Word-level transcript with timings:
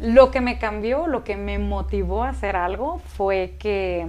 lo 0.00 0.30
que 0.30 0.40
me 0.40 0.58
cambió, 0.58 1.06
lo 1.06 1.24
que 1.24 1.36
me 1.36 1.58
motivó 1.58 2.24
a 2.24 2.30
hacer 2.30 2.56
algo 2.56 3.00
fue 3.16 3.54
que 3.58 4.06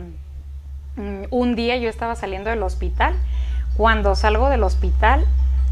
mm, 0.95 1.23
un 1.29 1.55
día 1.55 1.77
yo 1.77 1.89
estaba 1.89 2.15
saliendo 2.15 2.49
del 2.49 2.63
hospital. 2.63 3.15
Cuando 3.75 4.15
salgo 4.15 4.49
del 4.49 4.63
hospital, 4.63 5.25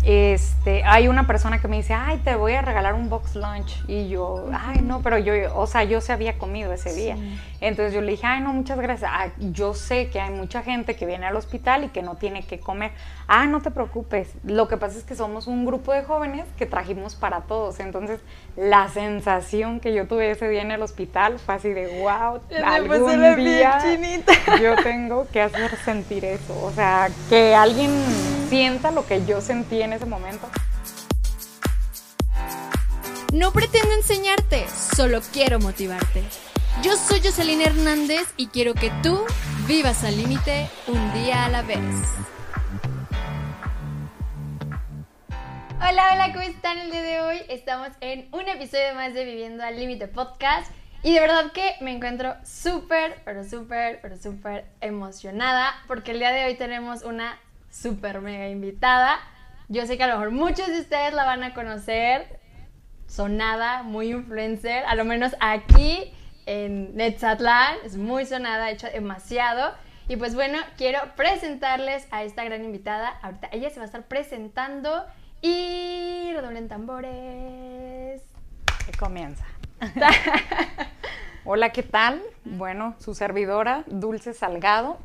este, 0.06 0.84
hay 0.84 1.08
una 1.08 1.26
persona 1.26 1.60
que 1.60 1.68
me 1.68 1.78
dice, 1.78 1.96
ay, 1.96 2.20
te 2.24 2.36
voy 2.36 2.54
a 2.54 2.62
regalar 2.62 2.94
un 2.94 3.10
box 3.10 3.36
lunch. 3.36 3.84
Y 3.88 4.08
yo, 4.08 4.48
ay, 4.54 4.82
no, 4.84 5.02
pero 5.02 5.18
yo, 5.18 5.34
o 5.56 5.66
sea, 5.66 5.84
yo 5.84 6.00
se 6.00 6.14
había 6.14 6.38
comido 6.38 6.72
ese 6.72 6.94
día. 6.94 7.18
Entonces 7.60 7.92
yo 7.92 8.02
le 8.02 8.12
dije, 8.12 8.28
ay, 8.28 8.42
no, 8.42 8.54
muchas 8.54 8.78
gracias. 8.78 9.10
Ah, 9.12 9.30
yo 9.40 9.74
sé 9.74 10.12
que 10.12 10.20
hay 10.20 10.30
mucha 10.30 10.62
gente 10.62 10.96
que 10.96 11.08
viene 11.08 11.26
al 11.26 11.36
hospital 11.36 11.86
y 11.86 11.88
que 11.88 12.04
no 12.04 12.18
tiene 12.18 12.44
que 12.44 12.60
comer. 12.60 12.92
Ah, 13.28 13.48
no 13.48 13.62
te 13.62 13.72
preocupes. 13.72 14.34
Lo 14.44 14.68
que 14.68 14.78
pasa 14.78 14.96
es 14.96 15.04
que 15.04 15.16
somos 15.16 15.48
un 15.48 15.66
grupo 15.66 15.92
de 15.92 16.04
jóvenes 16.04 16.46
que 16.56 16.68
trajimos 16.68 17.16
para 17.16 17.42
todos. 17.42 17.80
Entonces, 17.80 18.20
la 18.56 18.90
sensación 18.90 19.80
que 19.80 19.96
yo 19.96 20.06
tuve 20.08 20.30
ese 20.30 20.48
día 20.48 20.62
en 20.62 20.70
el 20.70 20.84
hospital 20.84 21.40
fue 21.40 21.56
así 21.56 21.70
de, 21.70 22.02
wow, 22.04 22.42
algún 22.64 23.36
día 23.38 23.80
yo 24.62 24.76
tengo 24.84 25.28
que 25.34 25.42
hacer 25.42 25.76
sentir 25.78 26.26
eso. 26.26 26.56
O 26.64 26.72
sea, 26.72 27.10
que 27.28 27.56
alguien 27.56 27.90
sienta 28.50 28.92
lo 28.92 29.08
que 29.08 29.26
yo 29.26 29.42
sentí 29.42 29.82
en 29.82 29.95
ese 29.96 30.06
momento. 30.06 30.50
No 33.34 33.52
pretendo 33.52 33.92
enseñarte, 33.94 34.66
solo 34.96 35.22
quiero 35.34 35.60
motivarte. 35.60 36.24
Yo 36.82 36.96
soy 36.96 37.22
Jocelyn 37.22 37.62
Hernández 37.62 38.34
y 38.38 38.48
quiero 38.48 38.74
que 38.74 38.92
tú 39.02 39.26
vivas 39.68 40.04
al 40.04 40.18
límite 40.18 40.70
un 40.88 41.14
día 41.14 41.46
a 41.46 41.50
la 41.50 41.62
vez. 41.62 41.80
Hola, 45.78 46.14
hola, 46.14 46.34
¿cómo 46.34 46.42
están 46.42 46.78
el 46.78 46.92
día 46.92 47.02
de 47.02 47.22
hoy? 47.22 47.42
Estamos 47.50 47.90
en 48.02 48.28
un 48.34 48.48
episodio 48.48 48.96
más 48.96 49.14
de 49.14 49.24
Viviendo 49.24 49.64
al 49.64 49.78
Límite 49.78 50.08
Podcast 50.08 50.72
y 51.04 51.14
de 51.14 51.20
verdad 51.20 51.52
que 51.52 51.76
me 51.82 51.92
encuentro 51.92 52.36
súper, 52.44 53.22
pero 53.24 53.44
súper, 53.44 54.00
pero 54.02 54.18
súper 54.18 54.66
emocionada 54.82 55.74
porque 55.88 56.12
el 56.12 56.20
día 56.20 56.32
de 56.32 56.46
hoy 56.46 56.56
tenemos 56.56 57.04
una 57.04 57.38
súper 57.70 58.22
mega 58.22 58.48
invitada. 58.48 59.20
Yo 59.68 59.86
sé 59.88 59.98
que 59.98 60.04
a 60.04 60.08
lo 60.08 60.14
mejor 60.14 60.32
muchos 60.32 60.68
de 60.68 60.80
ustedes 60.80 61.14
la 61.14 61.26
van 61.26 61.44
a 61.44 61.54
conocer, 61.56 62.40
sonada, 63.08 63.82
muy 63.82 64.12
influencer, 64.12 64.86
a 64.86 64.94
lo 64.96 65.06
menos 65.06 65.36
aquí 65.40 66.14
en 66.46 66.96
Netzatlán, 66.96 67.78
es 67.84 67.98
muy 67.98 68.26
sonada, 68.26 68.70
hecho 68.70 68.88
demasiado. 68.88 69.74
Y 70.08 70.18
pues 70.18 70.36
bueno, 70.36 70.60
quiero 70.78 71.00
presentarles 71.16 72.08
a 72.12 72.24
esta 72.24 72.44
gran 72.44 72.64
invitada. 72.64 73.18
Ahorita 73.24 73.50
ella 73.52 73.72
se 73.72 73.78
va 73.78 73.84
a 73.84 73.86
estar 73.86 74.04
presentando 74.04 75.04
y 75.42 76.32
redoblen 76.34 76.68
tambores. 76.68 78.22
Que 78.86 78.98
comienza. 79.00 79.46
Hola, 81.44 81.72
¿qué 81.72 81.82
tal? 81.82 82.22
Bueno, 82.44 82.96
su 83.00 83.16
servidora, 83.16 83.84
Dulce 83.88 84.34
Salgado. 84.34 85.00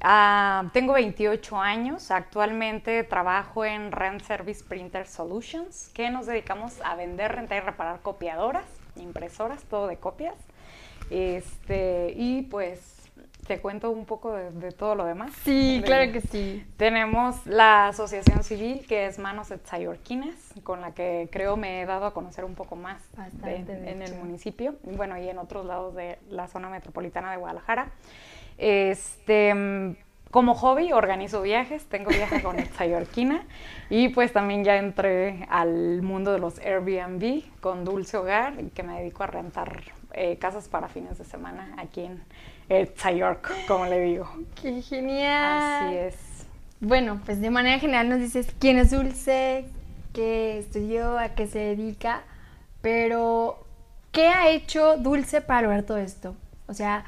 Ah, 0.00 0.70
tengo 0.72 0.92
28 0.92 1.60
años, 1.60 2.10
actualmente 2.10 3.02
trabajo 3.04 3.64
en 3.64 3.90
Rent 3.90 4.22
Service 4.22 4.64
Printer 4.64 5.06
Solutions, 5.06 5.90
que 5.92 6.10
nos 6.10 6.26
dedicamos 6.26 6.80
a 6.84 6.94
vender, 6.94 7.32
rentar 7.32 7.58
y 7.62 7.66
reparar 7.66 8.00
copiadoras, 8.00 8.64
impresoras, 8.96 9.64
todo 9.64 9.88
de 9.88 9.96
copias. 9.96 10.36
Este, 11.10 12.12
y 12.16 12.42
pues 12.42 12.98
te 13.48 13.60
cuento 13.60 13.90
un 13.90 14.04
poco 14.04 14.34
de, 14.34 14.72
todo 14.72 14.94
lo 14.94 15.04
demás. 15.06 15.32
Sí, 15.42 15.82
claro 15.84 16.12
que 16.12 16.20
sí. 16.20 16.64
Tenemos 16.76 17.46
la 17.46 17.88
asociación 17.88 18.44
civil 18.44 18.84
que 18.86 19.06
es 19.06 19.18
Manos 19.18 19.50
Etzayorquines, 19.50 20.36
con 20.62 20.82
la 20.82 20.92
que 20.92 21.28
creo 21.32 21.56
me 21.56 21.80
he 21.80 21.86
dado 21.86 22.04
a 22.04 22.12
conocer 22.12 22.44
un 22.44 22.54
poco 22.54 22.76
más 22.76 23.02
en 23.42 24.02
el 24.02 24.14
municipio, 24.16 24.76
bueno, 24.82 25.18
y 25.18 25.28
en 25.28 25.38
otros 25.38 25.64
lados 25.64 25.94
de 25.94 26.18
la 26.28 26.46
zona 26.46 26.68
metropolitana 26.68 27.30
de 27.30 27.38
Guadalajara. 27.38 27.90
Este, 28.58 29.96
como 30.30 30.54
hobby 30.54 30.92
organizo 30.92 31.40
viajes, 31.42 31.86
tengo 31.86 32.10
viajes 32.10 32.42
con 32.42 32.58
Etzayorquina 32.58 33.46
y 33.88 34.08
pues 34.08 34.32
también 34.32 34.64
ya 34.64 34.76
entré 34.76 35.46
al 35.48 36.02
mundo 36.02 36.32
de 36.32 36.38
los 36.38 36.58
Airbnb 36.58 37.42
con 37.60 37.84
Dulce 37.84 38.16
Hogar, 38.16 38.54
que 38.74 38.82
me 38.82 38.98
dedico 38.98 39.22
a 39.22 39.28
rentar 39.28 39.82
eh, 40.12 40.36
casas 40.38 40.68
para 40.68 40.88
fines 40.88 41.18
de 41.18 41.24
semana 41.24 41.74
aquí 41.78 42.02
en 42.02 42.22
York, 43.16 43.50
como 43.66 43.86
le 43.86 44.00
digo. 44.00 44.28
¡Qué 44.60 44.82
genial! 44.82 45.86
Así 45.86 45.96
es. 45.96 46.46
Bueno, 46.80 47.20
pues 47.24 47.40
de 47.40 47.50
manera 47.50 47.78
general 47.78 48.08
nos 48.08 48.18
dices 48.18 48.54
quién 48.58 48.78
es 48.78 48.90
Dulce, 48.90 49.64
qué 50.12 50.58
estudió, 50.58 51.18
a 51.18 51.30
qué 51.30 51.46
se 51.46 51.58
dedica, 51.58 52.22
pero 52.82 53.64
¿qué 54.12 54.28
ha 54.28 54.48
hecho 54.48 54.96
Dulce 54.96 55.40
para 55.40 55.62
lograr 55.62 55.82
todo 55.84 55.96
esto? 55.96 56.36
O 56.66 56.74
sea, 56.74 57.04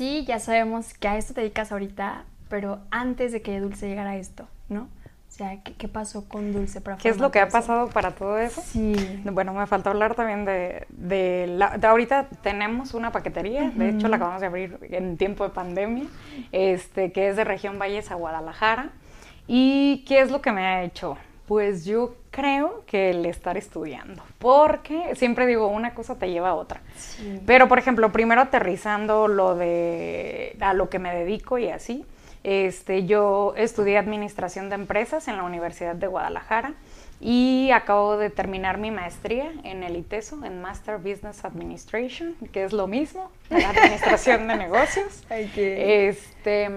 sí, 0.00 0.24
ya 0.26 0.38
sabemos 0.38 0.94
que 0.94 1.08
a 1.08 1.18
esto 1.18 1.34
te 1.34 1.42
dedicas 1.42 1.72
ahorita, 1.72 2.24
pero 2.48 2.78
antes 2.90 3.32
de 3.32 3.42
que 3.42 3.60
Dulce 3.60 3.86
llegara 3.86 4.12
a 4.12 4.16
esto, 4.16 4.48
¿no? 4.70 4.84
O 4.84 5.32
sea, 5.32 5.62
¿qué, 5.62 5.88
pasó 5.88 6.26
con 6.26 6.54
Dulce 6.54 6.80
para 6.80 6.96
¿Qué 6.96 7.10
es 7.10 7.18
lo 7.18 7.30
que 7.30 7.38
ha 7.38 7.50
pasado 7.50 7.90
para 7.90 8.12
todo 8.12 8.38
eso? 8.38 8.62
Sí. 8.64 8.94
Bueno, 9.30 9.52
me 9.52 9.66
falta 9.66 9.90
hablar 9.90 10.14
también 10.14 10.46
de, 10.46 10.86
de, 10.88 11.46
la, 11.48 11.78
ahorita 11.82 12.28
tenemos 12.42 12.94
una 12.94 13.12
paquetería, 13.12 13.72
de 13.74 13.90
hecho 13.90 14.08
la 14.08 14.16
acabamos 14.16 14.40
de 14.40 14.46
abrir 14.46 14.78
en 14.84 15.18
tiempo 15.18 15.44
de 15.44 15.50
pandemia, 15.50 16.04
este, 16.50 17.12
que 17.12 17.28
es 17.28 17.36
de 17.36 17.44
región 17.44 17.78
Valles 17.78 18.10
a 18.10 18.14
Guadalajara. 18.14 18.92
¿Y 19.46 20.02
qué 20.08 20.22
es 20.22 20.30
lo 20.30 20.40
que 20.40 20.50
me 20.50 20.64
ha 20.64 20.82
hecho? 20.82 21.18
Pues 21.50 21.84
yo 21.84 22.14
creo 22.30 22.84
que 22.86 23.10
el 23.10 23.26
estar 23.26 23.56
estudiando, 23.56 24.22
porque 24.38 25.16
siempre 25.16 25.48
digo, 25.48 25.66
una 25.66 25.94
cosa 25.94 26.14
te 26.14 26.30
lleva 26.30 26.50
a 26.50 26.54
otra. 26.54 26.80
Pero, 27.44 27.66
por 27.66 27.80
ejemplo, 27.80 28.12
primero 28.12 28.40
aterrizando 28.40 29.26
lo 29.26 29.56
de 29.56 30.56
a 30.60 30.74
lo 30.74 30.88
que 30.88 31.00
me 31.00 31.12
dedico 31.12 31.58
y 31.58 31.68
así, 31.68 32.04
este, 32.44 33.04
yo 33.04 33.54
estudié 33.56 33.98
Administración 33.98 34.68
de 34.68 34.76
Empresas 34.76 35.26
en 35.26 35.38
la 35.38 35.42
Universidad 35.42 35.96
de 35.96 36.06
Guadalajara 36.06 36.74
y 37.20 37.72
acabo 37.72 38.16
de 38.16 38.30
terminar 38.30 38.78
mi 38.78 38.92
maestría 38.92 39.50
en 39.64 39.82
el 39.82 39.96
ITESO, 39.96 40.44
en 40.44 40.62
Master 40.62 40.98
Business 40.98 41.44
Administration, 41.44 42.36
que 42.52 42.62
es 42.62 42.72
lo 42.72 42.86
mismo, 42.86 43.28
la 43.48 43.70
Administración 43.70 44.46
de 44.46 44.56
Negocios. 44.56 45.24
Este, 46.08 46.70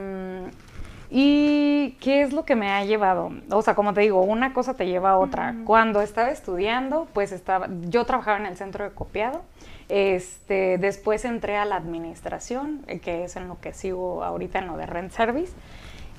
¿Y 1.15 1.91
qué 1.99 2.23
es 2.23 2.33
lo 2.33 2.43
que 2.43 2.55
me 2.55 2.71
ha 2.71 2.83
llevado? 2.83 3.31
O 3.51 3.61
sea, 3.61 3.75
como 3.75 3.93
te 3.93 4.01
digo, 4.01 4.21
una 4.23 4.51
cosa 4.51 4.73
te 4.73 4.87
lleva 4.87 5.11
a 5.11 5.17
otra. 5.19 5.55
Cuando 5.63 6.01
estaba 6.01 6.31
estudiando, 6.31 7.07
pues 7.13 7.31
estaba, 7.31 7.69
yo 7.81 8.03
trabajaba 8.05 8.37
en 8.39 8.47
el 8.47 8.57
centro 8.57 8.83
de 8.83 8.91
copiado 8.91 9.43
este, 9.89 10.77
después 10.77 11.25
entré 11.25 11.57
a 11.57 11.65
la 11.65 11.75
administración, 11.75 12.83
eh, 12.87 12.99
que 12.99 13.25
es 13.25 13.35
en 13.35 13.47
lo 13.47 13.59
que 13.59 13.73
sigo 13.73 14.23
ahorita 14.23 14.59
en 14.59 14.67
lo 14.67 14.77
de 14.77 14.85
Rent 14.85 15.11
Service. 15.11 15.53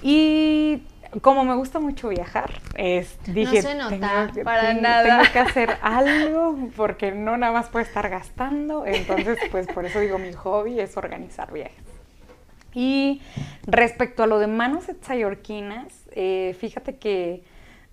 Y 0.02 0.82
como 1.22 1.44
me 1.44 1.54
gusta 1.54 1.80
mucho 1.80 2.08
viajar, 2.08 2.60
dije, 3.26 3.56
no 3.56 3.62
se 3.62 3.74
nota 3.74 4.30
para 4.44 4.74
nada. 4.74 5.02
Tengo 5.02 5.32
que 5.32 5.38
hacer 5.38 5.76
algo 5.82 6.56
porque 6.76 7.12
no 7.12 7.36
nada 7.36 7.52
más 7.52 7.68
puedo 7.68 7.84
estar 7.84 8.08
gastando. 8.10 8.84
Entonces, 8.86 9.38
pues 9.50 9.66
por 9.66 9.86
eso 9.86 10.00
digo, 10.00 10.18
mi 10.18 10.32
hobby 10.32 10.80
es 10.80 10.96
organizar 10.96 11.52
viajes. 11.52 11.93
Y 12.74 13.22
respecto 13.66 14.22
a 14.22 14.26
lo 14.26 14.38
de 14.38 14.46
manos 14.46 14.88
etzayorquinas, 14.88 16.08
eh, 16.12 16.56
fíjate 16.58 16.96
que 16.96 17.42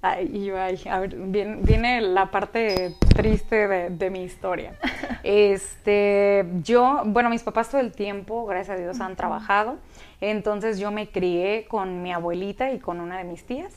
Ay, 0.03 0.50
a 0.90 1.00
ver, 1.00 1.16
viene, 1.16 2.02
la 2.02 2.31
parte 2.31 2.96
triste 3.16 3.68
de, 3.68 4.09
mi 4.09 4.24
historia. 4.24 4.74
Este, 5.24 6.44
yo, 6.64 7.03
bueno, 7.06 7.30
mis 7.30 7.44
papás 7.44 7.70
todo 7.70 7.80
el 7.80 7.91
tiempo, 7.91 8.47
gracias 8.47 8.80
a 8.80 8.81
Dios, 8.81 9.00
han 9.00 9.16
trabajado. 9.16 9.78
Entonces 10.20 10.80
yo 10.80 10.90
me 10.90 11.09
crié 11.09 11.68
con 11.68 12.02
mi 12.02 12.12
abuelita 12.12 12.72
y 12.72 12.80
con 12.80 13.00
una 13.00 13.20
de 13.20 13.25
mis 13.25 13.46
tías 13.46 13.72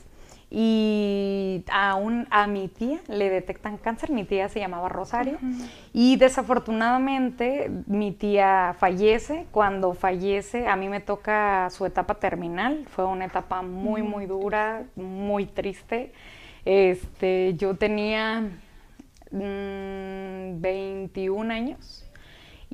y 0.57 1.65
a, 1.69 1.99
a 2.29 2.47
mi 2.47 2.69
tía 2.69 3.01
le 3.09 3.29
detectan 3.29 3.77
cáncer, 3.77 4.09
mi 4.09 4.23
tía 4.23 4.47
se 4.47 4.61
llamaba 4.61 4.87
Rosario. 4.87 5.37
Y 5.91 6.15
desafortunadamente 6.15 7.69
mi 7.87 8.13
tía 8.13 8.73
fallece, 8.79 9.47
cuando 9.51 9.93
fallece 9.93 10.69
a 10.69 10.77
mí 10.77 10.87
me 10.87 11.01
toca 11.01 11.69
su 11.71 11.85
etapa 11.85 12.15
terminal, 12.15 12.85
fue 12.89 13.03
una 13.03 13.25
etapa 13.25 13.63
muy 13.63 14.01
muy 14.01 14.27
dura, 14.27 14.85
muy 14.95 15.45
triste, 15.45 16.13
este, 16.63 17.55
yo 17.55 17.75
tenía 17.75 18.47
21 19.31 21.43
mm, 21.43 21.51
años 21.51 22.04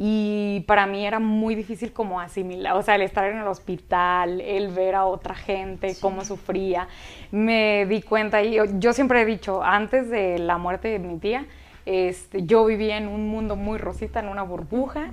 y 0.04 0.62
para 0.62 0.88
mí 0.88 1.06
era 1.06 1.20
muy 1.20 1.54
difícil 1.54 1.94
como 1.94 2.20
asimilar, 2.20 2.76
o 2.76 2.82
sea, 2.82 2.96
el 2.96 3.04
estar 3.04 3.30
en 3.30 3.38
el 3.38 3.46
hospital, 3.46 4.42
el 4.42 4.70
ver 4.70 4.96
a 4.96 5.06
otra 5.06 5.36
gente, 5.36 5.96
cómo 6.02 6.26
sufría. 6.26 6.88
Me 7.30 7.86
di 7.86 8.02
cuenta, 8.02 8.42
y 8.42 8.58
yo, 8.80 8.94
siempre 8.94 9.22
he 9.22 9.26
dicho, 9.26 9.62
antes 9.62 10.10
de 10.10 10.40
la 10.40 10.58
muerte 10.58 10.88
de 10.88 10.98
mi 10.98 11.20
tía, 11.20 11.46
este, 11.86 12.48
yo 12.48 12.66
vivía 12.66 12.98
en 12.98 13.08
un 13.08 13.28
mundo 13.28 13.56
muy 13.56 13.78
rosita, 13.78 14.22
en 14.22 14.30
una 14.30 14.42
burbuja. 14.42 15.12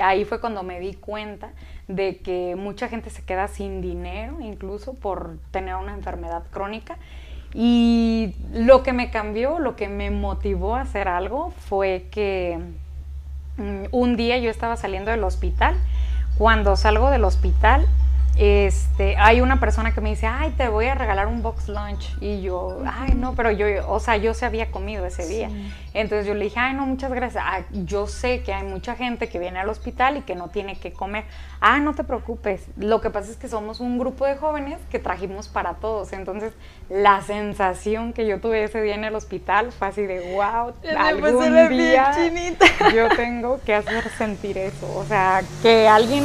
ahí 0.00 0.24
fue 0.24 0.40
cuando 0.40 0.62
me 0.62 0.78
di 0.78 0.94
cuenta 0.94 1.50
de 1.88 2.18
que 2.18 2.54
mucha 2.56 2.86
gente 2.86 3.10
se 3.10 3.24
queda 3.24 3.48
sin 3.48 3.80
dinero, 3.80 4.36
incluso 4.40 4.94
por 4.94 5.38
tener 5.50 5.74
una 5.74 5.94
enfermedad 5.94 6.44
crónica. 6.52 6.96
Y 7.54 8.36
lo 8.52 8.84
que 8.84 8.92
me 8.92 9.10
cambió, 9.10 9.58
lo 9.58 9.74
que 9.74 9.88
me 9.88 10.12
motivó 10.12 10.76
a 10.76 10.82
hacer 10.82 11.08
algo 11.08 11.50
fue 11.50 12.06
que 12.12 12.60
un 13.58 14.16
día 14.16 14.38
yo 14.38 14.50
estaba 14.50 14.76
saliendo 14.76 15.10
del 15.10 15.24
hospital. 15.24 15.76
Cuando 16.36 16.76
salgo 16.76 17.10
del 17.10 17.24
hospital, 17.24 17.86
este, 18.38 19.16
hay 19.16 19.40
una 19.40 19.58
persona 19.58 19.92
que 19.92 20.00
me 20.00 20.10
dice, 20.10 20.28
ay, 20.28 20.54
te 20.56 20.68
voy 20.68 20.86
a 20.86 20.94
regalar 20.94 21.26
un 21.26 21.42
box 21.42 21.68
lunch. 21.68 22.16
Y 22.20 22.40
yo, 22.40 22.80
ay, 22.86 23.14
no, 23.16 23.34
pero 23.34 23.50
yo, 23.50 23.66
o 23.88 23.98
sea, 23.98 24.16
yo 24.16 24.32
se 24.32 24.46
había 24.46 24.70
comido 24.70 25.04
ese 25.04 25.26
día. 25.26 25.50
Entonces 25.92 26.24
yo 26.24 26.34
le 26.34 26.44
dije, 26.44 26.60
ay, 26.60 26.74
no, 26.74 26.86
muchas 26.86 27.10
gracias. 27.10 27.42
Ah, 27.44 27.62
yo 27.72 28.06
sé 28.06 28.44
que 28.44 28.52
hay 28.52 28.62
mucha 28.62 28.94
gente 28.94 29.28
que 29.28 29.40
viene 29.40 29.58
al 29.58 29.68
hospital 29.68 30.18
y 30.18 30.20
que 30.20 30.36
no 30.36 30.50
tiene 30.50 30.76
que 30.76 30.92
comer. 30.92 31.24
Ah, 31.60 31.80
no 31.80 31.94
te 31.94 32.04
preocupes. 32.04 32.66
Lo 32.76 33.00
que 33.00 33.10
pasa 33.10 33.28
es 33.28 33.36
que 33.36 33.48
somos 33.48 33.80
un 33.80 33.98
grupo 33.98 34.24
de 34.24 34.36
jóvenes 34.36 34.78
que 34.88 35.00
trajimos 35.00 35.48
para 35.48 35.74
todos. 35.74 36.12
Entonces, 36.12 36.52
la 36.88 37.22
sensación 37.22 38.12
que 38.12 38.24
yo 38.28 38.40
tuve 38.40 38.62
ese 38.62 38.80
día 38.80 38.94
en 38.94 39.02
el 39.02 39.16
hospital 39.16 39.72
fue 39.72 39.88
así 39.88 40.02
de, 40.02 40.34
wow, 40.36 40.74
algún 40.96 41.68
día 41.70 42.12
yo 42.94 43.08
tengo 43.16 43.60
que 43.66 43.74
hacer 43.74 44.08
sentir 44.10 44.58
eso. 44.58 44.86
O 44.96 45.04
sea, 45.04 45.42
que 45.60 45.88
alguien 45.88 46.22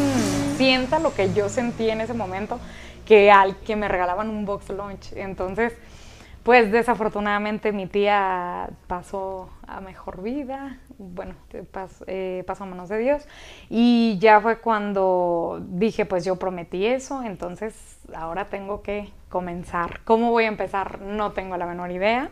sienta 0.54 1.00
lo 1.00 1.14
que 1.14 1.34
yo 1.34 1.50
sentí 1.50 1.90
en 1.90 2.02
ese 2.02 2.14
momento, 2.14 2.60
que 3.06 3.32
al 3.32 3.58
que 3.58 3.76
me 3.76 3.88
regalaban 3.88 4.30
un 4.30 4.46
box 4.46 4.70
lunch. 4.70 5.14
Entonces, 5.14 5.74
pues 6.44 6.72
desafortunadamente 6.72 7.72
mi 7.72 7.88
tía 7.88 8.70
pasó 8.88 9.50
a 9.66 9.80
mejor 9.80 10.22
vida, 10.22 10.78
bueno, 10.98 11.36
eh, 12.08 12.44
pasó 12.46 12.64
a 12.64 12.68
manos 12.68 12.90
de 12.90 12.98
Dios 12.98 13.26
y 13.70 14.18
ya 14.20 14.42
fue 14.42 14.60
cuando 14.60 15.62
dije, 15.70 16.06
pues 16.06 16.26
yo 16.26 16.36
prometí 16.36 16.86
eso, 16.86 17.24
entonces 17.24 17.74
ahora 18.14 18.46
tengo 18.46 18.82
que 18.82 19.10
comenzar. 19.30 20.02
¿Cómo 20.04 20.32
voy 20.32 20.44
a 20.44 20.48
empezar? 20.48 21.00
No 21.00 21.32
tengo 21.32 21.56
la 21.56 21.66
menor 21.66 21.92
idea. 21.92 22.30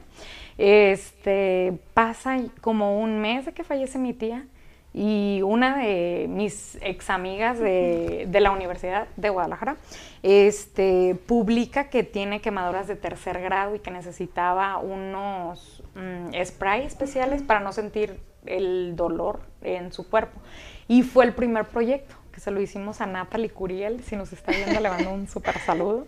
Este, 0.58 1.80
pasa 1.94 2.38
como 2.60 3.00
un 3.00 3.22
mes 3.22 3.46
de 3.46 3.54
que 3.54 3.64
fallece 3.64 3.98
mi 3.98 4.14
tía 4.14 4.46
y 4.94 5.42
una 5.44 5.78
de 5.78 6.28
mis 6.30 6.78
ex 6.82 7.10
amigas 7.10 7.60
de, 7.60 8.28
la 8.32 8.52
Universidad 8.52 9.08
de 9.16 9.30
Guadalajara 9.30 9.78
este, 10.22 11.16
publica 11.28 11.90
que 11.90 12.04
tiene 12.04 12.42
quemaduras 12.42 12.88
de 12.88 12.96
tercer 12.96 13.42
grado 13.42 13.76
y 13.76 13.80
que 13.80 13.92
necesitaba 13.92 14.78
unos 14.78 15.84
mm, 15.96 16.34
sprays 16.44 16.88
especiales 16.88 17.42
para 17.42 17.62
no 17.62 17.72
sentir 17.72 18.20
el 18.46 18.96
dolor 18.96 19.42
en 19.62 19.94
su 19.94 20.10
cuerpo. 20.10 20.42
Y 20.88 21.04
fue 21.04 21.26
el 21.26 21.34
primer 21.34 21.66
proyecto 21.66 22.16
que 22.42 22.46
se 22.46 22.52
lo 22.52 22.60
hicimos 22.60 23.02
a 23.02 23.06
Natalie 23.06 23.50
Curiel, 23.50 24.04
si 24.04 24.16
nos 24.16 24.34
está 24.34 24.52
viendo 24.52 24.80
le 24.80 24.90
mando 24.90 25.12
un 25.12 25.28
súper 25.28 25.60
saludo, 25.60 26.08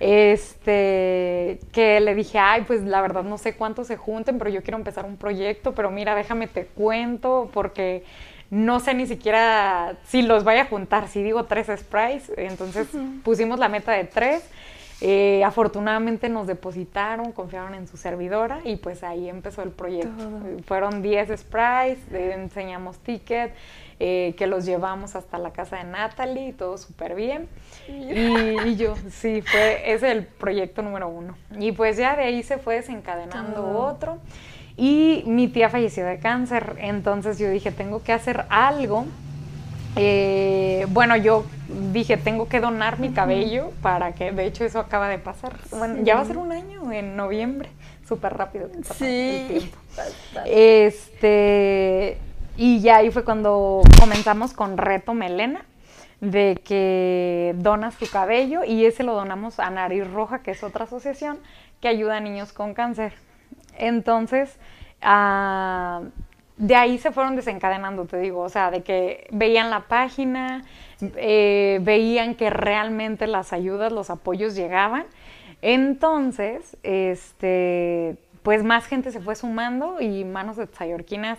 este, 0.00 1.60
que 1.72 2.00
le 2.00 2.14
dije, 2.14 2.38
ay, 2.38 2.62
pues 2.62 2.82
la 2.82 3.02
verdad 3.02 3.22
no 3.22 3.36
sé 3.36 3.54
cuántos 3.54 3.88
se 3.88 3.96
junten, 3.96 4.38
pero 4.38 4.50
yo 4.50 4.62
quiero 4.62 4.78
empezar 4.78 5.04
un 5.04 5.16
proyecto, 5.16 5.74
pero 5.74 5.90
mira, 5.90 6.14
déjame 6.14 6.46
te 6.46 6.64
cuento, 6.66 7.50
porque 7.52 8.04
no 8.50 8.80
sé 8.80 8.94
ni 8.94 9.06
siquiera 9.06 9.96
si 10.04 10.22
los 10.22 10.42
vaya 10.44 10.62
a 10.62 10.66
juntar, 10.66 11.08
si 11.08 11.22
digo 11.22 11.44
tres 11.44 11.68
sprays, 11.78 12.32
entonces 12.36 12.88
pusimos 13.22 13.58
la 13.58 13.68
meta 13.68 13.92
de 13.92 14.04
tres. 14.04 14.42
Eh, 15.06 15.44
afortunadamente 15.44 16.30
nos 16.30 16.46
depositaron, 16.46 17.32
confiaron 17.32 17.74
en 17.74 17.86
su 17.86 17.98
servidora 17.98 18.60
y 18.64 18.76
pues 18.76 19.04
ahí 19.04 19.28
empezó 19.28 19.60
el 19.60 19.68
proyecto. 19.68 20.24
Fueron 20.64 21.02
10 21.02 21.40
sprays, 21.40 21.98
enseñamos 22.10 22.96
ticket, 23.00 23.52
eh, 24.00 24.34
que 24.38 24.46
los 24.46 24.64
llevamos 24.64 25.14
hasta 25.14 25.36
la 25.36 25.52
casa 25.52 25.76
de 25.76 25.84
Natalie, 25.84 26.54
todo 26.54 26.78
súper 26.78 27.14
bien. 27.14 27.48
Y, 27.86 28.76
yo, 28.76 28.94
sí, 29.10 29.42
fue, 29.42 29.92
ese 29.92 30.06
es 30.06 30.16
el 30.16 30.24
proyecto 30.24 30.80
número 30.80 31.10
uno. 31.10 31.36
Y 31.58 31.72
pues 31.72 31.98
ya 31.98 32.16
de 32.16 32.22
ahí 32.22 32.42
se 32.42 32.56
fue 32.56 32.76
desencadenando 32.76 33.78
otro. 33.78 34.20
Y 34.78 35.22
mi 35.26 35.48
tía 35.48 35.68
falleció 35.68 36.06
de 36.06 36.18
cáncer, 36.18 36.76
entonces 36.78 37.38
yo 37.38 37.50
dije, 37.50 37.72
tengo 37.72 38.02
que 38.02 38.14
hacer 38.14 38.46
algo. 38.48 39.04
Eh, 39.96 40.86
bueno, 40.90 41.16
yo 41.16 41.44
dije, 41.92 42.16
tengo 42.16 42.48
que 42.48 42.60
donar 42.60 42.98
mi 42.98 43.10
cabello 43.10 43.70
para 43.82 44.12
que, 44.12 44.32
de 44.32 44.46
hecho 44.46 44.64
eso 44.64 44.80
acaba 44.80 45.08
de 45.08 45.18
pasar. 45.18 45.56
Bueno, 45.70 46.02
ya 46.02 46.16
va 46.16 46.22
a 46.22 46.24
ser 46.24 46.38
un 46.38 46.52
año 46.52 46.90
en 46.92 47.16
noviembre, 47.16 47.68
súper 48.06 48.36
rápido. 48.36 48.68
Sí. 48.96 49.70
Este, 50.46 52.18
y 52.56 52.80
ya 52.80 52.96
ahí 52.96 53.10
fue 53.10 53.24
cuando 53.24 53.82
comenzamos 54.00 54.52
con 54.52 54.76
Reto 54.76 55.14
Melena, 55.14 55.64
de 56.20 56.60
que 56.64 57.54
donas 57.58 57.96
tu 57.96 58.06
cabello 58.06 58.64
y 58.64 58.86
ese 58.86 59.02
lo 59.02 59.14
donamos 59.14 59.60
a 59.60 59.68
Nariz 59.70 60.10
Roja, 60.10 60.40
que 60.40 60.52
es 60.52 60.62
otra 60.64 60.84
asociación 60.84 61.38
que 61.80 61.88
ayuda 61.88 62.16
a 62.16 62.20
niños 62.20 62.52
con 62.52 62.72
cáncer. 62.74 63.12
Entonces, 63.76 64.56
ah, 65.02 66.02
de 66.56 66.76
ahí 66.76 66.98
se 66.98 67.10
fueron 67.10 67.36
desencadenando, 67.36 68.04
te 68.04 68.18
digo, 68.18 68.40
o 68.40 68.48
sea, 68.48 68.70
de 68.70 68.82
que 68.82 69.26
veían 69.30 69.70
la 69.70 69.80
página, 69.80 70.64
eh, 71.00 71.80
veían 71.82 72.34
que 72.34 72.50
realmente 72.50 73.26
las 73.26 73.52
ayudas, 73.52 73.92
los 73.92 74.10
apoyos 74.10 74.54
llegaban. 74.54 75.06
Entonces, 75.62 76.76
este, 76.82 78.16
pues 78.42 78.62
más 78.62 78.86
gente 78.86 79.10
se 79.10 79.20
fue 79.20 79.34
sumando 79.34 80.00
y 80.00 80.24
Manos 80.24 80.56
de 80.56 80.66
Tzayorquinas 80.66 81.38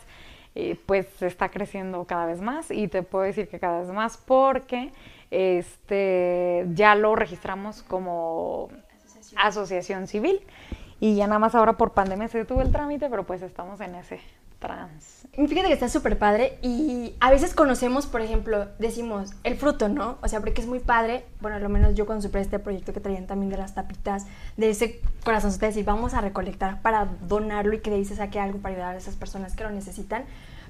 eh, 0.56 0.77
pues 0.85 1.21
está 1.21 1.50
creciendo 1.50 2.06
cada 2.06 2.25
vez 2.25 2.41
más 2.41 2.71
y 2.71 2.88
te 2.88 3.03
puedo 3.03 3.25
decir 3.25 3.47
que 3.47 3.59
cada 3.59 3.81
vez 3.81 3.89
más 3.89 4.17
porque 4.17 4.91
este, 5.29 6.65
ya 6.73 6.95
lo 6.95 7.15
registramos 7.15 7.83
como 7.83 8.69
asociación, 9.35 10.07
civil 10.07 10.41
y 11.00 11.15
ya 11.15 11.27
nada 11.27 11.39
más 11.39 11.56
ahora 11.56 11.73
por 11.73 11.91
pandemia 11.91 12.27
se 12.29 12.39
detuvo 12.39 12.62
el 12.62 12.71
trámite, 12.71 13.09
pero 13.09 13.25
pues 13.25 13.41
estamos 13.41 13.81
en 13.81 13.95
ese 13.95 14.19
trans. 14.60 15.28
Fíjate 15.34 15.68
que 15.68 15.74
está 15.74 15.90
súper 15.90 16.18
padre 16.18 16.57
y 16.62 17.16
a 17.19 17.30
veces 17.30 17.54
conocemos, 17.54 18.06
por 18.07 18.22
ejemplo, 18.22 18.68
decimos 18.80 19.31
el 19.44 19.57
fruto, 19.57 19.90
¿no? 19.90 20.18
O 20.22 20.28
sea, 20.28 20.40
porque 20.40 20.62
es 20.62 20.68
muy 20.68 20.80
padre, 20.80 21.25
bueno, 21.42 21.60
lo 21.60 21.69
menos 21.69 21.96
yo 21.96 22.06
cuando 22.06 22.22
supe 22.22 22.40
este 22.40 22.60
proyecto 22.60 22.94
que 22.94 23.00
traían 23.00 23.28
también 23.28 23.50
de 23.50 23.57
las 23.57 23.75
tapitas, 23.75 24.25
de 24.57 24.69
ese 24.69 25.02
corazón, 25.24 25.52
de 25.57 25.68
decir, 25.68 25.86
vamos 25.86 26.13
a 26.13 26.22
recolectar 26.22 26.81
para 26.81 27.06
donarlo 27.28 27.74
y 27.74 27.80
que 27.80 27.90
de 27.90 27.98
ahí 27.98 28.06
se 28.06 28.16
saque 28.16 28.40
algo 28.40 28.60
para 28.60 28.75
ayudar 28.75 28.96
a 28.96 28.98
esas 28.98 29.16
personas 29.16 29.56
que 29.56 29.63
lo 29.63 29.72
necesitan, 29.72 30.25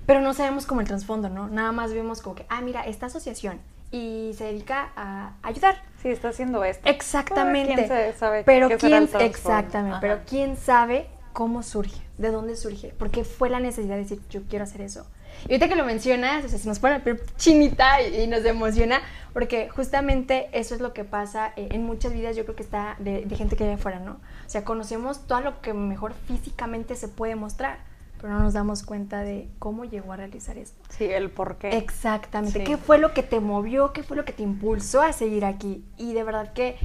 pero 0.06 0.22
no 0.22 0.34
sabemos 0.34 0.66
como 0.66 0.82
el 0.82 0.88
trasfondo, 0.88 1.30
¿no? 1.30 1.48
Nada 1.48 1.72
más 1.72 1.94
vemos 1.94 2.22
como 2.22 2.36
que, 2.36 2.46
ah, 2.50 2.62
mira, 2.62 2.82
esta 2.82 3.08
asociación 3.08 3.60
y 3.92 4.34
se 4.36 4.46
dedica 4.46 4.90
a 4.96 5.34
ayudar. 5.42 5.76
Sí, 6.02 6.10
está 6.10 6.30
haciendo 6.30 6.64
esto. 6.64 6.88
Exactamente. 6.90 7.74
¿Quién 7.76 8.18
sabe 8.18 8.44
pero 8.44 8.70
quién, 8.78 9.10
exactamente, 9.20 9.98
pero 10.02 10.20
quién 10.28 10.58
sabe 10.58 11.08
cómo 11.36 11.64
surge, 11.64 12.02
de 12.18 12.32
dónde 12.32 12.56
surge, 12.56 12.94
porque 12.98 13.26
fue 13.26 13.50
la 13.50 13.60
necesidad 13.60 13.96
de 13.96 14.04
decir, 14.04 14.22
yo 14.30 14.44
quiero 14.50 14.64
hacer 14.64 14.80
eso. 14.80 15.06
Y 15.50 15.52
ahorita 15.52 15.68
que 15.68 15.76
lo 15.76 15.84
mencionas, 15.84 16.46
o 16.46 16.48
sea, 16.48 16.58
se 16.58 16.66
nos 16.66 16.80
pone 16.80 17.02
chinita 17.36 18.02
y, 18.02 18.26
nos 18.26 18.46
emociona, 18.46 19.02
porque 19.34 19.68
justamente 19.68 20.48
eso 20.54 20.76
es 20.76 20.80
lo 20.80 20.94
que 20.94 21.04
pasa 21.04 21.52
eh, 21.58 21.68
en 21.72 21.84
muchas 21.84 22.14
vidas, 22.14 22.38
yo 22.38 22.46
creo 22.46 22.56
que 22.56 22.64
está 22.64 22.96
de, 23.00 23.26
de 23.26 23.36
gente 23.36 23.58
que 23.58 23.66
vive 23.66 23.76
afuera, 23.76 24.00
¿no? 24.00 24.14
O 24.14 24.50
sea, 24.50 24.64
conocemos 24.64 25.28
todo 25.28 25.42
lo 25.42 25.60
que 25.60 25.74
mejor 25.74 26.14
físicamente 26.26 26.96
se 26.96 27.10
puede 27.10 27.36
mostrar 27.36 27.80
pero 28.20 28.34
no 28.34 28.40
nos 28.40 28.54
damos 28.54 28.84
cuenta 28.84 29.22
de 29.22 29.50
cómo 29.60 29.86
llegó 29.86 30.14
a 30.14 30.18
realizar 30.18 30.58
esto. 30.58 30.78
Sí, 30.90 31.06
el 31.06 31.30
por 31.30 31.58
qué. 31.58 31.78
Exactamente. 31.78 32.64
¿Qué 32.64 32.78
fue 32.78 32.98
lo 32.98 33.14
que 33.14 33.24
te 33.24 33.40
movió? 33.40 33.94
¿Qué 33.94 34.04
fue 34.04 34.18
lo 34.18 34.26
que 34.26 34.34
te 34.34 34.44
impulsó 34.44 35.02
a 35.02 35.14
seguir 35.14 35.46
aquí? 35.46 35.86
Y 35.98 36.14
de 36.14 36.24
verdad 36.24 36.54
que, 36.54 36.78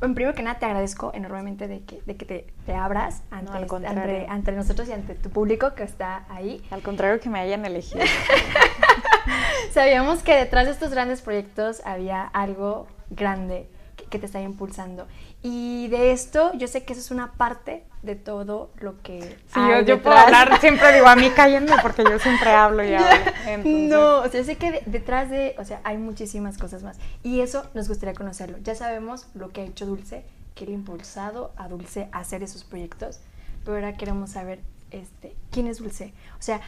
en 0.00 0.14
primero 0.14 0.34
que 0.34 0.42
nada, 0.42 0.58
te 0.58 0.66
agradezco 0.66 1.12
enormemente 1.14 1.68
de 1.68 1.80
que, 1.80 2.02
de 2.06 2.16
que 2.16 2.24
te, 2.24 2.46
te 2.66 2.74
abras 2.74 3.22
ante, 3.30 4.26
ante, 4.28 4.52
nosotros 4.52 4.88
y 4.88 4.92
ante 4.92 5.14
tu 5.14 5.30
público 5.30 5.74
que 5.74 5.82
está 5.82 6.24
ahí. 6.28 6.62
Al 6.70 6.82
contrario, 6.82 7.20
que 7.20 7.28
me 7.28 7.40
hayan 7.40 7.64
elegido. 7.64 8.04
Sabíamos 9.72 10.22
que 10.22 10.34
detrás 10.34 10.66
de 10.66 10.72
estos 10.72 10.90
grandes 10.90 11.22
proyectos 11.22 11.82
había 11.84 12.22
algo 12.24 12.86
grande 13.10 13.68
que 14.10 14.18
te 14.18 14.26
está 14.26 14.40
impulsando. 14.40 15.06
Y 15.42 15.88
de 15.88 16.12
esto, 16.12 16.52
yo 16.54 16.68
sé 16.68 16.84
que 16.84 16.92
eso 16.92 17.00
es 17.00 17.10
una 17.10 17.32
parte 17.32 17.84
de 18.02 18.14
todo 18.14 18.70
lo 18.78 19.00
que. 19.00 19.38
Sí, 19.52 19.60
yo, 19.86 20.02
puedo 20.02 20.16
hablar, 20.16 20.60
siempre 20.60 20.92
digo, 20.92 21.06
a 21.06 21.16
mí 21.16 21.30
cállenme 21.30 21.76
porque 21.80 22.04
yo 22.04 22.18
siempre 22.18 22.50
hablo 22.50 22.84
y 22.84 22.94
hablo. 22.94 23.64
No, 23.64 24.18
o 24.20 24.28
sea, 24.28 24.40
yo 24.40 24.44
sé 24.44 24.56
que 24.56 24.82
detrás 24.84 25.30
de, 25.30 25.54
o 25.58 25.64
sea, 25.64 25.80
hay 25.84 25.96
muchísimas 25.96 26.58
cosas 26.58 26.82
más. 26.82 26.98
Y 27.22 27.40
eso 27.40 27.66
nos 27.72 27.88
gustaría 27.88 28.14
conocerlo. 28.14 28.58
Ya 28.62 28.74
sabemos 28.74 29.28
lo 29.34 29.50
que 29.50 29.62
ha 29.62 29.64
hecho 29.64 29.86
Dulce, 29.86 30.24
que 30.54 30.66
le 30.66 30.72
ha 30.72 30.74
impulsado 30.74 31.52
a 31.56 31.68
Dulce 31.68 32.08
a 32.12 32.18
hacer 32.18 32.42
esos 32.42 32.64
proyectos, 32.64 33.20
pero 33.64 33.76
ahora 33.76 33.94
queremos 33.94 34.30
saber 34.30 34.60
este, 34.90 35.34
quién 35.50 35.66
es 35.68 35.78
Dulce. 35.78 36.12
O 36.38 36.42
sea, 36.42 36.60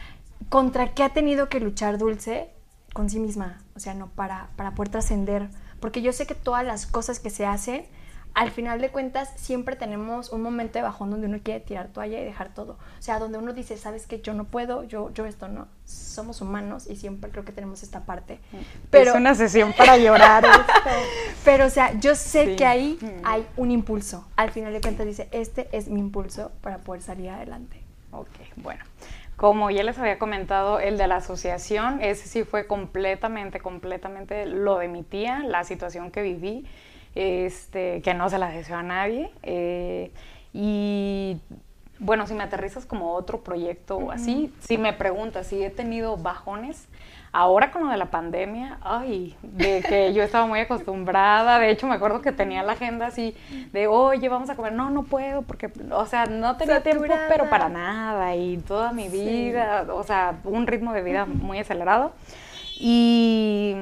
contra 0.49 0.95
qué 0.95 1.03
ha 1.03 1.09
tenido 1.09 1.47
que 1.47 1.59
luchar 1.59 1.99
Dulce 1.99 2.49
con 2.93 3.09
sí 3.09 3.19
misma, 3.19 3.61
o 3.75 3.79
sea, 3.79 3.93
no 3.93 4.07
para, 4.07 4.49
para 4.55 4.71
poder 4.71 4.89
trascender 4.89 5.49
porque 5.83 6.01
yo 6.01 6.13
sé 6.13 6.25
que 6.25 6.33
todas 6.33 6.63
las 6.63 6.85
cosas 6.85 7.19
que 7.19 7.29
se 7.29 7.45
hacen, 7.45 7.85
al 8.33 8.49
final 8.49 8.81
de 8.81 8.89
cuentas, 8.89 9.31
siempre 9.35 9.75
tenemos 9.75 10.31
un 10.31 10.41
momento 10.41 10.79
de 10.79 10.83
bajón 10.83 11.11
donde 11.11 11.27
uno 11.27 11.39
quiere 11.43 11.59
tirar 11.59 11.89
toalla 11.89 12.19
y 12.19 12.25
dejar 12.25 12.53
todo. 12.53 12.73
O 12.97 13.01
sea, 13.01 13.19
donde 13.19 13.37
uno 13.37 13.53
dice, 13.53 13.77
sabes 13.77 14.07
que 14.07 14.21
yo 14.21 14.33
no 14.33 14.45
puedo, 14.45 14.83
yo, 14.83 15.13
yo 15.13 15.25
esto 15.25 15.47
no. 15.47 15.67
Somos 15.85 16.41
humanos 16.41 16.87
y 16.89 16.95
siempre 16.95 17.29
creo 17.29 17.45
que 17.45 17.51
tenemos 17.51 17.83
esta 17.83 18.05
parte. 18.05 18.39
Pero, 18.89 19.11
es 19.11 19.17
una 19.17 19.35
sesión 19.35 19.71
para 19.73 19.97
llorar. 19.97 20.45
pero, 21.45 21.67
o 21.67 21.69
sea, 21.69 21.93
yo 21.99 22.15
sé 22.15 22.55
que 22.55 22.65
ahí 22.65 22.97
mm. 22.99 23.21
hay 23.23 23.47
un 23.55 23.69
impulso. 23.69 24.27
Al 24.35 24.49
final 24.49 24.73
de 24.73 24.81
cuentas 24.81 25.05
dice, 25.05 25.27
este 25.31 25.69
es 25.71 25.87
mi 25.87 25.99
impulso 25.99 26.51
para 26.61 26.79
poder 26.79 27.03
salir 27.03 27.29
adelante. 27.29 27.83
Ok, 28.11 28.29
bueno. 28.57 28.83
como 29.35 29.69
ya 29.69 29.83
les 29.83 29.97
había 29.99 30.17
comentado, 30.17 30.79
el 30.79 30.97
de 30.97 31.07
la 31.07 31.17
asociación, 31.17 31.99
ese 32.01 32.27
sí 32.27 32.43
fue 32.43 32.65
completamente, 32.65 33.59
completamente 33.59 34.47
lo 34.47 34.79
de 34.79 34.87
mi 34.87 35.03
tía, 35.03 35.39
la 35.39 35.63
situación 35.63 36.09
que 36.09 36.21
viví, 36.23 36.67
este, 37.15 38.01
que 38.01 38.13
no 38.13 38.29
se 38.29 38.37
la 38.37 38.49
deseo 38.49 38.77
a 38.77 38.83
nadie. 38.83 39.31
Eh, 39.43 40.11
y 40.53 41.37
bueno, 41.99 42.27
si 42.27 42.33
me 42.33 42.43
aterrizas 42.43 42.85
como 42.85 43.13
otro 43.13 43.41
proyecto 43.41 43.97
o 43.97 44.11
así, 44.11 44.53
si 44.59 44.77
me 44.77 44.93
preguntas 44.93 45.47
si 45.47 45.63
he 45.63 45.69
tenido 45.69 46.17
bajones, 46.17 46.87
ahora 47.31 47.71
con 47.71 47.85
lo 47.85 47.89
de 47.89 47.97
la 47.97 48.07
pandemia, 48.07 48.77
ay, 48.81 49.35
de 49.41 49.81
que 49.87 50.13
yo 50.13 50.21
estaba 50.21 50.45
muy 50.45 50.59
acostumbrada, 50.59 51.59
de 51.59 51.69
hecho 51.71 51.87
me 51.87 51.95
acuerdo 51.95 52.21
que 52.21 52.31
tenía 52.31 52.61
la 52.61 52.73
agenda 52.73 53.07
así 53.07 53.35
de, 53.71 53.87
oye, 53.87 54.27
vamos 54.27 54.49
a 54.49 54.55
comer, 54.55 54.73
no, 54.73 54.89
no 54.89 55.03
puedo, 55.03 55.43
porque, 55.43 55.71
o 55.91 56.05
sea, 56.05 56.25
no 56.25 56.57
tenía 56.57 56.83
tiempo, 56.83 57.05
pero 57.29 57.49
para 57.49 57.69
nada, 57.69 58.35
y 58.35 58.57
toda 58.57 58.91
mi 58.91 59.07
vida, 59.07 59.85
o 59.89 60.03
sea, 60.03 60.35
un 60.43 60.67
ritmo 60.67 60.93
de 60.93 61.03
vida 61.03 61.25
muy 61.25 61.59
acelerado. 61.59 62.11
Y 62.79 63.75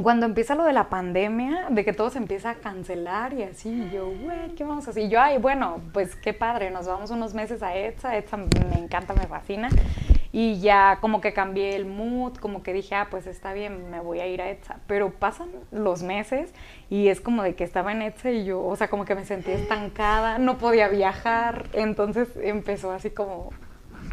cuando 0.00 0.24
empieza 0.24 0.54
lo 0.54 0.64
de 0.64 0.72
la 0.72 0.88
pandemia, 0.88 1.66
de 1.68 1.84
que 1.84 1.92
todo 1.92 2.08
se 2.08 2.18
empieza 2.18 2.50
a 2.50 2.54
cancelar 2.54 3.34
y 3.34 3.42
así, 3.42 3.90
yo, 3.92 4.10
güey, 4.10 4.54
¿qué 4.56 4.64
vamos 4.64 4.86
a 4.86 4.90
hacer? 4.90 5.04
Y 5.04 5.08
yo, 5.10 5.20
ay, 5.20 5.36
bueno, 5.36 5.82
pues 5.92 6.16
qué 6.16 6.32
padre, 6.32 6.70
nos 6.70 6.86
vamos 6.86 7.10
unos 7.10 7.34
meses 7.34 7.62
a 7.62 7.76
ETSA, 7.76 8.16
ETSA 8.16 8.38
me 8.38 8.78
encanta, 8.78 9.12
me 9.12 9.26
fascina. 9.26 9.68
Y 10.34 10.60
ya 10.60 10.96
como 11.02 11.20
que 11.20 11.34
cambié 11.34 11.76
el 11.76 11.84
mood, 11.84 12.36
como 12.36 12.62
que 12.62 12.72
dije, 12.72 12.94
ah, 12.94 13.08
pues 13.10 13.26
está 13.26 13.52
bien, 13.52 13.90
me 13.90 14.00
voy 14.00 14.20
a 14.20 14.26
ir 14.26 14.40
a 14.40 14.48
ETSA. 14.48 14.78
Pero 14.86 15.10
pasan 15.10 15.50
los 15.70 16.02
meses 16.02 16.54
y 16.88 17.08
es 17.08 17.20
como 17.20 17.42
de 17.42 17.54
que 17.54 17.64
estaba 17.64 17.92
en 17.92 18.00
ETSA 18.00 18.30
y 18.30 18.44
yo, 18.46 18.64
o 18.64 18.74
sea, 18.74 18.88
como 18.88 19.04
que 19.04 19.14
me 19.14 19.26
sentí 19.26 19.50
estancada, 19.50 20.38
no 20.38 20.56
podía 20.56 20.88
viajar. 20.88 21.66
Entonces 21.74 22.30
empezó 22.42 22.92
así 22.92 23.10
como, 23.10 23.50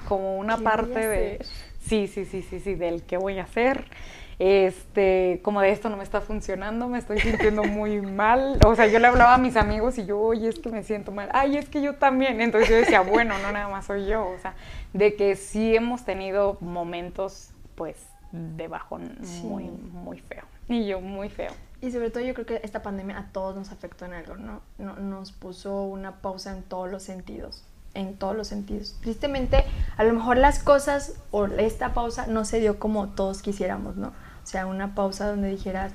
como 0.10 0.38
una 0.38 0.58
parte 0.58 1.08
de, 1.08 1.46
sí, 1.80 2.08
sí, 2.08 2.26
sí, 2.26 2.42
sí, 2.42 2.60
sí, 2.60 2.76
del 2.76 3.04
qué 3.04 3.16
voy 3.16 3.40
a 3.40 3.44
hacer 3.44 3.86
este, 4.40 5.42
como 5.44 5.60
de 5.60 5.72
esto 5.72 5.90
no 5.90 5.98
me 5.98 6.04
está 6.04 6.22
funcionando, 6.22 6.88
me 6.88 6.98
estoy 6.98 7.20
sintiendo 7.20 7.66
muy 7.66 8.02
mal. 8.02 8.58
O 8.66 8.74
sea, 8.74 8.88
yo 8.88 8.98
le 9.00 9.08
hablaba 9.08 9.36
a 9.36 9.38
mis 9.38 9.58
amigos 9.58 9.98
y 9.98 10.06
yo, 10.06 10.18
oye, 10.20 10.48
es 10.48 10.60
que 10.60 10.70
me 10.70 10.84
siento 10.84 11.12
mal. 11.12 11.30
Ay, 11.34 11.58
es 11.58 11.68
que 11.68 11.82
yo 11.82 11.96
también. 11.96 12.40
Entonces 12.40 12.70
yo 12.70 12.78
decía, 12.78 13.02
bueno, 13.02 13.38
no 13.40 13.52
nada 13.52 13.68
más 13.68 13.86
soy 13.86 14.08
yo. 14.08 14.26
O 14.26 14.40
sea, 14.40 14.56
de 14.94 15.16
que 15.16 15.36
sí 15.36 15.76
hemos 15.76 16.06
tenido 16.06 16.58
momentos, 16.62 17.52
pues, 17.76 17.98
de 18.32 18.68
bajón 18.70 19.18
muy, 19.44 19.66
muy 19.66 20.20
feo. 20.20 20.44
Y 20.70 20.88
yo, 20.88 21.02
muy 21.02 21.30
feo. 21.30 21.52
Y 21.82 21.92
sobre 21.92 22.10
todo 22.10 22.24
yo 22.24 22.34
creo 22.34 22.46
que 22.46 22.62
esta 22.64 22.82
pandemia 22.82 23.18
a 23.18 23.32
todos 23.32 23.56
nos 23.56 23.72
afectó 23.72 24.06
en 24.06 24.14
algo, 24.14 24.36
¿no? 24.36 24.62
no 24.78 24.96
nos 24.96 25.32
puso 25.32 25.84
una 25.84 26.22
pausa 26.22 26.52
en 26.52 26.64
todos 26.64 26.90
los 26.90 27.04
sentidos 27.04 27.66
en 27.96 28.18
todos 28.18 28.36
los 28.36 28.48
sentidos. 28.48 28.96
Tristemente, 29.02 29.66
a 29.98 30.04
lo 30.04 30.14
mejor 30.14 30.38
las 30.38 30.60
cosas 30.60 31.16
o 31.32 31.46
esta 31.46 31.94
pausa 31.96 32.28
no 32.28 32.46
se 32.46 32.60
dio 32.60 32.78
como 32.78 33.10
todos 33.10 33.42
quisiéramos, 33.42 33.96
¿no? 33.96 34.14
O 34.50 34.52
sea, 34.52 34.66
una 34.66 34.96
pausa 34.96 35.28
donde 35.28 35.48
dijeras, 35.48 35.92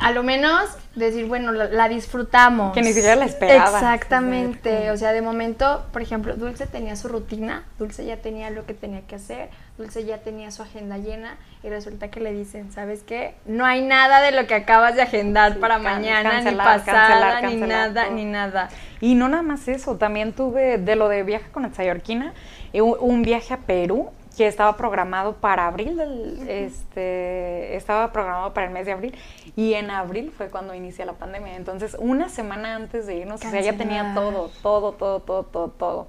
a 0.00 0.10
lo 0.10 0.24
menos 0.24 0.68
decir, 0.96 1.26
bueno, 1.26 1.52
la, 1.52 1.88
disfrutamos. 1.88 2.74
Que 2.74 2.82
ni 2.82 2.88
siquiera 2.88 3.14
la 3.14 3.26
esperaba. 3.26 3.78
Exactamente. 3.78 4.90
O 4.90 4.96
sea, 4.96 5.12
de 5.12 5.22
momento, 5.22 5.86
por 5.92 6.02
ejemplo, 6.02 6.34
Dulce 6.34 6.66
tenía 6.66 6.96
su 6.96 7.06
rutina, 7.06 7.62
Dulce 7.78 8.04
ya 8.04 8.16
tenía 8.16 8.50
lo 8.50 8.66
que 8.66 8.74
tenía 8.74 9.02
que 9.02 9.14
hacer, 9.14 9.48
Dulce 9.78 10.04
ya 10.04 10.18
tenía 10.18 10.50
su 10.50 10.62
agenda 10.62 10.98
llena 10.98 11.36
y 11.62 11.68
resulta 11.68 12.10
que 12.10 12.18
le 12.18 12.32
dicen, 12.32 12.72
¿sabes 12.72 13.04
qué? 13.04 13.36
No 13.46 13.64
hay 13.64 13.80
nada 13.80 14.22
de 14.22 14.32
lo 14.32 14.48
que 14.48 14.56
acabas 14.56 14.96
de 14.96 15.02
agendar 15.02 15.58
para 15.58 15.78
mañana, 15.78 16.40
ni 16.40 16.56
pasada, 16.56 17.42
ni 17.42 17.54
nada, 17.54 18.10
ni 18.10 18.24
nada. 18.24 18.70
Y 19.00 19.14
no 19.14 19.28
nada 19.28 19.44
más 19.44 19.68
eso, 19.68 19.98
también 19.98 20.32
tuve 20.32 20.78
de 20.78 20.96
lo 20.96 21.08
de 21.08 21.22
viaje 21.22 21.48
con 21.52 21.64
Etzayorquina, 21.64 22.34
eh, 22.72 22.82
un 22.82 23.22
viaje 23.22 23.54
a 23.54 23.58
Perú 23.58 24.10
que 24.36 24.46
estaba 24.46 24.76
programado 24.76 25.34
para 25.34 25.66
abril, 25.66 26.00
este, 26.48 27.76
estaba 27.76 28.12
programado 28.12 28.54
para 28.54 28.66
el 28.66 28.72
mes 28.72 28.86
de 28.86 28.92
abril 28.92 29.14
y 29.56 29.74
en 29.74 29.90
abril 29.90 30.30
fue 30.30 30.48
cuando 30.48 30.74
inicia 30.74 31.04
la 31.04 31.14
pandemia. 31.14 31.56
Entonces, 31.56 31.96
una 31.98 32.28
semana 32.28 32.74
antes 32.74 33.06
de 33.06 33.16
irnos, 33.16 33.44
o 33.44 33.50
sea, 33.50 33.60
ya 33.60 33.76
tenía 33.76 34.12
todo, 34.14 34.50
todo, 34.62 34.92
todo, 34.92 35.20
todo, 35.20 35.42
todo, 35.44 35.68
todo 35.68 36.08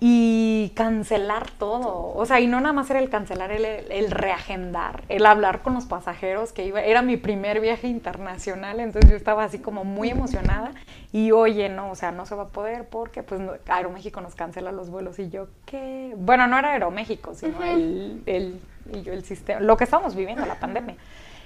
y 0.00 0.72
cancelar 0.74 1.50
todo. 1.50 2.12
O 2.14 2.26
sea, 2.26 2.40
y 2.40 2.46
no 2.46 2.60
nada 2.60 2.72
más 2.72 2.90
era 2.90 2.98
el 2.98 3.08
cancelar, 3.08 3.52
el, 3.52 3.64
el, 3.64 4.10
reagendar, 4.10 5.04
el 5.08 5.24
hablar 5.24 5.62
con 5.62 5.74
los 5.74 5.86
pasajeros 5.86 6.52
que 6.52 6.66
iba. 6.66 6.82
Era 6.82 7.02
mi 7.02 7.16
primer 7.16 7.60
viaje 7.60 7.88
internacional, 7.88 8.80
entonces 8.80 9.10
yo 9.10 9.16
estaba 9.16 9.44
así 9.44 9.58
como 9.58 9.84
muy 9.84 10.10
emocionada. 10.10 10.72
Y 11.12 11.30
oye, 11.30 11.68
no, 11.68 11.90
o 11.90 11.94
sea, 11.94 12.10
no 12.12 12.26
se 12.26 12.34
va 12.34 12.44
a 12.44 12.48
poder 12.48 12.88
porque 12.88 13.22
pues 13.22 13.40
Aeroméxico 13.68 14.20
nos 14.20 14.34
cancela 14.34 14.72
los 14.72 14.90
vuelos. 14.90 15.18
Y 15.18 15.30
yo, 15.30 15.48
¿qué? 15.64 16.14
Bueno, 16.16 16.46
no 16.46 16.58
era 16.58 16.72
Aeroméxico, 16.72 17.34
sino 17.34 17.62
el, 17.62 18.22
el, 18.26 18.60
y 18.92 19.02
yo, 19.02 19.12
el 19.12 19.24
sistema, 19.24 19.60
lo 19.60 19.76
que 19.76 19.84
estábamos 19.84 20.14
viviendo, 20.14 20.44
la 20.44 20.58
pandemia. 20.58 20.96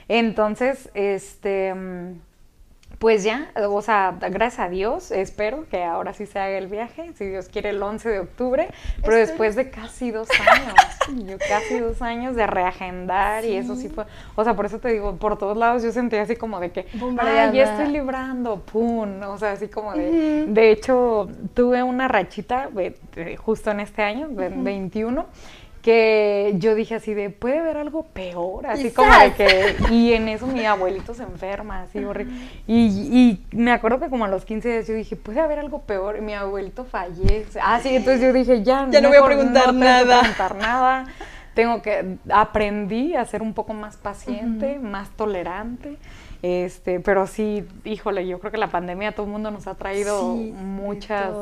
Entonces, 0.08 0.90
este 0.94 1.74
pues 2.98 3.22
ya, 3.22 3.52
o 3.68 3.80
sea, 3.80 4.16
gracias 4.18 4.58
a 4.58 4.68
Dios, 4.68 5.12
espero 5.12 5.66
que 5.70 5.84
ahora 5.84 6.14
sí 6.14 6.26
se 6.26 6.40
haga 6.40 6.58
el 6.58 6.66
viaje, 6.66 7.12
si 7.14 7.26
Dios 7.26 7.48
quiere 7.48 7.70
el 7.70 7.80
11 7.80 8.08
de 8.08 8.18
octubre, 8.18 8.68
pero 9.02 9.14
después 9.14 9.54
de 9.54 9.70
casi 9.70 10.10
dos 10.10 10.28
años, 10.30 10.74
yo 11.28 11.38
casi 11.38 11.78
dos 11.78 12.02
años 12.02 12.34
de 12.34 12.48
reagendar 12.48 13.44
y 13.44 13.54
eso 13.54 13.76
sí 13.76 13.88
fue, 13.88 14.04
o 14.34 14.42
sea, 14.42 14.54
por 14.54 14.66
eso 14.66 14.80
te 14.80 14.92
digo, 14.92 15.14
por 15.14 15.38
todos 15.38 15.56
lados 15.56 15.84
yo 15.84 15.92
sentía 15.92 16.22
así 16.22 16.34
como 16.34 16.58
de 16.58 16.72
que, 16.72 16.86
ay, 17.20 17.56
ya 17.56 17.74
estoy 17.74 17.92
librando, 17.92 18.62
pum, 18.62 19.22
o 19.22 19.38
sea, 19.38 19.52
así 19.52 19.68
como 19.68 19.94
de, 19.94 20.46
de 20.48 20.70
hecho, 20.72 21.28
tuve 21.54 21.84
una 21.84 22.08
rachita 22.08 22.68
justo 23.36 23.70
en 23.70 23.78
este 23.78 24.02
año, 24.02 24.28
21, 24.30 25.24
que 25.82 26.54
yo 26.58 26.74
dije 26.74 26.96
así 26.96 27.14
de, 27.14 27.30
puede 27.30 27.58
haber 27.58 27.76
algo 27.76 28.04
peor, 28.04 28.66
así 28.66 28.90
como 28.90 29.10
de 29.16 29.32
que, 29.32 29.76
y 29.90 30.12
en 30.12 30.28
eso 30.28 30.46
mi 30.46 30.64
abuelito 30.66 31.14
se 31.14 31.22
enferma, 31.22 31.82
así 31.82 32.02
horrible. 32.04 32.34
Y, 32.66 33.40
y, 33.52 33.56
me 33.56 33.72
acuerdo 33.72 34.00
que 34.00 34.08
como 34.08 34.24
a 34.24 34.28
los 34.28 34.44
15 34.44 34.68
días 34.68 34.86
yo 34.86 34.94
dije, 34.94 35.16
puede 35.16 35.40
haber 35.40 35.58
algo 35.58 35.82
peor, 35.82 36.16
y 36.18 36.20
mi 36.20 36.34
abuelito 36.34 36.84
fallece. 36.84 37.60
Ah, 37.62 37.80
sí, 37.82 37.94
entonces 37.94 38.22
yo 38.22 38.32
dije, 38.32 38.62
ya, 38.62 38.88
ya 38.90 39.00
no 39.00 39.08
voy 39.08 39.18
a 39.18 39.24
preguntar 39.24 39.72
no 39.72 39.80
nada. 39.80 39.98
Tengo 39.98 40.10
que 40.10 40.20
preguntar 40.20 40.56
nada. 40.56 41.06
Tengo 41.54 41.82
que, 41.82 42.18
aprendí 42.30 43.14
a 43.14 43.24
ser 43.24 43.42
un 43.42 43.52
poco 43.52 43.74
más 43.74 43.96
paciente, 43.96 44.78
más 44.78 45.10
tolerante. 45.10 45.96
Este, 46.42 47.00
pero 47.00 47.26
sí, 47.26 47.66
híjole, 47.84 48.26
yo 48.26 48.38
creo 48.38 48.52
que 48.52 48.58
la 48.58 48.68
pandemia 48.68 49.08
a 49.08 49.12
todo 49.12 49.26
el 49.26 49.32
mundo 49.32 49.50
nos 49.50 49.66
ha 49.66 49.74
traído 49.74 50.34
muchas 50.34 51.32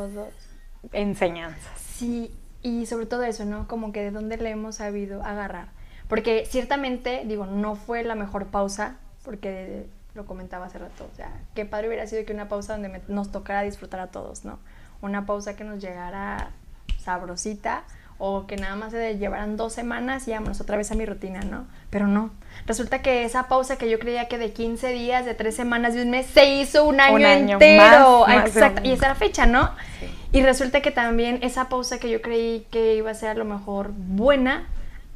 enseñanzas. 0.92 1.78
Sí, 1.78 2.30
y 2.66 2.84
sobre 2.86 3.06
todo 3.06 3.22
eso, 3.22 3.44
¿no? 3.44 3.68
Como 3.68 3.92
que 3.92 4.02
de 4.02 4.10
dónde 4.10 4.36
le 4.38 4.50
hemos 4.50 4.74
sabido 4.74 5.22
agarrar. 5.22 5.68
Porque 6.08 6.44
ciertamente, 6.50 7.22
digo, 7.24 7.46
no 7.46 7.76
fue 7.76 8.02
la 8.02 8.16
mejor 8.16 8.46
pausa, 8.46 8.96
porque 9.24 9.86
lo 10.14 10.26
comentaba 10.26 10.66
hace 10.66 10.78
rato, 10.78 11.08
o 11.12 11.14
sea, 11.14 11.30
qué 11.54 11.64
padre 11.64 11.86
hubiera 11.86 12.08
sido 12.08 12.24
que 12.24 12.32
una 12.32 12.48
pausa 12.48 12.76
donde 12.76 13.02
nos 13.06 13.30
tocara 13.30 13.62
disfrutar 13.62 14.00
a 14.00 14.08
todos, 14.08 14.44
¿no? 14.44 14.58
Una 15.00 15.26
pausa 15.26 15.54
que 15.54 15.62
nos 15.62 15.80
llegara 15.80 16.50
sabrosita 16.98 17.84
o 18.18 18.46
que 18.46 18.56
nada 18.56 18.76
más 18.76 18.92
se 18.92 19.18
llevaran 19.18 19.56
dos 19.56 19.72
semanas 19.72 20.26
y 20.28 20.32
vámonos 20.32 20.60
otra 20.60 20.76
vez 20.76 20.90
a 20.90 20.94
mi 20.94 21.04
rutina, 21.04 21.40
¿no? 21.40 21.66
Pero 21.90 22.06
no. 22.06 22.30
Resulta 22.66 23.02
que 23.02 23.24
esa 23.24 23.48
pausa 23.48 23.76
que 23.76 23.90
yo 23.90 23.98
creía 23.98 24.28
que 24.28 24.38
de 24.38 24.52
15 24.52 24.88
días, 24.88 25.24
de 25.24 25.34
tres 25.34 25.54
semanas, 25.54 25.94
de 25.94 26.02
un 26.02 26.10
mes, 26.10 26.26
se 26.26 26.46
hizo 26.54 26.84
un 26.84 27.00
año, 27.00 27.18
entero. 27.18 28.28
Exacto. 28.28 28.80
Y 28.84 28.92
esa 28.92 29.06
era 29.06 29.08
la 29.10 29.14
fecha, 29.14 29.46
¿no? 29.46 29.70
Sí. 30.00 30.06
Y 30.32 30.42
resulta 30.42 30.80
que 30.82 30.90
también 30.90 31.38
esa 31.42 31.68
pausa 31.68 31.98
que 31.98 32.10
yo 32.10 32.20
creí 32.20 32.66
que 32.70 32.94
iba 32.96 33.10
a 33.10 33.14
ser 33.14 33.30
a 33.30 33.34
lo 33.34 33.44
mejor 33.44 33.92
buena, 33.96 34.66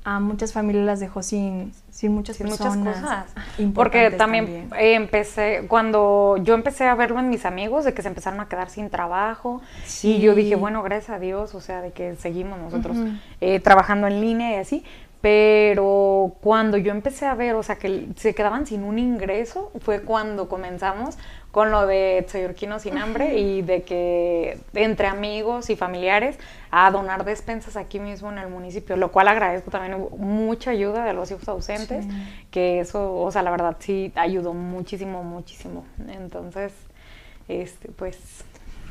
a 0.04 0.19
muchas 0.19 0.52
familias 0.52 0.87
las 0.87 1.00
dejó 1.00 1.23
sin, 1.23 1.73
sin 1.90 2.12
muchas 2.12 2.38
personas. 2.38 2.76
Muchas 2.76 3.00
cosas. 3.00 3.35
Porque 3.75 4.11
también, 4.11 4.71
empecé, 4.78 5.66
cuando 5.69 6.37
yo 6.42 6.54
empecé 6.54 6.85
a 6.85 6.95
verlo 6.95 7.21
en 7.21 7.28
mis 7.28 7.45
amigos, 7.45 7.85
de 7.85 7.92
que 7.92 8.02
se 8.02 8.09
empezaron 8.09 8.40
a 8.40 8.49
quedar 8.49 8.71
sin 8.71 8.88
trabajo, 8.88 9.61
y 10.02 10.21
yo 10.21 10.35
dije, 10.35 10.57
bueno, 10.57 10.83
gracias 10.83 11.16
a 11.16 11.19
Dios, 11.19 11.54
o 11.54 11.61
sea, 11.61 11.83
de 11.83 11.92
que 11.92 12.16
seguimos 12.16 12.59
nosotros 12.59 12.97
eh, 13.40 13.61
trabajando 13.61 14.07
en 14.07 14.21
línea 14.21 14.52
y 14.52 14.54
así, 14.54 14.85
pero 15.20 16.34
cuando 16.40 16.78
yo 16.78 16.92
empecé 16.92 17.26
a 17.26 17.34
ver, 17.34 17.54
o 17.54 17.62
sea, 17.62 17.76
que 17.76 18.08
se 18.16 18.34
quedaban 18.34 18.66
sin 18.66 18.84
un 18.84 18.98
ingreso, 18.98 19.70
fue 19.80 20.00
cuando 20.00 20.48
comenzamos 20.48 21.18
con 21.50 21.70
lo 21.70 21.86
de 21.86 22.24
Tsayorquino 22.26 22.78
sin 22.78 22.96
hambre 22.96 23.38
y 23.38 23.60
de 23.60 23.82
que 23.82 24.58
entre 24.72 25.08
amigos 25.08 25.68
y 25.68 25.76
familiares 25.76 26.38
a 26.70 26.90
donar 26.90 27.24
despensas 27.24 27.76
aquí 27.76 27.98
mismo 27.98 28.30
en 28.30 28.38
el 28.38 28.48
municipio, 28.48 28.96
lo 28.96 29.10
cual 29.12 29.28
agradezco 29.28 29.70
también 29.70 30.06
mucha 30.16 30.70
ayuda 30.70 31.04
de 31.04 31.12
los 31.12 31.30
hijos 31.30 31.48
ausentes, 31.48 32.06
que 32.50 32.80
eso, 32.80 33.16
o 33.16 33.30
sea, 33.30 33.42
la 33.42 33.50
verdad 33.50 33.76
sí 33.78 34.12
ayudó 34.14 34.54
muchísimo, 34.54 35.22
muchísimo. 35.22 35.84
Entonces, 36.08 36.72
este, 37.48 37.90
pues 37.90 38.44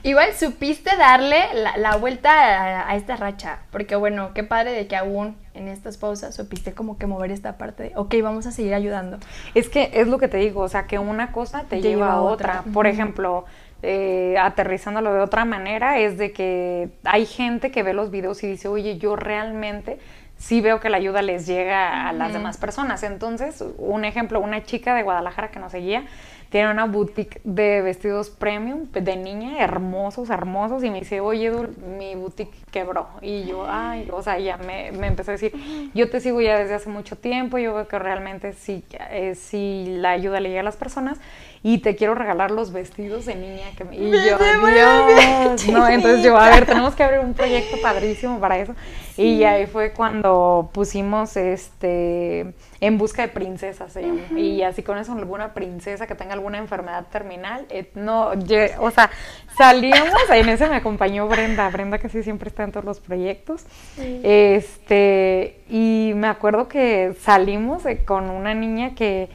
Igual 0.04 0.34
supiste 0.34 0.96
darle 0.96 1.44
la, 1.78 1.98
vuelta 1.98 2.90
a, 2.90 2.96
esta 2.96 3.16
racha, 3.18 3.60
porque 3.72 3.96
bueno, 3.96 4.32
qué 4.34 4.44
padre 4.44 4.72
de 4.72 4.88
que 4.88 4.96
aún 4.96 5.36
en 5.54 5.68
estas 5.68 5.98
pausas 5.98 6.34
supiste 6.34 6.74
como 6.74 6.98
que 6.98 7.06
mover 7.06 7.32
esta 7.32 7.58
parte 7.58 7.84
de, 7.84 7.92
ok, 7.96 8.16
vamos 8.24 8.48
a 8.48 8.52
seguir 8.52 8.74
ayudando. 8.74 9.18
Es 9.56 9.68
que 9.68 9.92
es 9.94 10.08
lo 10.08 10.18
que 10.18 10.28
te 10.28 10.38
digo, 10.38 10.62
o 10.62 10.70
sea, 10.70 10.88
que 10.88 11.00
una 11.00 11.32
cosa 11.32 11.66
te, 11.68 11.82
lleva, 11.82 12.14
a 12.14 12.22
otra. 12.22 12.64
Por 12.74 12.88
ejemplo, 12.88 13.46
eh, 13.84 14.36
aterrizándolo 14.40 15.14
de 15.14 15.20
otra 15.20 15.44
manera, 15.44 16.00
es 16.00 16.18
de 16.18 16.32
que 16.32 16.90
hay 17.04 17.26
gente 17.26 17.72
que 17.72 17.84
ve 17.84 17.94
los 17.94 18.10
videos 18.10 18.42
y 18.44 18.48
dice, 18.48 18.70
oye, 18.70 18.98
yo 18.98 19.18
realmente 19.18 20.00
sí 20.38 20.62
veo 20.62 20.80
que 20.80 20.90
la 20.90 20.98
ayuda 20.98 21.22
les 21.22 21.46
llega 21.46 22.08
a 22.08 22.14
las 22.14 22.32
demás 22.34 22.58
personas. 22.58 23.04
Entonces, 23.04 23.64
un 23.78 24.06
ejemplo, 24.06 24.40
una 24.40 24.64
chica 24.64 24.96
de 24.96 25.04
Guadalajara 25.04 25.52
que 25.52 25.60
nos 25.60 25.74
seguía, 25.74 26.06
tiene 26.50 26.72
una 26.72 26.86
boutique 26.86 27.42
de 27.44 27.82
vestidos 27.82 28.30
premium 28.30 28.92
de 28.92 29.16
niña, 29.16 29.64
hermosos, 29.64 30.30
hermosos, 30.30 30.84
y 30.84 30.90
me 30.90 31.00
dice, 31.00 31.22
oye, 31.22 31.52
mi 31.98 32.16
boutique 32.16 32.58
quebró. 32.72 33.08
Y 33.22 33.46
yo, 33.46 33.66
ay, 33.68 34.10
o 34.12 34.22
sea, 34.24 34.40
ya 34.40 34.58
me, 34.58 34.92
me 34.92 35.08
empezó 35.08 35.32
a 35.32 35.34
decir, 35.34 35.54
yo 35.94 36.10
te 36.10 36.20
sigo 36.20 36.42
ya 36.42 36.58
desde 36.58 36.74
hace 36.74 36.90
mucho 36.90 37.16
tiempo, 37.16 37.60
yo 37.60 37.74
veo 37.76 37.88
que 37.88 38.00
realmente 38.00 38.54
sí, 38.54 38.84
eh, 39.12 39.36
sí 39.36 39.86
la 39.88 40.12
ayuda 40.12 40.40
le 40.40 40.50
llega 40.50 40.62
a 40.62 40.64
las 40.64 40.78
personas, 40.78 41.20
y 41.62 41.80
te 41.80 41.96
quiero 41.96 42.16
regalar 42.16 42.52
los 42.52 42.72
vestidos 42.72 43.26
de 43.26 43.36
niña 43.36 43.66
que 43.78 43.84
me... 43.84 43.98
Y 43.98 44.12
yo, 44.12 44.38
Dios, 44.38 45.68
no, 45.68 45.88
entonces 45.88 46.24
yo, 46.24 46.38
a 46.38 46.50
ver, 46.50 46.66
tenemos 46.66 46.96
que 46.96 47.04
abrir 47.04 47.20
un 47.20 47.34
proyecto 47.34 47.78
padrísimo 47.82 48.40
para 48.40 48.58
eso. 48.60 48.74
Y 49.18 49.44
ahí 49.44 49.66
fue 49.66 49.92
cuando 49.92 50.70
pusimos 50.72 51.36
este 51.36 52.54
En 52.80 52.98
busca 52.98 53.24
de 53.24 53.28
princesas 53.28 53.92
se. 53.92 54.06
Y 54.38 54.62
así 54.62 54.82
con 54.82 54.98
eso 54.98 55.12
alguna 55.12 55.54
princesa 55.54 56.08
que 56.08 56.16
tenga 56.16 56.34
alguna 56.34 56.58
enfermedad 56.58 57.08
terminal, 57.12 57.66
eh, 57.70 57.92
no, 57.96 58.32
o 58.80 58.92
sea, 58.92 59.10
salíamos, 59.58 60.14
en 60.30 60.48
ese 60.48 60.70
me 60.70 60.78
acompañó 60.78 61.28
Brenda, 61.28 61.70
Brenda 61.70 61.98
que 61.98 62.08
sí 62.08 62.24
siempre 62.24 62.48
está 62.48 62.64
en 62.64 62.72
todos 62.72 62.86
los 62.86 63.02
proyectos. 63.02 63.66
Este, 63.98 65.60
y 65.70 66.14
me 66.16 66.28
acuerdo 66.28 66.70
que 66.70 67.14
salimos 67.20 67.84
con 68.06 68.30
una 68.30 68.54
niña 68.54 68.96
que 68.96 69.28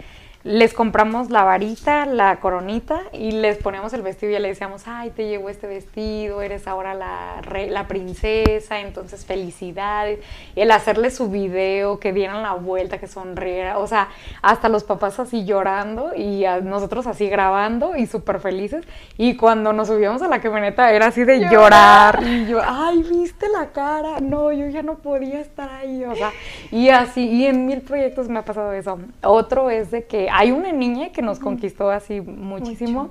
les 0.45 0.75
compramos 0.75 1.31
la 1.31 1.43
varita, 1.43 2.05
la 2.05 2.37
coronita 2.37 3.01
y 3.15 3.31
les 3.31 3.57
ponemos 3.57 3.95
el 3.95 4.03
vestido 4.03 4.37
y 4.37 4.39
le 4.39 4.49
decíamos, 4.49 4.83
ay, 4.87 5.09
te 5.09 5.27
llegó 5.27 5.49
este 5.49 5.67
vestido, 5.67 6.43
eres 6.43 6.69
ahora 6.69 6.93
la, 6.93 7.41
la 7.71 7.89
princesa, 7.89 8.81
entonces 8.81 9.25
felicidades. 9.25 10.21
El 10.55 10.71
hacerle 10.71 11.11
su 11.11 11.31
video, 11.31 11.99
que 11.99 12.13
dieran 12.13 12.43
la 12.43 12.53
vuelta, 12.53 12.99
que 12.99 13.07
sonriera, 13.07 13.79
o 13.79 13.87
sea, 13.87 14.09
hasta 14.43 14.69
los 14.69 14.85
papás 14.85 15.19
así 15.19 15.47
llorando 15.47 16.15
y 16.15 16.45
nosotros 16.63 17.07
así 17.07 17.31
grabando 17.31 17.97
y 17.97 18.07
súper 18.07 18.39
felices. 18.39 18.85
Y 19.17 19.37
cuando 19.37 19.73
nos 19.73 19.89
subíamos 19.89 20.21
a 20.21 20.29
la 20.29 20.43
camioneta 20.43 20.93
era 20.93 21.07
así 21.07 21.25
de 21.25 21.49
llorar. 21.49 22.23
Y 22.23 22.47
yo, 22.49 22.61
ay, 22.63 23.03
viste 23.03 23.49
la 23.49 23.69
cara, 23.69 24.21
no, 24.21 24.53
yo 24.53 24.67
ya 24.69 24.83
no 24.83 24.99
podía 24.99 25.41
estar 25.41 25.71
ahí, 25.71 26.05
o 26.05 26.15
sea, 26.15 26.33
y 26.71 26.91
así, 26.91 27.27
y 27.27 27.47
en 27.47 27.65
mil 27.65 27.81
proyectos 27.81 28.29
me 28.29 28.41
ha 28.41 28.45
pasado 28.45 28.75
eso. 28.75 28.99
Otro 29.23 29.71
es 29.71 29.91
de 29.91 30.05
que 30.05 30.34
hay 30.37 30.51
una 30.51 30.73
niña 30.73 31.11
que 31.11 31.23
nos 31.23 31.39
conquistó 31.39 31.91
así 31.91 32.21
muchísimo. 32.21 33.11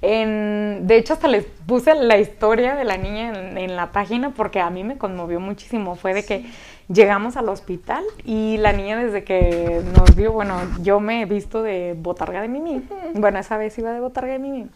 En, 0.00 0.86
de 0.86 0.96
hecho, 0.96 1.12
hasta 1.12 1.28
les 1.28 1.44
puse 1.44 1.94
la 1.94 2.16
historia 2.16 2.74
de 2.74 2.84
la 2.84 2.96
niña 2.96 3.28
en, 3.28 3.76
la 3.76 3.92
página 3.92 4.30
porque 4.30 4.58
a 4.58 4.70
mí 4.70 4.82
me 4.82 4.96
conmovió 4.96 5.38
muchísimo. 5.38 5.96
Fue 5.96 6.14
de 6.14 6.24
que 6.24 6.46
llegamos 6.88 7.36
al 7.36 7.50
hospital 7.50 8.02
y 8.24 8.56
la 8.56 8.72
niña 8.72 8.96
desde 8.96 9.22
que 9.22 9.82
nos 9.94 10.16
vio, 10.16 10.32
bueno, 10.32 10.54
yo 10.82 10.98
me 10.98 11.20
he 11.20 11.26
visto 11.26 11.62
de 11.62 11.94
botarga 11.94 12.40
de 12.40 12.48
Mimi. 12.48 12.82
Bueno, 13.14 13.38
esa 13.38 13.58
vez 13.58 13.76
iba 13.78 13.92
de 13.92 14.00
botarga 14.00 14.32
de 14.32 14.38
Mimi. 14.38 14.66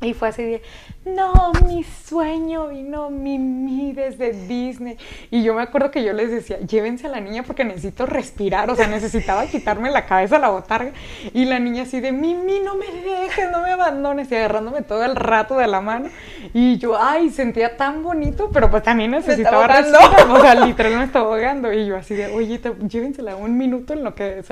Y 0.00 0.14
fue 0.14 0.28
así 0.28 0.44
de, 0.44 0.62
no, 1.04 1.52
mi 1.66 1.82
sueño 1.82 2.68
vino 2.68 3.10
Mimi 3.10 3.92
desde 3.92 4.32
Disney. 4.32 4.96
Y 5.30 5.42
yo 5.42 5.54
me 5.54 5.62
acuerdo 5.62 5.90
que 5.90 6.04
yo 6.04 6.12
les 6.12 6.30
decía, 6.30 6.58
llévense 6.60 7.08
a 7.08 7.10
la 7.10 7.20
niña 7.20 7.42
porque 7.42 7.64
necesito 7.64 8.06
respirar. 8.06 8.70
O 8.70 8.76
sea, 8.76 8.86
necesitaba 8.86 9.46
quitarme 9.50 9.90
la 9.90 10.06
cabeza 10.06 10.38
la 10.38 10.50
botarga. 10.50 10.92
Y 11.34 11.46
la 11.46 11.58
niña 11.58 11.82
así 11.82 12.00
de, 12.00 12.12
Mimi, 12.12 12.60
no 12.60 12.76
me 12.76 12.86
dejes, 12.86 13.50
no 13.50 13.62
me 13.62 13.72
abandones. 13.72 14.30
Y 14.30 14.36
agarrándome 14.36 14.82
todo 14.82 15.04
el 15.04 15.16
rato 15.16 15.56
de 15.56 15.66
la 15.66 15.80
mano. 15.80 16.10
Y 16.54 16.78
yo, 16.78 16.96
ay, 17.00 17.30
sentía 17.30 17.76
tan 17.76 18.04
bonito, 18.04 18.50
pero 18.52 18.70
pues 18.70 18.84
también 18.84 19.10
necesitaba 19.10 19.66
respirar. 19.66 20.30
O 20.30 20.40
sea, 20.40 20.54
literal 20.54 20.96
me 20.96 21.04
estaba 21.04 21.26
ahogando. 21.26 21.72
Y 21.72 21.86
yo 21.86 21.96
así 21.96 22.14
de, 22.14 22.26
oye, 22.28 22.60
llévensela 22.86 23.34
un 23.34 23.58
minuto 23.58 23.94
en 23.94 24.04
lo 24.04 24.14
que... 24.14 24.44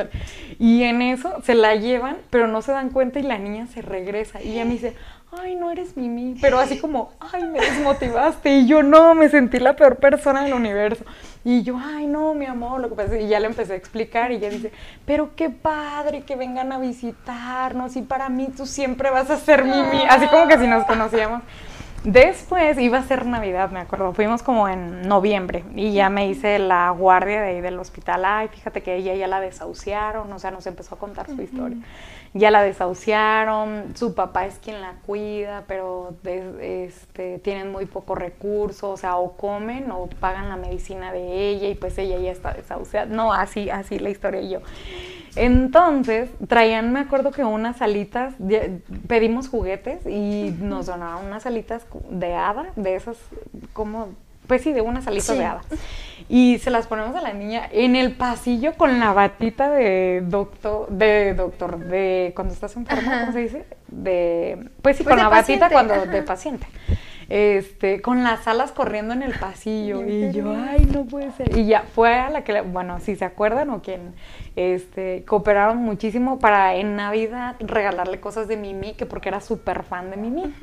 y 0.58 0.82
en 0.82 1.02
eso 1.02 1.40
se 1.44 1.54
la 1.54 1.76
llevan, 1.76 2.16
pero 2.30 2.48
no 2.48 2.62
se 2.62 2.72
dan 2.72 2.90
cuenta 2.90 3.20
y 3.20 3.22
la 3.22 3.38
niña 3.38 3.68
se 3.68 3.80
regresa. 3.80 4.42
Y 4.42 4.52
ella 4.52 4.64
me 4.64 4.72
dice, 4.72 4.94
ay, 5.32 5.56
no 5.56 5.70
eres 5.70 5.96
Mimi, 5.96 6.36
pero 6.40 6.58
así 6.58 6.78
como, 6.78 7.12
ay, 7.20 7.44
me 7.44 7.60
desmotivaste, 7.60 8.58
y 8.58 8.66
yo 8.66 8.82
no, 8.82 9.14
me 9.14 9.28
sentí 9.28 9.58
la 9.58 9.76
peor 9.76 9.96
persona 9.96 10.44
del 10.44 10.54
universo. 10.54 11.04
Y 11.44 11.62
yo, 11.62 11.78
ay, 11.82 12.06
no, 12.06 12.34
mi 12.34 12.46
amor, 12.46 12.80
lo 12.80 12.88
que 12.88 12.94
pasa, 12.94 13.18
y 13.18 13.28
ya 13.28 13.38
le 13.40 13.46
empecé 13.46 13.74
a 13.74 13.76
explicar, 13.76 14.32
y 14.32 14.36
ella 14.36 14.50
dice, 14.50 14.72
pero 15.04 15.36
qué 15.36 15.50
padre 15.50 16.22
que 16.22 16.36
vengan 16.36 16.72
a 16.72 16.78
visitarnos, 16.78 17.96
y 17.96 18.02
para 18.02 18.28
mí 18.28 18.48
tú 18.56 18.66
siempre 18.66 19.10
vas 19.10 19.30
a 19.30 19.36
ser 19.36 19.64
Mimi, 19.64 20.02
así 20.08 20.26
como 20.28 20.48
que 20.48 20.58
si 20.58 20.66
nos 20.66 20.84
conocíamos. 20.84 21.42
Después 22.06 22.78
iba 22.78 22.98
a 22.98 23.02
ser 23.02 23.26
Navidad, 23.26 23.70
me 23.70 23.80
acuerdo. 23.80 24.12
Fuimos 24.12 24.42
como 24.42 24.68
en 24.68 25.02
noviembre 25.08 25.64
y 25.74 25.92
ya 25.92 26.08
me 26.08 26.28
hice 26.28 26.60
la 26.60 26.88
guardia 26.90 27.42
de 27.42 27.48
ahí 27.48 27.60
del 27.60 27.78
hospital. 27.80 28.24
Ay, 28.24 28.46
fíjate 28.46 28.80
que 28.82 28.94
ella 28.94 29.14
ya 29.16 29.26
la 29.26 29.40
desahuciaron, 29.40 30.32
o 30.32 30.38
sea, 30.38 30.52
nos 30.52 30.68
empezó 30.68 30.94
a 30.94 30.98
contar 30.98 31.26
su 31.26 31.42
historia 31.42 31.78
ya 32.36 32.50
la 32.50 32.62
desahuciaron, 32.62 33.94
su 33.96 34.14
papá 34.14 34.46
es 34.46 34.58
quien 34.58 34.80
la 34.82 34.94
cuida, 35.06 35.64
pero 35.66 36.14
este, 36.60 37.38
tienen 37.38 37.72
muy 37.72 37.86
poco 37.86 38.14
recursos, 38.14 38.84
o 38.84 38.96
sea, 38.96 39.16
o 39.16 39.36
comen 39.36 39.90
o 39.90 40.08
pagan 40.20 40.48
la 40.48 40.56
medicina 40.56 41.12
de 41.12 41.48
ella 41.48 41.68
y 41.68 41.74
pues 41.74 41.96
ella 41.98 42.18
ya 42.18 42.30
está 42.30 42.52
desahuciada. 42.52 43.06
No, 43.06 43.32
así, 43.32 43.70
así 43.70 43.98
la 43.98 44.10
historia 44.10 44.42
y 44.42 44.50
yo. 44.50 44.60
Entonces, 45.36 46.30
traían, 46.48 46.92
me 46.92 47.00
acuerdo 47.00 47.30
que 47.30 47.44
unas 47.44 47.82
alitas, 47.82 48.34
pedimos 49.06 49.48
juguetes 49.48 50.06
y 50.06 50.54
nos 50.60 50.86
donaron 50.86 51.26
unas 51.26 51.46
alitas 51.46 51.86
de 52.10 52.34
hada, 52.34 52.72
de 52.76 52.96
esas 52.96 53.16
como 53.72 54.08
pues 54.46 54.62
sí, 54.62 54.72
de 54.72 54.80
una 54.80 55.02
salita 55.02 55.34
de 55.34 55.44
hada. 55.44 55.62
Y 56.28 56.58
se 56.58 56.70
las 56.70 56.86
ponemos 56.86 57.14
a 57.16 57.20
la 57.20 57.32
niña 57.32 57.68
en 57.70 57.96
el 57.96 58.12
pasillo 58.12 58.74
con 58.74 58.98
la 58.98 59.12
batita 59.12 59.70
de 59.70 60.22
doctor, 60.24 60.88
de 60.88 61.34
doctor, 61.34 61.78
de 61.78 62.32
cuando 62.34 62.54
estás 62.54 62.76
enfermo, 62.76 63.10
¿cómo 63.20 63.32
se 63.32 63.40
dice? 63.40 63.66
De, 63.88 64.68
pues 64.82 64.96
sí, 64.96 65.02
pues 65.02 65.14
con 65.14 65.22
la 65.22 65.28
batita 65.28 65.68
cuando 65.68 66.06
de 66.06 66.22
paciente 66.22 66.66
este, 67.28 68.00
con 68.02 68.22
las 68.22 68.46
alas 68.46 68.72
corriendo 68.72 69.12
en 69.12 69.22
el 69.22 69.36
pasillo. 69.38 70.04
y 70.06 70.32
yo, 70.32 70.54
ay, 70.56 70.86
no 70.92 71.04
puede 71.04 71.32
ser. 71.32 71.56
Y 71.56 71.66
ya 71.66 71.82
fue 71.82 72.14
a 72.14 72.30
la 72.30 72.44
que, 72.44 72.60
bueno, 72.60 73.00
si 73.00 73.16
se 73.16 73.24
acuerdan 73.24 73.70
o 73.70 73.82
quien, 73.82 74.14
este, 74.54 75.24
cooperaron 75.26 75.78
muchísimo 75.78 76.38
para 76.38 76.76
en 76.76 76.96
Navidad 76.96 77.56
regalarle 77.60 78.20
cosas 78.20 78.48
de 78.48 78.56
Mimi, 78.56 78.94
que 78.94 79.06
porque 79.06 79.28
era 79.28 79.40
súper 79.40 79.82
fan 79.82 80.10
de 80.10 80.16
Mimi. 80.16 80.54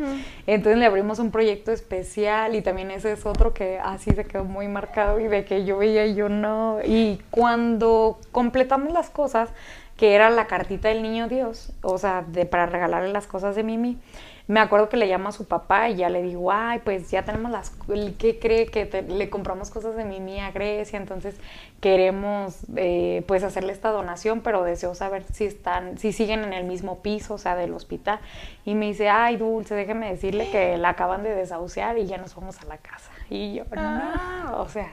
Entonces 0.48 0.80
le 0.80 0.86
abrimos 0.86 1.20
un 1.20 1.32
proyecto 1.32 1.72
especial 1.72 2.56
y 2.56 2.62
también 2.62 2.92
ese 2.92 3.12
es 3.12 3.26
otro 3.26 3.54
que 3.54 3.80
así 3.80 4.12
se 4.12 4.26
quedó 4.26 4.46
muy 4.46 4.68
marcado 4.68 5.20
y 5.20 5.28
de 5.28 5.46
que 5.46 5.66
yo 5.66 5.78
veía 5.78 6.06
y 6.06 6.16
yo 6.16 6.30
no. 6.30 6.80
Y 6.86 7.22
cuando 7.30 8.20
completamos 8.32 8.94
las 8.94 9.10
cosas, 9.10 9.50
que 9.98 10.16
era 10.16 10.30
la 10.30 10.48
cartita 10.48 10.88
del 10.88 11.04
niño 11.04 11.28
Dios, 11.28 11.72
o 11.82 11.98
sea, 11.98 12.24
de, 12.28 12.46
para 12.46 12.66
regalarle 12.66 13.12
las 13.12 13.28
cosas 13.28 13.56
de 13.56 13.64
Mimi 13.64 14.00
me 14.48 14.60
acuerdo 14.60 14.90
que 14.90 14.98
le 14.98 15.08
llamo 15.08 15.30
a 15.30 15.32
su 15.32 15.46
papá 15.46 15.90
y 15.90 15.96
ya 15.96 16.10
le 16.10 16.22
digo, 16.22 16.52
ay, 16.52 16.82
pues 16.84 17.10
ya 17.10 17.24
tenemos 17.24 17.50
las, 17.50 17.72
¿qué 18.18 18.40
cree 18.40 18.66
que 18.66 19.02
le 19.08 19.30
compramos 19.30 19.70
cosas 19.70 19.96
de 19.96 20.04
Mimi 20.04 20.40
a 20.42 20.52
Grecia? 20.52 20.98
Entonces 21.00 21.36
queremos 21.80 22.58
eh, 22.76 23.24
pues 23.26 23.44
hacerle 23.44 23.72
esta 23.72 23.92
donación, 23.92 24.42
pero 24.42 24.64
deseo 24.64 24.96
saber 24.96 25.24
si 25.32 25.46
están, 25.46 25.98
si 25.98 26.12
siguen 26.12 26.44
en 26.44 26.52
el 26.52 26.66
mismo 26.66 27.02
piso, 27.02 27.36
o 27.36 27.38
sea, 27.38 27.56
del 27.56 27.74
hospital. 27.74 28.20
Y 28.66 28.76
me 28.76 28.88
dice, 28.88 29.08
ay, 29.08 29.38
Dulce, 29.38 29.76
déjeme 29.76 30.10
decirle 30.10 30.50
que 30.52 30.78
la 30.78 30.90
acaban 30.90 31.24
de 31.24 31.34
desahuciar 31.34 31.98
y 31.98 32.06
ya 32.06 32.18
nos 32.18 32.36
vamos 32.36 32.60
a 32.60 32.66
la 32.66 32.78
casa. 32.78 33.12
Y 33.30 33.56
yo, 33.56 33.64
no, 33.74 33.82
ah. 33.82 34.56
o 34.58 34.68
sea, 34.68 34.92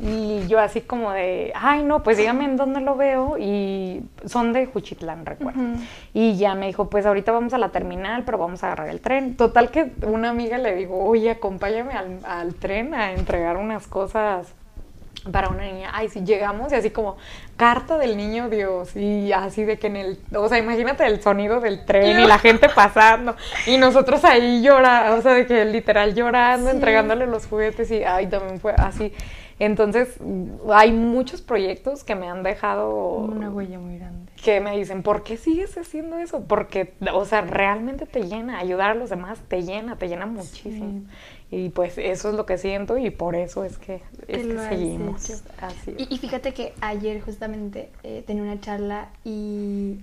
y 0.00 0.46
yo 0.46 0.60
así 0.60 0.80
como 0.80 1.12
de, 1.12 1.52
ay 1.54 1.82
no, 1.82 2.02
pues 2.02 2.16
dígame 2.16 2.44
en 2.44 2.56
dónde 2.56 2.80
lo 2.80 2.96
veo 2.96 3.36
y 3.38 4.02
son 4.24 4.52
de 4.52 4.66
Juchitlán, 4.66 5.26
recuerdo. 5.26 5.60
Y 6.14 6.36
ya 6.36 6.54
me 6.54 6.66
dijo, 6.66 6.88
pues 6.88 7.06
ahorita 7.06 7.32
vamos 7.32 7.52
a 7.54 7.58
la 7.58 7.70
terminal, 7.70 8.24
pero 8.24 8.38
vamos 8.38 8.62
a 8.62 8.68
agarrar 8.68 8.88
el 8.88 9.00
tren. 9.00 9.36
Total 9.36 9.70
que 9.70 9.92
una 10.02 10.30
amiga 10.30 10.58
le 10.58 10.74
digo, 10.74 11.04
oye, 11.04 11.30
acompáñame 11.30 11.94
al, 11.94 12.20
al 12.24 12.54
tren 12.54 12.94
a 12.94 13.12
entregar 13.12 13.56
unas 13.56 13.86
cosas 13.86 14.54
para 15.32 15.48
una 15.48 15.64
niña, 15.64 15.90
ay, 15.92 16.08
si 16.08 16.20
llegamos 16.24 16.72
y 16.72 16.76
así 16.76 16.90
como 16.90 17.16
carta 17.56 17.98
del 17.98 18.16
niño 18.16 18.48
Dios 18.48 18.96
y 18.96 19.32
así 19.32 19.64
de 19.64 19.78
que 19.78 19.88
en 19.88 19.96
el, 19.96 20.18
o 20.34 20.48
sea, 20.48 20.58
imagínate 20.58 21.04
el 21.06 21.20
sonido 21.20 21.60
del 21.60 21.84
tren 21.84 22.20
y 22.20 22.26
la 22.26 22.38
gente 22.38 22.68
pasando 22.68 23.36
y 23.66 23.76
nosotros 23.76 24.24
ahí 24.24 24.62
llorando, 24.62 25.18
o 25.18 25.22
sea, 25.22 25.34
de 25.34 25.46
que 25.46 25.64
literal 25.64 26.14
llorando, 26.14 26.70
entregándole 26.70 27.26
los 27.26 27.46
juguetes 27.46 27.90
y 27.90 28.04
ay, 28.04 28.28
también 28.28 28.60
fue 28.60 28.72
así. 28.72 29.12
Entonces, 29.58 30.16
hay 30.72 30.92
muchos 30.92 31.42
proyectos 31.42 32.04
que 32.04 32.14
me 32.14 32.28
han 32.28 32.42
dejado... 32.42 33.16
Una 33.16 33.50
huella 33.50 33.78
muy 33.78 33.98
grande. 33.98 34.32
Que 34.42 34.60
me 34.60 34.76
dicen, 34.76 35.02
¿por 35.02 35.24
qué 35.24 35.36
sigues 35.36 35.76
haciendo 35.76 36.18
eso? 36.18 36.44
Porque, 36.44 36.94
o 37.12 37.24
sea, 37.24 37.40
realmente 37.40 38.06
te 38.06 38.22
llena, 38.22 38.58
ayudar 38.58 38.90
a 38.90 38.94
los 38.94 39.10
demás 39.10 39.40
te 39.48 39.62
llena, 39.62 39.96
te 39.96 40.08
llena 40.08 40.26
muchísimo. 40.26 41.02
Y 41.50 41.70
pues 41.70 41.98
eso 41.98 42.28
es 42.28 42.34
lo 42.34 42.46
que 42.46 42.58
siento 42.58 42.98
y 42.98 43.10
por 43.10 43.34
eso 43.34 43.64
es 43.64 43.78
que, 43.78 44.02
seguimos. 44.26 45.42
Así 45.60 45.94
Y, 45.96 46.18
fíjate 46.18 46.52
que 46.52 46.74
ayer 46.80 47.20
justamente 47.20 47.90
eh, 48.02 48.22
tenía 48.26 48.42
una 48.42 48.60
charla 48.60 49.08
y 49.24 49.98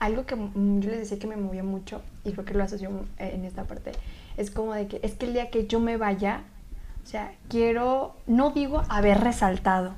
algo 0.00 0.24
que 0.24 0.34
mm, 0.34 0.80
yo 0.80 0.90
les 0.90 0.98
decía 1.00 1.18
que 1.18 1.26
me 1.26 1.36
movía 1.36 1.62
mucho, 1.62 2.00
y 2.24 2.32
creo 2.32 2.44
que 2.44 2.54
lo 2.54 2.64
asocio 2.64 2.90
eh, 3.18 3.32
en 3.34 3.44
esta 3.44 3.64
parte, 3.64 3.92
es 4.36 4.50
como 4.50 4.74
de 4.74 4.88
que 4.88 4.98
es 5.02 5.14
que 5.14 5.26
el 5.26 5.34
día 5.34 5.50
que 5.50 5.66
yo 5.66 5.78
me 5.78 5.96
vaya, 5.96 6.42
sea, 7.10 7.32
quiero, 7.48 8.14
no 8.26 8.50
digo 8.50 8.82
haber 8.88 9.20
resaltado, 9.20 9.94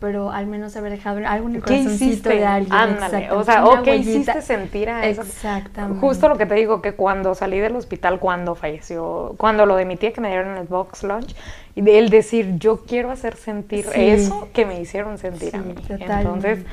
pero 0.00 0.30
al 0.30 0.46
menos 0.46 0.76
haber 0.76 0.92
dejado 0.92 1.20
algo 1.26 1.48
en 1.48 1.56
el 1.56 1.62
corazoncito 1.62 2.28
de 2.28 2.46
alguien. 2.46 2.72
Ándale, 2.72 3.30
o 3.32 3.42
sea, 3.44 3.64
o 3.64 3.82
qué 3.82 3.96
hiciste 3.96 4.42
sentir 4.42 4.90
a 4.90 5.06
eso. 5.06 5.22
Exactamente. 5.22 6.00
Justo 6.00 6.28
lo 6.28 6.36
que 6.36 6.46
te 6.46 6.54
digo, 6.54 6.80
que 6.82 6.94
cuando 6.94 7.34
salí 7.34 7.58
del 7.58 7.76
hospital, 7.76 8.18
cuando 8.20 8.54
falleció, 8.54 9.34
cuando 9.38 9.66
lo 9.66 9.76
de 9.76 9.84
mi 9.84 9.96
tía 9.96 10.12
que 10.12 10.20
me 10.20 10.28
dieron 10.28 10.52
en 10.52 10.58
el 10.58 10.66
box 10.66 11.02
lunch, 11.02 11.34
y 11.74 11.88
el 11.88 12.10
decir, 12.10 12.58
yo 12.58 12.84
quiero 12.84 13.10
hacer 13.10 13.36
sentir 13.36 13.86
eso 13.94 14.48
que 14.52 14.66
me 14.66 14.80
hicieron 14.80 15.18
sentir 15.18 15.54
a 15.54 15.58
mí. 15.58 15.74
Entonces, 15.88 16.64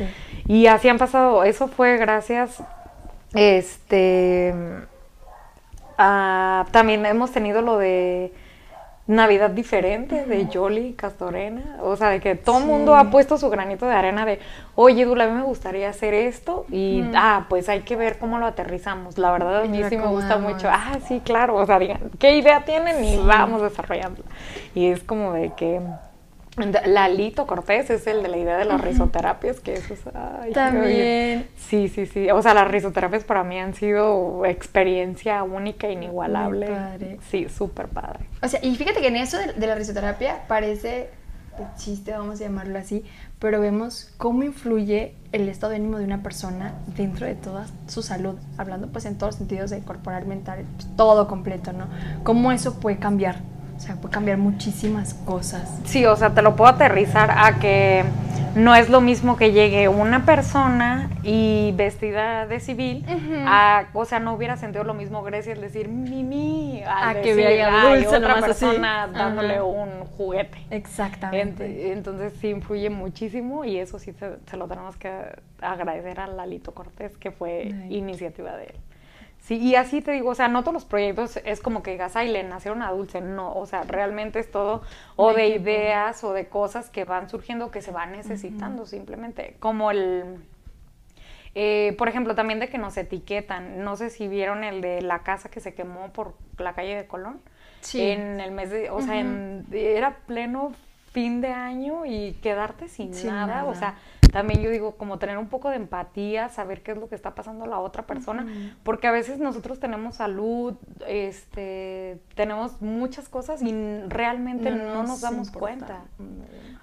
y 0.47 0.67
así 0.67 0.89
han 0.89 0.97
pasado, 0.97 1.43
eso 1.43 1.67
fue 1.67 1.97
gracias, 1.97 2.61
este, 3.33 4.53
también 5.97 7.05
hemos 7.05 7.31
tenido 7.31 7.61
lo 7.61 7.77
de 7.77 8.33
Navidad 9.07 9.51
diferente 9.51 10.25
de 10.25 10.47
Yoli 10.47 10.93
Castorena, 10.93 11.77
o 11.81 11.95
sea, 11.95 12.09
de 12.09 12.19
que 12.19 12.33
todo 12.33 12.57
el 12.57 12.65
mundo 12.65 12.95
ha 12.95 13.11
puesto 13.11 13.37
su 13.37 13.51
granito 13.51 13.85
de 13.85 13.93
arena 13.93 14.25
de, 14.25 14.39
oye, 14.73 15.05
Dula, 15.05 15.25
a 15.25 15.27
mí 15.27 15.33
me 15.33 15.43
gustaría 15.43 15.89
hacer 15.89 16.15
esto 16.15 16.65
y, 16.71 17.03
ah, 17.15 17.45
pues 17.47 17.69
hay 17.69 17.81
que 17.81 17.95
ver 17.95 18.17
cómo 18.17 18.39
lo 18.39 18.47
aterrizamos. 18.47 19.19
La 19.19 19.31
verdad, 19.31 19.61
a 19.61 19.65
mí 19.65 19.83
sí 19.89 19.97
me 19.97 20.07
gusta 20.07 20.39
mucho, 20.39 20.69
ah, 20.71 20.97
sí, 21.07 21.21
claro, 21.23 21.55
o 21.55 21.65
sea, 21.67 21.77
digan, 21.77 21.99
¿qué 22.17 22.35
idea 22.35 22.65
tienen? 22.65 23.03
Y 23.03 23.17
vamos 23.17 23.61
desarrollándola. 23.61 24.27
Y 24.73 24.87
es 24.87 25.03
como 25.03 25.33
de 25.33 25.53
que 25.53 25.81
Lalito 26.57 27.45
Cortés 27.47 27.89
es 27.89 28.07
el 28.07 28.23
de 28.23 28.29
la 28.29 28.37
idea 28.37 28.57
de 28.57 28.65
las 28.65 28.79
risoterapias, 28.79 29.59
que 29.59 29.73
eso 29.73 29.93
es... 29.93 30.01
También. 30.53 31.47
Sí, 31.57 31.89
sí, 31.89 32.05
sí. 32.05 32.29
O 32.31 32.41
sea, 32.41 32.53
las 32.53 32.69
risoterapias 32.69 33.23
para 33.25 33.43
mí 33.43 33.59
han 33.59 33.73
sido 33.73 34.45
experiencia 34.45 35.43
única, 35.43 35.89
inigualable. 35.89 36.67
Padre. 36.67 37.19
Sí, 37.29 37.47
súper 37.49 37.87
padre. 37.87 38.25
O 38.41 38.47
sea, 38.47 38.59
y 38.63 38.75
fíjate 38.75 39.01
que 39.01 39.07
en 39.07 39.17
eso 39.17 39.37
de, 39.37 39.67
la 39.67 39.75
risoterapia 39.75 40.43
parece 40.47 41.09
chiste, 41.77 42.11
vamos 42.11 42.41
a 42.41 42.43
llamarlo 42.43 42.77
así, 42.77 43.05
pero 43.39 43.61
vemos 43.61 44.13
cómo 44.17 44.43
influye 44.43 45.15
el 45.31 45.47
estado 45.47 45.71
de 45.71 45.77
ánimo 45.77 45.97
de 45.97 46.03
una 46.03 46.21
persona 46.21 46.73
dentro 46.97 47.25
de 47.25 47.35
toda 47.35 47.67
su 47.87 48.01
salud, 48.01 48.35
hablando 48.57 48.87
pues 48.87 49.05
en 49.05 49.17
todos 49.17 49.33
los 49.33 49.37
sentidos 49.37 49.69
de 49.69 49.79
corporal, 49.79 50.25
mental, 50.25 50.65
todo 50.97 51.27
completo, 51.27 51.71
¿no? 51.71 51.87
Cómo 52.23 52.51
eso 52.51 52.79
puede 52.79 52.97
cambiar 52.97 53.39
sea, 53.85 53.95
puede 53.95 54.13
cambiar 54.13 54.37
muchísimas 54.37 55.13
cosas. 55.13 55.79
Sí, 55.85 56.05
o 56.05 56.15
sea, 56.15 56.31
te 56.31 56.41
lo 56.41 56.55
puedo 56.55 56.69
aterrizar 56.71 57.31
a 57.31 57.59
que 57.59 58.03
no 58.55 58.73
es 58.73 58.89
lo 58.89 59.01
mismo 59.01 59.35
que 59.35 59.51
llegue 59.51 59.89
una 59.89 60.25
persona 60.25 61.09
y 61.23 61.73
vestida 61.75 62.47
de 62.47 62.59
civil, 62.61 63.05
a, 63.45 63.87
o 63.93 64.05
sea, 64.05 64.19
no 64.19 64.33
hubiera 64.33 64.55
sentido 64.55 64.83
lo 64.85 64.93
mismo 64.93 65.23
Grecia 65.23 65.53
el 65.53 65.61
decir 65.61 65.89
Mimi, 65.89 66.81
a 66.87 67.15
que 67.21 67.33
dulce, 67.33 68.17
otra 68.17 68.39
persona 68.39 69.07
dándole 69.07 69.61
un 69.61 70.05
juguete. 70.17 70.57
Exactamente. 70.71 71.91
entonces 71.91 72.33
sí 72.39 72.49
influye 72.49 72.89
muchísimo 72.89 73.65
y 73.65 73.77
eso 73.77 73.99
sí 73.99 74.13
se, 74.13 74.57
lo 74.57 74.67
tenemos 74.67 74.95
que 74.95 75.11
agradecer 75.61 76.19
a 76.19 76.27
Lalito 76.27 76.73
Cortés, 76.73 77.17
que 77.17 77.31
fue 77.31 77.73
iniciativa 77.89 78.55
de 78.55 78.65
él. 78.65 78.75
Sí, 79.45 79.57
y 79.57 79.75
así 79.75 80.01
te 80.01 80.11
digo, 80.11 80.31
o 80.31 80.35
sea, 80.35 80.47
no 80.47 80.61
todos 80.61 80.73
los 80.73 80.85
proyectos 80.85 81.37
es 81.45 81.61
como 81.61 81.83
que 81.83 81.91
digas, 81.91 82.15
ay, 82.15 82.31
le 82.31 82.43
nacieron 82.43 82.81
a 82.81 82.89
Dulce, 82.89 83.21
no, 83.21 83.53
o 83.53 83.67
sea, 83.67 83.83
realmente 83.83 84.39
es 84.39 84.49
todo 84.49 84.81
o 85.15 85.33
de 85.33 85.49
ideas 85.49 86.23
o 86.23 86.33
de 86.33 86.47
cosas 86.47 86.89
que 86.89 87.05
van 87.05 87.29
surgiendo 87.29 87.69
que 87.69 87.83
se 87.83 87.91
van 87.91 88.13
necesitando 88.13 88.87
simplemente, 88.87 89.55
como 89.59 89.91
el, 89.91 90.43
eh, 91.53 91.93
por 91.99 92.09
ejemplo, 92.09 92.33
también 92.33 92.59
de 92.59 92.69
que 92.69 92.79
nos 92.79 92.97
etiquetan, 92.97 93.83
no 93.83 93.95
sé 93.97 94.09
si 94.09 94.27
vieron 94.27 94.63
el 94.63 94.81
de 94.81 95.03
la 95.03 95.19
casa 95.19 95.47
que 95.49 95.59
se 95.59 95.75
quemó 95.75 96.11
por 96.11 96.33
la 96.57 96.73
calle 96.73 96.95
de 96.95 97.05
Colón, 97.05 97.39
sí. 97.81 98.01
en 98.01 98.39
el 98.39 98.49
mes 98.49 98.71
de, 98.71 98.89
o 98.89 98.99
sea, 98.99 99.23
era 99.71 100.17
pleno 100.25 100.71
fin 101.11 101.39
de 101.39 101.49
año 101.49 102.05
y 102.05 102.33
quedarte 102.41 102.89
sin, 102.89 103.11
nada, 103.25 103.65
o 103.65 103.75
sea, 103.75 103.95
también 104.35 104.61
yo 104.61 104.69
digo, 104.69 104.97
como 104.97 105.17
tener 105.17 105.37
un 105.37 105.47
poco 105.47 105.69
de 105.69 105.77
empatía, 105.77 106.49
saber 106.49 106.83
qué 106.83 106.91
es 106.91 106.97
lo 106.97 107.07
que 107.07 107.15
está 107.15 107.35
pasando 107.35 107.63
a 107.63 107.67
la 107.69 107.79
otra 107.79 108.05
persona, 108.05 108.45
porque 108.83 109.07
a 109.07 109.11
veces 109.11 109.39
nosotros 109.39 109.79
tenemos 109.79 110.15
salud, 110.15 110.75
este, 111.07 112.19
tenemos 112.35 112.81
muchas 112.81 113.29
cosas 113.29 113.61
y 113.61 113.73
realmente 114.09 114.71
no, 114.71 115.03
nos, 115.03 115.21
damos 115.21 115.51
cuenta. 115.51 116.03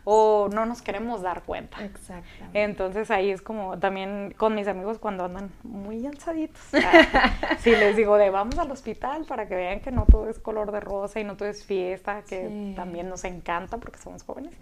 O 0.05 0.49
no 0.51 0.65
nos 0.65 0.81
queremos 0.81 1.21
dar 1.21 1.43
cuenta. 1.43 1.85
Exacto. 1.85 2.27
Entonces 2.55 3.11
ahí 3.11 3.31
es 3.31 3.43
como 3.43 3.79
también 3.79 4.35
con 4.39 4.55
mis 4.55 4.67
amigos 4.67 4.99
cuando 4.99 5.27
andan 5.27 5.51
muy 5.63 6.07
alzaditos, 6.07 6.63
si 7.59 7.73
les 7.73 7.97
digo 7.97 8.17
de 8.17 8.31
vamos 8.31 8.59
al 8.59 8.71
hospital 8.71 9.27
para 9.27 9.47
que 9.47 9.57
vean 9.57 9.81
que 9.81 9.91
no 9.91 10.07
todo 10.07 10.31
es 10.31 10.39
color 10.39 10.73
de 10.73 10.81
rosa 10.81 11.21
y 11.21 11.25
no 11.25 11.37
todo 11.37 11.51
es 11.51 11.67
fiesta, 11.67 12.23
que 12.23 12.73
también 12.75 13.11
nos 13.11 13.25
encanta 13.25 13.77
porque 13.77 13.99
somos 13.99 14.23
jóvenes 14.23 14.55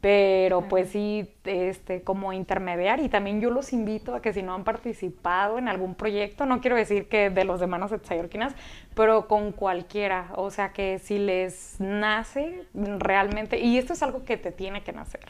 pero 0.00 0.68
pues 0.68 0.90
sí, 0.90 1.30
este, 1.44 2.02
como 2.02 2.34
intermediar 2.34 3.00
y 3.00 3.08
también 3.08 3.40
yo 3.40 3.50
los 3.50 3.72
invito 3.72 4.14
a 4.14 4.20
que 4.20 4.34
si 4.34 4.42
no 4.42 4.54
han 4.54 4.62
participado 4.62 5.56
en 5.56 5.66
algún 5.66 5.94
proyecto, 5.94 6.44
no 6.44 6.60
quiero 6.60 6.76
decir 6.76 7.08
que 7.08 7.30
de 7.30 7.44
los 7.44 7.58
de 7.58 7.66
Manos 7.66 7.90
Etsayorquinas, 7.90 8.54
pero 8.94 9.26
con 9.28 9.52
cualquiera, 9.52 10.28
o 10.36 10.50
sea 10.50 10.72
que 10.72 10.98
si 10.98 11.18
les 11.18 11.80
nace 11.80 12.66
realmente, 12.74 13.58
y 13.58 13.78
esto 13.78 13.94
es 13.94 14.02
algo 14.02 14.24
que 14.24 14.36
te 14.36 14.52
tiene 14.52 14.82
que 14.82 14.92
nacer, 14.92 15.24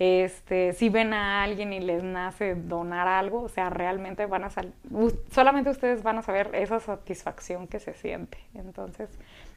este, 0.00 0.72
si 0.72 0.88
ven 0.88 1.14
a 1.14 1.44
alguien 1.44 1.72
y 1.72 1.78
les 1.78 2.02
nace 2.02 2.56
donar 2.56 3.06
algo, 3.06 3.42
o 3.42 3.48
sea, 3.48 3.70
realmente 3.70 4.26
van 4.26 4.42
a 4.42 4.50
salir, 4.50 4.72
solamente 5.30 5.70
ustedes 5.70 6.02
van 6.02 6.18
a 6.18 6.22
saber 6.22 6.50
esa 6.54 6.80
satisfacción 6.80 7.68
que 7.68 7.78
se 7.78 7.94
siente, 7.94 8.38
entonces 8.54 9.10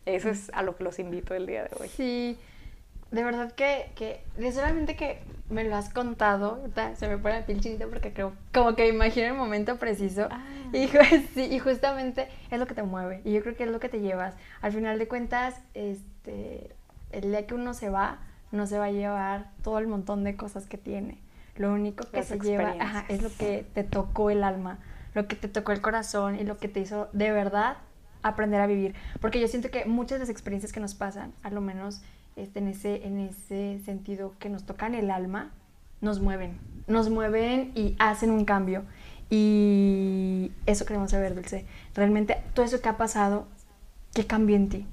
eso 0.06 0.30
es 0.30 0.52
a 0.54 0.62
lo 0.62 0.76
que 0.76 0.84
los 0.84 1.00
invito 1.00 1.34
el 1.34 1.48
día 1.48 1.64
de 1.64 1.70
hoy. 1.80 1.88
Sí, 1.88 2.38
de 3.12 3.24
verdad 3.24 3.52
que, 3.52 3.92
que 3.96 4.24
solamente 4.52 4.96
que 4.96 5.20
me 5.50 5.66
lo 5.66 5.76
has 5.76 5.90
contado, 5.90 6.64
se 6.96 7.08
me 7.08 7.18
pone 7.18 7.40
la 7.40 7.46
piel 7.46 7.60
chinita 7.60 7.86
porque 7.88 8.14
creo, 8.14 8.34
como 8.54 8.76
que 8.76 8.88
imagino 8.88 9.28
el 9.28 9.34
momento 9.34 9.76
preciso. 9.78 10.28
Ah. 10.32 10.44
Y, 10.74 10.88
sí, 11.34 11.44
y 11.52 11.60
justamente 11.60 12.30
es 12.50 12.60
lo 12.60 12.66
que 12.68 12.74
te 12.74 12.84
mueve. 12.84 13.22
Y 13.26 13.34
yo 13.34 13.42
creo 13.42 13.56
que 13.56 13.66
es 13.66 13.70
lo 13.70 13.80
que 13.80 13.90
te 13.90 14.00
llevas. 14.00 14.36
Al 14.62 14.72
final 14.72 14.98
de 14.98 15.08
cuentas, 15.08 15.56
este, 15.74 16.72
el 17.12 17.24
día 17.32 17.46
que 17.46 17.54
uno 17.54 17.74
se 17.74 17.90
va, 17.90 18.20
no 18.52 18.66
se 18.66 18.80
va 18.80 18.86
a 18.86 18.92
llevar 18.92 19.50
todo 19.62 19.78
el 19.80 19.88
montón 19.88 20.24
de 20.24 20.36
cosas 20.36 20.66
que 20.66 20.78
tiene. 20.78 21.20
Lo 21.58 21.74
único 21.74 22.10
que 22.10 22.24
se 22.24 22.40
lleva 22.40 23.06
es 23.10 23.22
lo 23.22 23.30
que 23.38 23.66
te 23.74 23.84
tocó 23.84 24.30
el 24.30 24.44
alma, 24.44 24.80
lo 25.14 25.28
que 25.28 25.36
te 25.36 25.50
tocó 25.50 25.74
el 25.74 25.82
corazón 25.82 26.40
y 26.40 26.44
lo 26.44 26.58
que 26.58 26.70
te 26.70 26.80
hizo 26.80 27.10
de 27.12 27.32
verdad 27.32 27.78
aprender 28.24 28.62
a 28.62 28.68
vivir. 28.68 28.96
Porque 29.20 29.42
yo 29.42 29.50
siento 29.50 29.70
que 29.70 29.86
muchas 29.86 30.16
de 30.16 30.20
las 30.20 30.30
experiencias 30.30 30.72
que 30.72 30.80
nos 30.80 30.96
pasan, 30.96 31.34
a 31.44 31.50
lo 31.50 31.60
menos 31.60 32.02
este, 32.36 32.60
en, 32.60 32.68
ese, 32.68 33.06
en 33.06 33.20
ese 33.20 33.80
sentido 33.84 34.34
que 34.40 34.50
nos 34.50 34.66
tocan 34.66 34.96
el 34.96 35.12
alma, 35.12 35.52
nos 36.02 36.20
mueven, 36.20 36.58
nos 36.88 37.10
mueven 37.10 37.72
y 37.76 37.96
hacen 38.00 38.32
un 38.32 38.46
cambio. 38.46 38.84
Y 39.30 40.52
eso 40.66 40.86
queremos 40.86 41.12
saber, 41.12 41.36
Dulce. 41.36 41.66
Realmente 41.96 42.38
todo 42.54 42.66
eso 42.66 42.82
que 42.82 42.90
ha 42.90 42.98
pasado, 42.98 43.48
¿qué 44.14 44.26
cambió 44.28 44.58
en 44.58 44.70
ti? 44.70 44.88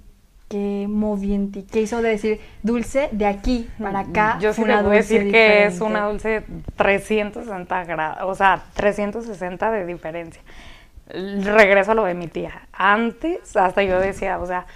¿Qué 0.49 0.87
movió 0.89 1.35
en 1.35 1.51
ti? 1.51 1.67
¿Qué 1.71 1.83
hizo 1.83 2.01
de 2.01 2.11
decir, 2.11 2.41
Dulce, 2.63 3.09
de 3.13 3.27
aquí 3.27 3.69
para 3.79 4.01
acá? 4.01 4.39
Yo 4.41 4.55
sí 4.55 4.63
una 4.63 4.81
voy 4.81 4.93
a 4.93 4.99
decir 4.99 5.31
que 5.31 5.67
es 5.67 5.81
una 5.81 6.07
Dulce 6.07 6.45
360 6.77 7.85
grados, 7.85 8.19
o 8.23 8.35
sea, 8.35 8.63
360 8.75 9.71
de 9.73 9.87
diferencia. 9.87 10.43
Regreso 11.09 11.93
a 11.93 11.95
lo 11.95 12.05
de 12.05 12.15
mi 12.15 12.29
tía. 12.29 12.69
Antes, 12.73 13.57
hasta 13.57 13.83
yo 13.83 13.99
decía, 13.99 14.39
o 14.39 14.47
sea, 14.47 14.67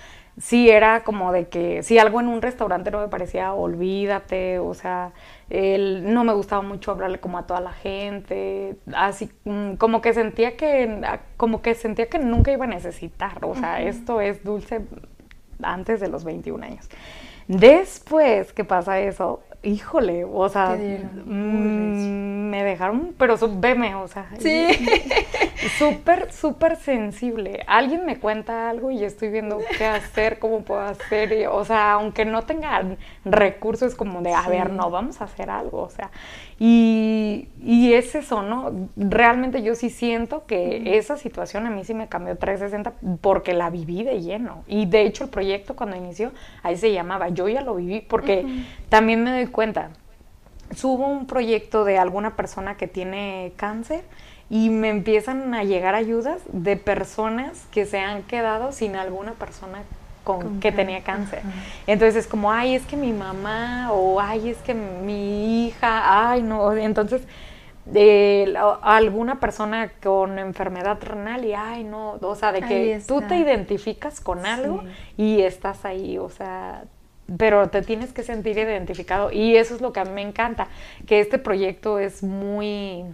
sí 0.42 0.68
era 0.68 1.04
como 1.04 1.30
de 1.30 1.46
que 1.46 1.84
si 1.84 1.98
algo 1.98 2.20
en 2.20 2.26
un 2.26 2.42
restaurante 2.42 2.90
no 2.90 3.00
me 3.00 3.06
parecía, 3.06 3.54
olvídate, 3.54 4.58
o 4.58 4.74
sea, 4.74 5.12
él, 5.48 6.12
no 6.12 6.24
me 6.24 6.32
gustaba 6.32 6.62
mucho 6.62 6.90
hablarle 6.90 7.20
como 7.20 7.38
a 7.38 7.46
toda 7.46 7.60
la 7.60 7.72
gente, 7.72 8.74
así 8.92 9.30
mm, 9.44 9.74
como 9.74 10.00
que 10.02 10.12
sentía 10.12 10.56
que 10.56 11.00
como 11.36 11.62
que 11.62 11.76
sentía 11.76 12.08
que 12.08 12.18
nunca 12.18 12.50
iba 12.50 12.64
a 12.64 12.68
necesitar, 12.68 13.38
o 13.44 13.54
sea, 13.54 13.80
esto 13.82 14.20
es 14.20 14.42
dulce 14.42 14.80
antes 15.62 16.00
de 16.00 16.08
los 16.08 16.24
21 16.24 16.64
años. 16.64 16.88
Después 17.46 18.52
que 18.52 18.64
pasa 18.64 18.98
eso, 18.98 19.42
híjole, 19.62 20.24
o 20.24 20.48
sea, 20.48 20.76
mm, 21.24 22.50
me 22.50 22.64
dejaron, 22.64 23.14
pero 23.16 23.36
veme, 23.48 23.94
o 23.94 24.08
sea, 24.08 24.28
sí. 24.38 24.66
súper, 25.78 26.32
súper 26.32 26.76
sensible. 26.76 27.62
Alguien 27.66 28.04
me 28.04 28.18
cuenta 28.18 28.68
algo 28.68 28.90
y 28.90 29.04
estoy 29.04 29.28
viendo 29.28 29.60
qué 29.78 29.86
hacer, 29.86 30.38
cómo 30.38 30.62
puedo 30.62 30.80
hacer, 30.80 31.46
o 31.48 31.64
sea, 31.64 31.92
aunque 31.92 32.24
no 32.24 32.42
tengan 32.42 32.98
recursos 33.24 33.94
como 33.94 34.20
de, 34.22 34.32
a 34.32 34.48
ver, 34.48 34.70
no, 34.70 34.90
vamos 34.90 35.20
a 35.20 35.24
hacer 35.24 35.50
algo, 35.50 35.82
o 35.82 35.90
sea, 35.90 36.10
y, 36.58 37.48
y 37.62 37.94
es 37.94 38.14
eso, 38.14 38.42
¿no? 38.42 38.88
Realmente 38.96 39.62
yo 39.62 39.74
sí 39.74 39.90
siento 39.90 40.44
que 40.46 40.96
esa 40.96 41.16
situación 41.16 41.66
a 41.66 41.70
mí 41.70 41.84
sí 41.84 41.94
me 41.94 42.08
cambió 42.08 42.36
360 42.36 42.92
porque 43.20 43.54
la 43.54 43.70
viví 43.70 44.02
de 44.02 44.20
lleno. 44.20 44.62
Y 44.66 44.86
de 44.86 45.02
hecho 45.02 45.24
el 45.24 45.30
proyecto 45.30 45.74
cuando 45.74 45.96
inició, 45.96 46.32
ahí 46.62 46.76
se 46.76 46.92
llamaba, 46.92 47.28
yo 47.30 47.48
ya 47.48 47.62
lo 47.62 47.74
viví 47.74 48.00
porque 48.00 48.46
también 48.88 49.24
me 49.24 49.32
doy 49.32 49.46
cuenta, 49.52 49.90
subo 50.74 51.06
un 51.06 51.26
proyecto 51.26 51.84
de 51.84 51.98
alguna 51.98 52.34
persona 52.36 52.76
que 52.76 52.88
tiene 52.88 53.52
cáncer 53.56 54.04
y 54.50 54.70
me 54.70 54.90
empiezan 54.90 55.54
a 55.54 55.64
llegar 55.64 55.94
ayudas 55.94 56.42
de 56.52 56.76
personas 56.76 57.66
que 57.70 57.86
se 57.86 57.98
han 58.00 58.22
quedado 58.22 58.72
sin 58.72 58.96
alguna 58.96 59.32
persona 59.32 59.82
con, 60.24 60.60
que 60.60 60.72
tenía 60.72 61.02
cáncer. 61.02 61.40
Entonces 61.86 62.24
es 62.24 62.26
como, 62.26 62.52
ay, 62.52 62.74
es 62.74 62.84
que 62.84 62.96
mi 62.96 63.12
mamá 63.12 63.90
o 63.92 64.20
ay, 64.20 64.50
es 64.50 64.58
que 64.58 64.74
mi 64.74 65.66
hija, 65.66 66.30
ay, 66.30 66.42
no, 66.42 66.72
entonces 66.72 67.22
de 67.84 68.54
alguna 68.82 69.40
persona 69.40 69.90
con 70.00 70.38
enfermedad 70.38 70.98
renal 71.02 71.44
y 71.44 71.52
ay 71.52 71.82
no, 71.82 72.12
o 72.20 72.34
sea, 72.36 72.52
de 72.52 72.60
que 72.60 73.02
tú 73.08 73.22
te 73.22 73.36
identificas 73.36 74.20
con 74.20 74.46
algo 74.46 74.84
y 75.16 75.40
estás 75.40 75.84
ahí, 75.84 76.16
o 76.18 76.28
sea, 76.28 76.84
pero 77.38 77.68
te 77.70 77.82
tienes 77.82 78.12
que 78.12 78.22
sentir 78.22 78.58
identificado. 78.58 79.30
Y 79.30 79.56
eso 79.56 79.74
es 79.74 79.80
lo 79.80 79.92
que 79.92 80.00
a 80.00 80.04
mí 80.04 80.12
me 80.12 80.22
encanta, 80.22 80.68
que 81.06 81.20
este 81.20 81.38
proyecto 81.38 81.98
es 81.98 82.22
muy 82.22 83.04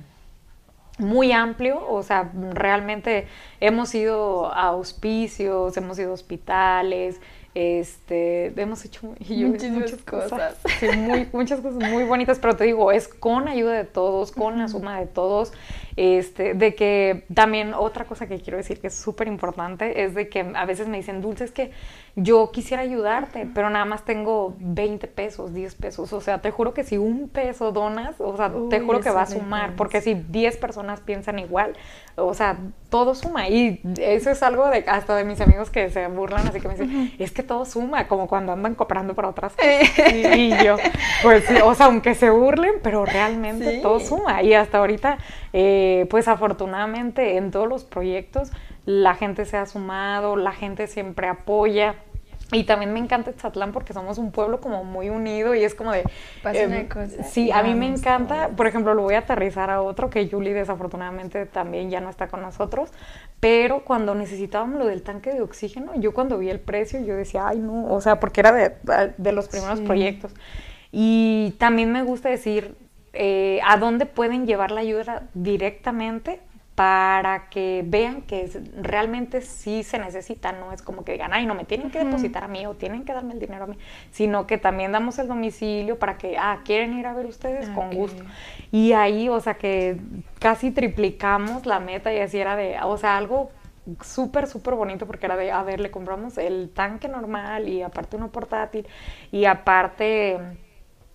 muy 0.99 1.31
amplio, 1.31 1.81
o 1.89 2.03
sea, 2.03 2.31
realmente 2.53 3.29
hemos 3.61 3.95
ido 3.95 4.53
a 4.53 4.73
hospicios, 4.73 5.77
hemos 5.77 5.97
ido 5.99 6.11
a 6.11 6.15
hospitales, 6.15 7.21
este, 7.55 8.53
hemos 8.61 8.85
hecho 8.85 9.15
muchas, 9.29 10.03
cosas, 10.03 10.57
muy, 10.97 11.29
muchas 11.33 11.61
cosas 11.61 11.91
muy 11.91 12.05
bonitas, 12.05 12.39
pero 12.39 12.57
te 12.57 12.65
digo, 12.65 12.93
es 12.93 13.09
con 13.09 13.49
ayuda 13.49 13.73
de 13.75 13.85
todos, 13.85 14.33
con 14.33 14.59
la 14.59 14.69
suma 14.69 14.99
de 15.01 15.07
todos, 15.07 15.53
este, 16.01 16.55
de 16.55 16.77
que 16.77 17.25
también 17.35 17.75
otra 17.75 18.05
cosa 18.05 18.29
que 18.29 18.41
quiero 18.41 18.57
decir 18.57 18.81
que 18.81 18.87
es 18.87 18.95
súper 18.95 19.27
importante 19.27 20.05
es 20.05 20.15
de 20.15 20.29
que 20.29 20.53
a 20.55 20.65
veces 20.65 20.87
me 20.87 20.97
dicen, 20.97 21.21
Dulce, 21.21 21.43
es 21.43 21.51
que 21.51 21.73
yo 22.15 22.53
quisiera 22.53 22.85
ayudarte, 22.85 23.49
pero 23.53 23.69
nada 23.69 23.85
más 23.85 24.05
tengo 24.05 24.55
20 24.61 25.09
pesos, 25.09 25.53
10 25.53 25.75
pesos, 25.75 26.13
o 26.13 26.21
sea, 26.21 26.41
te 26.41 26.53
juro 26.53 26.73
que 26.73 26.85
si 26.85 26.99
un 26.99 27.29
peso 27.29 27.73
donas, 27.73 28.15
o 28.21 28.37
sea, 28.37 28.53
te 28.71 28.79
juro 28.79 29.01
que 29.01 29.11
va 29.11 29.23
a 29.23 29.27
sumar, 29.27 29.75
porque 29.75 30.01
si 30.01 30.15
10 30.15 30.57
personas 30.59 31.01
piensan 31.01 31.41
igual, 31.41 31.75
o 32.15 32.35
sea, 32.35 32.59
todo 32.91 33.15
suma. 33.15 33.49
Y 33.49 33.81
eso 34.01 34.31
es 34.31 34.43
algo 34.43 34.69
de 34.69 34.85
hasta 34.89 35.17
de 35.17 35.25
mis 35.25 35.41
amigos 35.41 35.71
que 35.71 35.91
se 35.91 36.07
burlan, 36.09 36.47
así 36.47 36.61
que 36.61 36.69
me 36.69 36.75
dicen, 36.75 37.13
es 37.19 37.31
que 37.31 37.43
todo 37.43 37.65
suma, 37.65 38.09
como 38.09 38.29
cuando 38.29 38.53
andan 38.53 38.75
comprando 38.75 39.15
para 39.15 39.29
otras 39.29 39.55
cosas. 39.55 40.15
y, 40.15 40.51
yo, 40.65 40.77
pues, 41.23 41.45
o 41.63 41.75
sea, 41.75 41.87
aunque 41.87 42.15
se 42.15 42.31
burlen, 42.31 42.75
pero 42.83 43.05
realmente 43.05 43.81
todo 43.81 44.01
suma. 44.01 44.43
Y 44.43 44.55
hasta 44.55 44.79
ahorita, 44.79 45.19
eh, 45.53 46.07
pues 46.11 46.29
afortunadamente 46.29 47.37
en 47.37 47.51
todos 47.51 47.69
los 47.69 47.85
proyectos, 47.85 48.51
la 48.85 49.15
gente 49.15 49.45
se 49.45 49.57
ha 49.57 49.67
sumado, 49.67 50.37
la 50.37 50.53
gente 50.53 50.87
siempre 50.87 51.29
apoya. 51.29 51.97
Y 52.51 52.65
también 52.65 52.95
me 52.95 52.99
encanta 52.99 53.37
Chatlán 53.37 53.73
porque 53.73 53.93
somos 53.93 54.17
un 54.17 54.33
pueblo 54.33 54.63
como 54.63 54.83
muy 54.83 55.11
unido 55.11 55.55
y 55.55 55.65
es 55.65 55.75
como 55.75 55.93
de... 55.93 56.05
Pasa 56.43 56.65
una 56.65 56.79
em, 56.79 56.89
cosa. 56.89 57.23
Sí, 57.25 57.51
a 57.53 57.63
mí 57.63 57.75
me 57.75 57.87
encanta. 57.87 58.49
Por 58.57 58.67
ejemplo, 58.67 58.95
lo 58.95 59.03
voy 59.03 59.15
a 59.15 59.19
aterrizar 59.19 59.69
a 59.69 59.83
otro 59.83 60.09
que 60.09 60.27
Julie 60.31 60.55
desafortunadamente 60.55 61.45
también 61.45 61.91
ya 61.91 62.01
no 62.01 62.09
está 62.09 62.29
con 62.29 62.41
nosotros. 62.41 62.91
Pero 63.39 63.85
cuando 63.85 64.15
necesitábamos 64.15 64.79
lo 64.79 64.87
del 64.87 65.03
tanque 65.03 65.35
de 65.35 65.43
oxígeno, 65.43 65.93
yo 65.97 66.15
cuando 66.15 66.39
vi 66.39 66.49
el 66.49 66.61
precio, 66.61 67.01
yo 67.01 67.15
decía, 67.15 67.49
ay 67.49 67.59
no, 67.59 67.93
o 67.93 68.01
sea, 68.01 68.19
porque 68.19 68.41
era 68.41 68.53
de, 68.53 69.33
los 69.33 69.49
primeros 69.49 69.81
proyectos. 69.83 70.33
Y 70.91 71.55
también 71.59 71.93
me 71.93 72.03
gusta 72.03 72.31
decir 72.31 72.77
eh, 73.21 73.59
a 73.67 73.77
dónde 73.79 74.07
pueden 74.07 74.47
llevar 74.47 74.71
la 74.71 74.81
ayuda 74.81 75.25
directamente 75.35 76.39
para 76.77 77.49
que 77.49 77.83
vean 77.85 78.23
que 78.23 78.49
realmente 78.81 79.41
sí 79.41 79.83
se 79.83 79.99
necesita, 79.99 80.53
no 80.53 80.71
es 80.71 80.83
como 80.83 81.05
que 81.05 81.11
digan, 81.11 81.33
ay, 81.33 81.45
no 81.45 81.57
me 81.57 81.65
tienen 81.65 81.91
que 81.91 81.99
depositar 81.99 82.45
a 82.45 82.47
mí 82.47 82.65
o 82.67 82.75
tienen 82.75 83.05
que 83.05 83.13
darme 83.13 83.33
el 83.33 83.41
dinero 83.41 83.65
a 83.65 83.67
mí, 83.67 83.77
sino 84.13 84.47
que 84.47 84.59
también 84.59 84.93
damos 84.93 85.19
el 85.19 85.27
domicilio 85.27 85.99
para 85.99 86.17
que, 86.17 86.39
ah, 86.39 86.61
quieren 86.65 86.97
ir 86.97 87.09
a 87.09 87.15
ver 87.15 87.27
ustedes 87.27 87.69
con 87.71 87.93
gusto. 87.93 88.23
Y 88.71 88.93
ahí, 88.93 89.29
o 89.29 89.41
sea, 89.41 89.55
que 89.55 89.97
casi 90.39 90.71
triplicamos 90.71 91.67
la 91.67 91.81
meta 91.81 92.15
y 92.15 92.21
así 92.21 92.39
era 92.39 92.55
de, 92.55 92.77
o 92.85 92.97
sea, 92.97 93.17
algo 93.17 93.51
súper, 94.01 94.47
súper 94.47 94.77
bonito 94.77 95.05
porque 95.09 95.27
era 95.27 95.37
de, 95.37 95.51
a 95.51 95.65
ver, 95.65 95.81
le 95.81 95.91
compramos 95.91 96.39
el 96.39 96.71
tanque 96.73 97.09
normal 97.09 97.69
y 97.69 97.83
aparte 97.83 98.17
uno 98.17 98.29
portátil 98.29 98.87
y 99.33 99.47
aparte... 99.47 100.39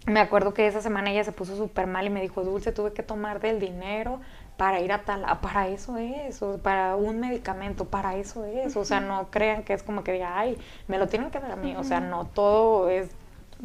Me 0.06 0.20
acuerdo 0.20 0.54
que 0.54 0.68
esa 0.68 0.82
semana 0.82 1.12
ella 1.12 1.24
se 1.24 1.32
puso 1.32 1.56
súper 1.56 1.88
mal 1.88 2.06
y 2.06 2.10
me 2.10 2.22
dijo, 2.22 2.44
Dulce, 2.44 2.74
tuve 2.74 2.92
que 2.92 3.04
tomar 3.04 3.40
del 3.40 3.60
dinero 3.60 4.20
para 4.58 4.80
ir 4.82 4.92
a 4.92 5.00
tal, 5.00 5.26
para 5.42 5.68
eso 5.68 5.98
es, 5.98 6.42
o 6.42 6.58
para 6.58 6.96
un 6.96 7.20
medicamento, 7.20 7.86
para 7.86 8.16
eso 8.16 8.46
es, 8.46 8.76
o 8.76 8.86
sea, 8.86 9.00
no 9.00 9.30
crean 9.32 9.64
que 9.64 9.74
es 9.74 9.82
como 9.82 10.04
que 10.04 10.14
diga, 10.14 10.38
ay, 10.38 10.58
me 10.88 10.98
lo 10.98 11.08
tienen 11.08 11.32
que 11.32 11.40
dar 11.40 11.52
a 11.52 11.56
mí, 11.56 11.76
o 11.76 11.84
sea, 11.84 12.00
no 12.00 12.26
todo 12.26 12.90
es 12.90 13.10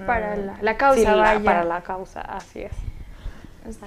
para 0.06 0.36
mm, 0.36 0.62
la, 0.62 0.76
causa, 0.76 1.40
para 1.44 1.64
la 1.64 1.82
causa, 1.82 2.20
así 2.20 2.62
es. 2.62 2.72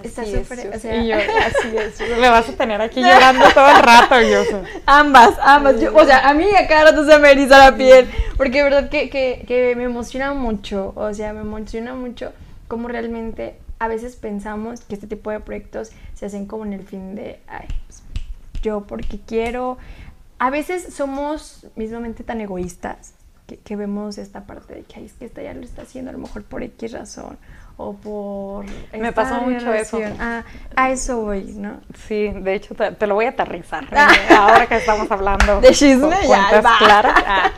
Está 0.03 0.23
súper, 0.23 0.75
o 0.75 0.79
sea, 0.79 1.01
yo, 1.01 1.15
así 1.15 1.75
es, 1.75 1.99
me 2.19 2.29
vas 2.29 2.47
a 2.47 2.53
tener 2.53 2.79
aquí 2.81 3.01
llorando 3.01 3.45
todo 3.51 3.67
el 3.67 3.81
rato, 3.81 4.21
yo. 4.21 4.43
Ambas, 4.85 5.39
ambas, 5.41 5.75
o 5.93 6.05
sea, 6.05 6.29
a 6.29 6.33
mí 6.35 6.45
a 6.55 6.67
cada 6.67 6.91
rato 6.91 7.03
se 7.03 7.17
me 7.17 7.31
eriza 7.31 7.57
la 7.57 7.75
piel, 7.75 8.07
porque 8.37 8.59
de 8.59 8.63
verdad 8.63 8.89
que, 8.89 9.09
que, 9.09 9.43
que 9.47 9.73
me 9.75 9.85
emociona 9.85 10.33
mucho, 10.33 10.93
o 10.95 11.11
sea, 11.15 11.33
me 11.33 11.41
emociona 11.41 11.95
mucho 11.95 12.31
cómo 12.71 12.87
realmente 12.87 13.59
a 13.79 13.89
veces 13.89 14.15
pensamos 14.15 14.79
que 14.79 14.95
este 14.95 15.05
tipo 15.05 15.29
de 15.29 15.41
proyectos 15.41 15.91
se 16.13 16.25
hacen 16.25 16.45
como 16.45 16.65
en 16.65 16.71
el 16.71 16.83
fin 16.83 17.15
de, 17.15 17.41
ay, 17.45 17.67
pues, 17.85 18.01
yo 18.63 18.87
porque 18.87 19.19
quiero. 19.19 19.77
A 20.39 20.49
veces 20.51 20.93
somos 20.93 21.67
mismamente 21.75 22.23
tan 22.23 22.39
egoístas 22.39 23.13
que, 23.65 23.75
vemos 23.75 24.17
esta 24.17 24.47
parte 24.47 24.73
de 24.73 24.83
que, 24.83 25.01
ay, 25.01 25.05
es 25.07 25.11
que 25.11 25.25
esta 25.25 25.43
ya 25.43 25.53
lo 25.53 25.63
está 25.63 25.81
haciendo 25.81 26.11
a 26.11 26.13
lo 26.13 26.19
mejor 26.19 26.45
por 26.45 26.63
X 26.63 26.93
razón 26.93 27.37
o 27.81 27.93
por... 27.93 28.65
Me 28.97 29.11
pasó 29.11 29.41
mucho 29.41 29.73
eso. 29.73 29.99
Ah, 30.19 30.43
a 30.75 30.91
eso 30.91 31.21
voy, 31.21 31.53
¿no? 31.55 31.81
Sí, 32.07 32.29
de 32.29 32.55
hecho 32.55 32.75
te, 32.75 33.07
lo 33.07 33.15
voy 33.15 33.25
a 33.25 33.29
aterrizar. 33.29 33.87
Ah. 33.91 34.09
Ahora 34.37 34.67
que 34.67 34.77
estamos 34.77 35.09
hablando 35.11 35.61
de 35.61 35.71
chisme, 35.71 36.15
ya 36.27 36.49
claras. 36.77 37.23
Ah. 37.33 37.51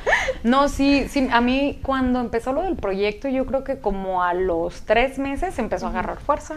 No, 0.43 0.67
sí, 0.67 1.07
sí, 1.09 1.27
a 1.31 1.41
mí 1.41 1.79
cuando 1.83 2.19
empezó 2.19 2.53
lo 2.53 2.61
del 2.61 2.75
proyecto, 2.75 3.27
yo 3.27 3.45
creo 3.45 3.63
que 3.63 3.79
como 3.79 4.23
a 4.23 4.33
los 4.33 4.81
tres 4.83 5.17
meses 5.17 5.57
empezó 5.57 5.87
a 5.87 5.89
agarrar 5.89 6.19
fuerza. 6.19 6.55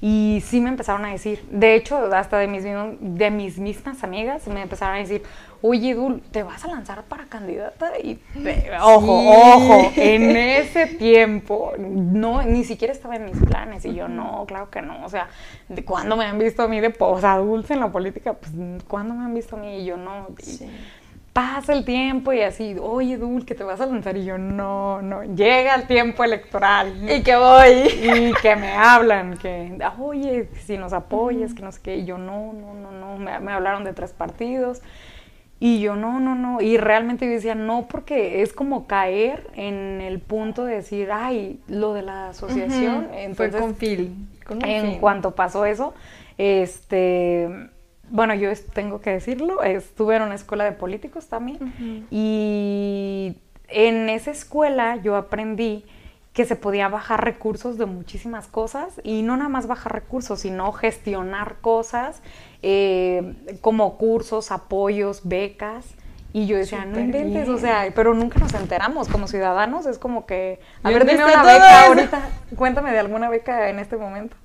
Y 0.00 0.42
sí 0.46 0.60
me 0.60 0.68
empezaron 0.68 1.04
a 1.04 1.10
decir, 1.10 1.44
de 1.50 1.74
hecho, 1.74 1.96
hasta 2.14 2.38
de 2.38 2.46
mis, 2.48 2.64
de 2.64 3.30
mis 3.30 3.58
mismas 3.58 4.04
amigas 4.04 4.46
me 4.48 4.62
empezaron 4.62 4.96
a 4.96 4.98
decir, 4.98 5.22
oye, 5.62 5.94
Dul, 5.94 6.20
¿te 6.30 6.42
vas 6.42 6.64
a 6.64 6.68
lanzar 6.68 7.02
para 7.04 7.24
candidata? 7.24 7.98
Y 7.98 8.20
ojo, 8.82 9.30
ojo, 9.30 9.92
en 9.96 10.36
ese 10.36 10.86
tiempo, 10.86 11.72
no, 11.78 12.42
ni 12.42 12.64
siquiera 12.64 12.92
estaba 12.92 13.16
en 13.16 13.24
mis 13.24 13.38
planes. 13.38 13.84
Y 13.84 13.94
yo, 13.94 14.08
no, 14.08 14.44
claro 14.46 14.70
que 14.70 14.82
no. 14.82 15.04
O 15.04 15.08
sea, 15.08 15.28
¿de 15.68 15.84
cuándo 15.84 16.16
me 16.16 16.24
han 16.24 16.38
visto 16.38 16.62
a 16.62 16.68
mí 16.68 16.80
de, 16.80 16.94
o 16.98 17.20
sea, 17.20 17.38
dulce 17.38 17.74
en 17.74 17.80
la 17.80 17.90
política? 17.90 18.34
Pues, 18.34 18.52
¿cuándo 18.86 19.14
me 19.14 19.24
han 19.24 19.34
visto 19.34 19.56
a 19.56 19.58
mí? 19.58 19.78
Y 19.78 19.84
yo, 19.86 19.96
no 19.96 20.28
pasa 21.36 21.74
el 21.74 21.84
tiempo 21.84 22.32
y 22.32 22.40
así, 22.40 22.76
oye, 22.80 23.18
Dul, 23.18 23.44
que 23.44 23.54
te 23.54 23.62
vas 23.62 23.78
a 23.82 23.84
lanzar. 23.84 24.16
Y 24.16 24.24
yo, 24.24 24.38
no, 24.38 25.02
no, 25.02 25.22
llega 25.22 25.74
el 25.74 25.86
tiempo 25.86 26.24
electoral. 26.24 26.94
Y 27.10 27.22
que 27.22 27.36
voy. 27.36 27.90
Y 28.06 28.32
que 28.40 28.56
me 28.56 28.72
hablan, 28.72 29.36
que, 29.36 29.76
oye, 29.98 30.48
si 30.64 30.78
nos 30.78 30.94
apoyas, 30.94 31.52
que 31.52 31.60
no 31.60 31.70
sé 31.72 31.80
qué. 31.82 31.96
Y 31.98 32.06
yo, 32.06 32.16
no, 32.16 32.54
no, 32.54 32.72
no, 32.72 32.90
no. 32.90 33.18
Me, 33.18 33.38
me, 33.38 33.52
hablaron 33.52 33.84
de 33.84 33.92
tres 33.92 34.14
partidos. 34.14 34.80
Y 35.60 35.80
yo, 35.80 35.94
no, 35.94 36.20
no, 36.20 36.34
no. 36.34 36.62
Y 36.62 36.78
realmente 36.78 37.26
yo 37.26 37.32
decía, 37.32 37.54
no, 37.54 37.86
porque 37.86 38.40
es 38.40 38.54
como 38.54 38.86
caer 38.86 39.46
en 39.56 40.00
el 40.00 40.20
punto 40.20 40.64
de 40.64 40.76
decir, 40.76 41.10
ay, 41.12 41.60
lo 41.68 41.92
de 41.92 42.00
la 42.00 42.30
asociación. 42.30 43.08
Fue 43.34 43.50
con 43.50 43.74
Phil. 43.74 44.26
en 44.64 44.98
cuanto 45.00 45.34
pasó 45.34 45.66
eso, 45.66 45.92
este 46.38 47.68
bueno, 48.10 48.34
yo 48.34 48.50
tengo 48.72 49.00
que 49.00 49.10
decirlo, 49.10 49.62
estuve 49.62 50.16
en 50.16 50.22
una 50.22 50.34
escuela 50.34 50.64
de 50.64 50.72
políticos 50.72 51.28
también 51.28 52.06
y 52.10 53.36
en 53.68 54.08
esa 54.08 54.30
escuela 54.30 54.96
yo 54.96 55.16
aprendí 55.16 55.84
que 56.36 56.44
se 56.44 56.54
podía 56.54 56.88
bajar 56.88 57.24
recursos 57.24 57.78
de 57.78 57.86
muchísimas 57.86 58.46
cosas 58.46 59.00
y 59.02 59.22
no 59.22 59.38
nada 59.38 59.48
más 59.48 59.66
bajar 59.66 59.94
recursos, 59.94 60.40
sino 60.40 60.70
gestionar 60.72 61.56
cosas 61.62 62.20
eh, 62.60 63.34
como 63.62 63.96
cursos, 63.96 64.52
apoyos, 64.52 65.22
becas. 65.24 65.86
Y 66.34 66.46
yo 66.46 66.58
decía, 66.58 66.84
no 66.84 67.00
inventes, 67.00 67.48
o 67.48 67.56
sea, 67.56 67.90
pero 67.94 68.12
nunca 68.12 68.38
nos 68.38 68.52
enteramos 68.52 69.08
como 69.08 69.26
ciudadanos, 69.26 69.86
es 69.86 69.98
como 69.98 70.26
que, 70.26 70.60
a 70.82 70.90
ver, 70.90 71.06
dime 71.06 71.24
una 71.24 71.42
beca 71.42 71.86
ahorita, 71.86 72.28
cuéntame 72.54 72.92
de 72.92 72.98
alguna 72.98 73.30
beca 73.30 73.70
en 73.70 73.78
este 73.78 73.96
momento. 73.96 74.36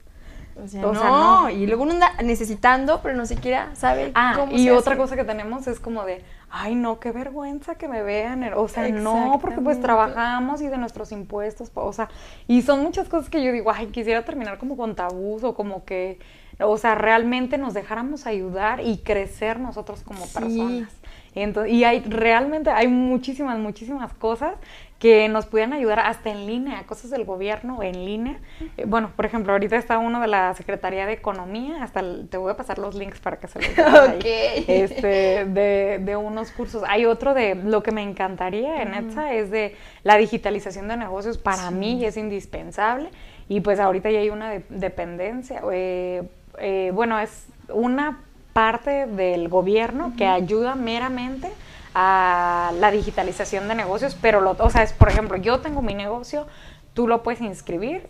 O 0.55 0.67
sea, 0.67 0.81
no. 0.81 1.49
y 1.49 1.65
luego 1.65 1.83
uno 1.83 1.93
anda 1.93 2.13
necesitando, 2.23 3.01
pero 3.01 3.15
no 3.15 3.25
siquiera 3.25 3.69
sabe 3.75 4.11
ah, 4.15 4.33
cómo 4.35 4.51
y 4.55 4.69
otra 4.69 4.97
cosa 4.97 5.15
que 5.15 5.23
tenemos 5.23 5.67
es 5.67 5.79
como 5.79 6.03
de, 6.05 6.23
ay, 6.49 6.75
no, 6.75 6.99
qué 6.99 7.11
vergüenza 7.11 7.75
que 7.75 7.87
me 7.87 8.03
vean, 8.03 8.51
o 8.55 8.67
sea, 8.67 8.89
no, 8.89 9.39
porque 9.41 9.61
pues 9.61 9.79
trabajamos 9.81 10.61
y 10.61 10.67
de 10.67 10.77
nuestros 10.77 11.11
impuestos, 11.11 11.71
o 11.73 11.93
sea, 11.93 12.09
y 12.47 12.61
son 12.61 12.81
muchas 12.81 13.07
cosas 13.07 13.29
que 13.29 13.43
yo 13.43 13.51
digo, 13.51 13.71
ay, 13.71 13.87
quisiera 13.87 14.23
terminar 14.23 14.57
como 14.57 14.77
con 14.77 14.95
tabús 14.95 15.43
o 15.43 15.53
como 15.55 15.85
que 15.85 16.19
o 16.63 16.77
sea, 16.77 16.95
realmente 16.95 17.57
nos 17.57 17.73
dejáramos 17.73 18.25
ayudar 18.25 18.81
y 18.81 18.97
crecer 18.99 19.59
nosotros 19.59 20.03
como 20.03 20.25
personas. 20.27 20.89
Entonces, 21.33 21.71
y 21.71 21.83
hay 21.85 22.01
realmente 22.01 22.69
hay 22.71 22.87
muchísimas, 22.89 23.57
muchísimas 23.57 24.13
cosas 24.13 24.55
que 24.99 25.27
nos 25.29 25.47
pudieran 25.47 25.73
ayudar 25.73 25.99
hasta 25.99 26.29
en 26.29 26.45
línea, 26.45 26.83
cosas 26.83 27.09
del 27.09 27.25
gobierno 27.25 27.81
en 27.81 28.05
línea. 28.05 28.39
Eh, 28.77 28.83
bueno, 28.85 29.11
por 29.15 29.25
ejemplo, 29.25 29.51
ahorita 29.53 29.75
está 29.77 29.97
uno 29.97 30.21
de 30.21 30.27
la 30.27 30.53
Secretaría 30.53 31.07
de 31.07 31.13
Economía, 31.13 31.81
hasta 31.81 32.03
te 32.29 32.37
voy 32.37 32.51
a 32.51 32.57
pasar 32.57 32.77
los 32.77 32.93
links 32.93 33.19
para 33.19 33.37
que 33.39 33.47
se 33.47 33.59
los 33.59 33.75
vean 33.75 34.19
este, 34.67 35.45
de, 35.45 35.99
de, 36.03 36.15
unos 36.15 36.51
cursos. 36.51 36.83
Hay 36.87 37.05
otro 37.05 37.33
de 37.33 37.55
lo 37.55 37.81
que 37.81 37.91
me 37.91 38.03
encantaría 38.03 38.83
en 38.83 38.93
ETSA 38.93 39.33
es 39.33 39.49
de 39.49 39.75
la 40.03 40.17
digitalización 40.17 40.87
de 40.87 40.97
negocios, 40.97 41.39
para 41.39 41.71
mí 41.71 42.05
es 42.05 42.15
indispensable 42.17 43.09
y 43.49 43.61
pues 43.61 43.79
ahorita 43.79 44.11
ya 44.11 44.19
hay 44.19 44.29
una 44.29 44.61
dependencia. 44.69 45.63
Eh, 45.71 46.29
eh, 46.61 46.91
bueno, 46.93 47.19
es 47.19 47.45
una 47.69 48.19
parte 48.53 49.07
del 49.07 49.49
gobierno 49.49 50.13
que 50.17 50.27
ayuda 50.27 50.75
meramente 50.75 51.51
a 51.93 52.71
la 52.79 52.91
digitalización 52.91 53.67
de 53.67 53.75
negocios, 53.75 54.15
pero 54.21 54.41
lo, 54.41 54.51
o 54.51 54.69
sea, 54.69 54.83
es 54.83 54.93
por 54.93 55.09
ejemplo, 55.09 55.37
yo 55.37 55.59
tengo 55.59 55.81
mi 55.81 55.93
negocio, 55.93 56.47
tú 56.93 57.07
lo 57.07 57.23
puedes 57.23 57.41
inscribir 57.41 58.07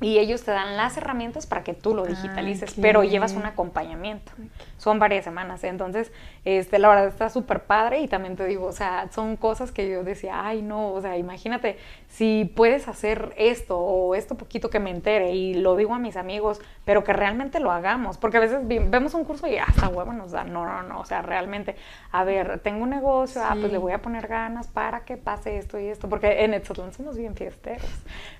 y 0.00 0.18
ellos 0.18 0.42
te 0.42 0.50
dan 0.50 0.76
las 0.76 0.96
herramientas 0.96 1.46
para 1.46 1.64
que 1.64 1.74
tú 1.74 1.94
lo 1.94 2.04
digitalices, 2.04 2.74
pero 2.80 3.02
llevas 3.02 3.32
un 3.32 3.46
acompañamiento. 3.46 4.30
Son 4.78 4.98
varias 4.98 5.24
semanas, 5.24 5.62
entonces, 5.64 6.10
este, 6.44 6.78
la 6.78 6.88
verdad 6.88 7.08
está 7.08 7.28
súper 7.28 7.64
padre 7.64 8.00
y 8.00 8.08
también 8.08 8.36
te 8.36 8.46
digo, 8.46 8.66
o 8.66 8.72
sea, 8.72 9.08
son 9.10 9.36
cosas 9.36 9.70
que 9.70 9.90
yo 9.90 10.04
decía, 10.04 10.46
ay, 10.46 10.62
no, 10.62 10.92
o 10.92 11.00
sea, 11.00 11.18
imagínate 11.18 11.76
si 12.08 12.50
puedes 12.56 12.88
hacer 12.88 13.34
esto 13.36 13.78
o 13.78 14.14
esto 14.14 14.36
poquito 14.36 14.70
que 14.70 14.80
me 14.80 14.90
entere 14.90 15.32
y 15.32 15.54
lo 15.54 15.76
digo 15.76 15.94
a 15.94 15.98
mis 15.98 16.16
amigos, 16.16 16.60
pero 16.84 17.04
que 17.04 17.12
realmente 17.12 17.60
lo 17.60 17.70
hagamos, 17.70 18.16
porque 18.16 18.38
a 18.38 18.40
veces 18.40 18.60
vemos 18.66 19.14
un 19.14 19.24
curso 19.24 19.46
y 19.46 19.58
hasta 19.58 19.88
huevo 19.88 20.12
nos 20.12 20.32
da, 20.32 20.44
no, 20.44 20.64
no, 20.64 20.82
no, 20.82 21.00
o 21.00 21.04
sea, 21.04 21.22
realmente, 21.22 21.76
a 22.12 22.24
ver, 22.24 22.60
tengo 22.60 22.84
un 22.84 22.90
negocio, 22.90 23.42
ah, 23.44 23.56
pues 23.58 23.70
le 23.70 23.78
voy 23.78 23.92
a 23.92 24.00
poner 24.00 24.26
ganas 24.26 24.68
para 24.68 25.00
que 25.00 25.16
pase 25.16 25.58
esto 25.58 25.78
y 25.78 25.86
esto, 25.88 26.08
porque 26.08 26.44
en 26.44 26.54
Etzotlán 26.54 26.92
somos 26.92 27.16
bien 27.16 27.34
fiesteros, 27.34 27.90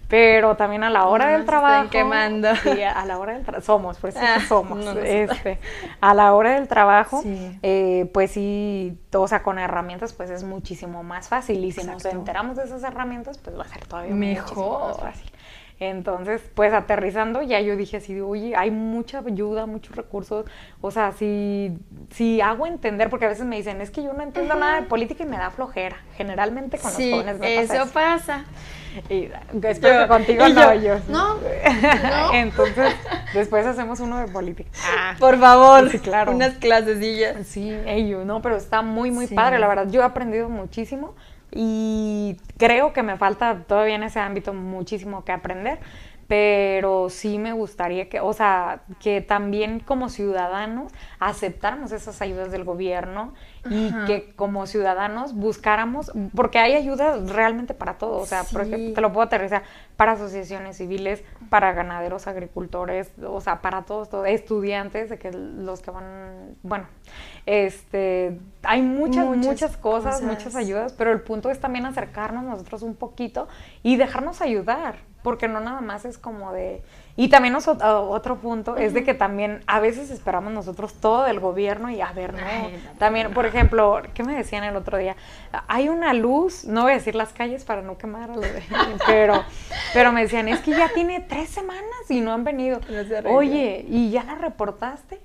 pero 0.09 0.57
también 0.57 0.85
a 0.85 0.91
la 0.91 1.07
hora 1.07 1.29
del 1.29 1.45
trabajo. 1.45 1.91
quemando. 1.91 2.55
Sí, 2.57 2.83
a 2.83 3.05
la 3.05 3.19
hora 3.19 3.35
del 3.35 3.43
trabajo. 3.43 3.65
Somos, 3.65 3.99
por 3.99 4.11
eso 4.11 4.21
ah, 4.23 4.41
somos. 4.49 4.85
este, 4.97 5.59
a 6.01 6.15
la 6.15 6.28
hora 6.33 6.55
del 6.55 6.69
trabajo, 6.69 7.23
eh, 7.63 8.11
pues 8.13 8.33
sí, 8.33 8.99
o 9.13 9.29
sea, 9.29 9.43
con 9.43 9.59
herramientas, 9.59 10.13
pues 10.13 10.31
es 10.31 10.45
muchísimo 10.45 11.03
más 11.03 11.29
fácil. 11.29 11.65
Y 11.65 11.73
si 11.73 11.85
nos 11.85 12.05
enteramos 12.05 12.57
de 12.57 12.65
esas 12.65 12.83
herramientas, 12.83 13.39
pues 13.39 13.59
va 13.59 13.65
a 13.65 13.69
ser 13.69 13.85
todavía 13.87 14.15
mejor. 14.15 14.89
Más 14.89 15.01
fácil. 15.01 15.31
Entonces, 15.81 16.43
pues 16.55 16.73
aterrizando, 16.73 17.41
ya 17.43 17.61
yo 17.61 17.77
dije 17.77 17.99
así, 17.99 18.21
oye, 18.21 18.57
hay 18.57 18.71
mucha 18.73 19.21
ayuda, 19.21 19.67
muchos 19.67 19.95
recursos. 19.95 20.45
O 20.81 20.91
sea, 20.91 21.13
si, 21.13 21.79
si 22.11 22.41
hago 22.41 22.67
entender, 22.67 23.09
porque 23.11 23.27
a 23.27 23.29
veces 23.29 23.47
me 23.47 23.57
dicen, 23.57 23.81
es 23.81 23.91
que 23.91 24.03
yo 24.03 24.13
no 24.13 24.23
entiendo 24.23 24.57
nada 24.57 24.81
de 24.81 24.87
política 24.89 25.23
y 25.23 25.27
me 25.27 25.39
da 25.39 25.51
flojera. 25.51 25.97
Generalmente 26.17 26.79
con 26.79 26.91
los 26.91 26.97
jóvenes 26.97 27.39
me 27.39 27.57
pasa 27.61 27.83
eso. 27.83 27.93
pasa. 27.93 28.45
Y 29.09 29.29
espero 29.63 30.03
que 30.03 30.09
contigo 30.09 30.49
no, 30.49 30.75
yo. 30.75 30.97
No, 31.09 31.37
Entonces, 32.33 32.95
después 33.33 33.65
hacemos 33.65 34.01
uno 34.01 34.19
de 34.19 34.27
política. 34.27 34.71
Ah, 34.85 35.15
Por 35.21 35.39
favor, 35.39 35.91
sí, 35.91 36.01
claro. 36.01 36.33
unas 36.33 36.55
clasesillas. 36.55 37.47
Sí, 37.47 37.73
ellos, 37.87 38.27
no, 38.27 38.43
pero 38.43 38.57
está 38.57 38.83
muy, 38.83 39.13
muy 39.13 39.29
padre, 39.29 39.61
la 39.61 39.69
verdad. 39.69 39.87
Yo 39.89 40.01
he 40.01 40.05
aprendido 40.05 40.49
muchísimo 40.49 41.15
y 41.53 42.37
creo 42.57 42.93
que 42.93 43.03
me 43.03 43.17
falta 43.17 43.65
todavía 43.67 43.95
en 43.95 44.03
ese 44.03 44.21
ámbito 44.21 44.53
muchísimo 44.53 45.25
que 45.25 45.33
aprender, 45.33 45.79
pero 46.29 47.09
sí 47.09 47.39
me 47.39 47.53
gustaría 47.53 48.11
que, 48.11 48.21
o 48.21 48.35
sea, 48.35 48.83
que 49.01 49.23
también 49.23 49.81
como 49.81 50.11
ciudadanos 50.11 50.93
aceptáramos 51.19 51.91
esas 51.91 52.21
ayudas 52.21 52.53
del 52.53 52.65
gobierno 52.65 53.33
y 53.71 53.93
que 54.07 54.33
como 54.37 54.67
ciudadanos 54.67 55.35
buscáramos, 55.35 56.13
porque 56.35 56.59
hay 56.59 56.75
ayuda 56.75 57.19
realmente 57.27 57.73
para 57.73 57.95
todo, 57.95 58.19
o 58.19 58.27
sea, 58.27 58.45
porque 58.53 58.93
te 58.95 59.01
lo 59.01 59.13
puedo 59.13 59.27
aterrizar, 59.27 59.63
para 59.97 60.13
asociaciones 60.13 60.77
civiles, 60.77 61.25
para 61.49 61.73
ganaderos, 61.73 62.27
agricultores, 62.27 63.11
o 63.27 63.41
sea, 63.41 63.61
para 63.61 63.83
todos, 63.83 64.09
todos 64.09 64.27
estudiantes, 64.27 65.11
de 65.11 65.19
que 65.19 65.33
los 65.33 65.81
que 65.81 65.91
van, 65.91 66.57
bueno, 66.63 66.87
este, 67.47 68.39
hay 68.63 68.83
muchas, 68.83 69.27
muchas, 69.37 69.77
cosas, 69.77 70.23
muchas 70.23 70.55
ayudas, 70.55 70.93
pero 70.93 71.13
el 71.13 71.21
punto 71.21 71.51
es 71.51 71.61
también 71.61 71.87
acercarnos 71.87 72.45
nosotros 72.45 72.83
un 72.83 72.95
poquito 72.95 73.49
y 73.83 73.97
dejarnos 73.97 74.41
ayudar, 74.41 74.97
porque 75.23 75.49
no 75.49 75.61
nada 75.61 75.81
más 75.81 76.05
es 76.05 76.19
como 76.19 76.53
de... 76.53 76.83
Y 77.21 77.27
también 77.27 77.57
otro 77.57 78.37
punto 78.37 78.77
es 78.77 78.95
de 78.95 79.03
que 79.03 79.13
también 79.13 79.65
a 79.67 79.81
veces 79.81 80.13
esperamos 80.13 80.53
nosotros 80.53 80.95
todo 80.95 81.25
del 81.25 81.41
gobierno 81.41 81.91
y 81.91 82.01
a 82.01 82.13
ver, 82.13 82.33
no. 82.33 82.39
también, 82.97 83.35
por 83.35 83.45
ejemplo, 83.45 84.01
¿qué 84.15 84.23
me 84.23 84.37
decían 84.37 84.63
el 84.63 84.77
otro 84.77 84.99
día? 84.99 85.17
Hay 85.67 85.89
una 85.89 86.15
luz, 86.15 86.65
no 86.65 86.83
voy 86.83 86.93
a 86.93 86.95
decir 86.95 87.17
las 87.17 87.33
calles 87.33 87.65
para 87.65 87.83
no 87.83 87.99
quemar 87.99 88.31
pero, 89.09 89.43
pero 89.93 90.13
me 90.13 90.23
decían, 90.23 90.47
es 90.47 90.61
que 90.61 90.71
ya 90.71 90.91
tiene 90.95 91.19
tres 91.19 91.51
semanas 91.51 91.83
y 92.09 92.21
no 92.21 92.33
han 92.33 92.45
venido. 92.45 92.79
Oye, 93.25 93.85
¿y 93.89 94.11
ya 94.11 94.23
la 94.23 94.37
reportaste? 94.37 95.21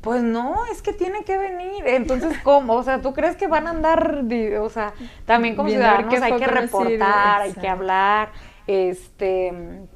Pues 0.00 0.22
no, 0.22 0.64
es 0.72 0.80
que 0.80 0.94
tiene 0.94 1.22
que 1.24 1.36
venir. 1.36 1.86
Entonces, 1.86 2.38
¿cómo? 2.44 2.72
O 2.72 2.82
sea, 2.82 3.02
¿tú 3.02 3.12
crees 3.12 3.36
que 3.36 3.46
van 3.46 3.66
a 3.66 3.70
andar, 3.70 4.24
o 4.58 4.70
sea, 4.70 4.94
también 5.26 5.54
como 5.54 5.68
ciudadanos 5.68 6.14
hay 6.14 6.36
que 6.38 6.46
reportar, 6.46 7.42
hay 7.42 7.52
que 7.52 7.68
hablar, 7.68 8.30
este, 8.66 9.86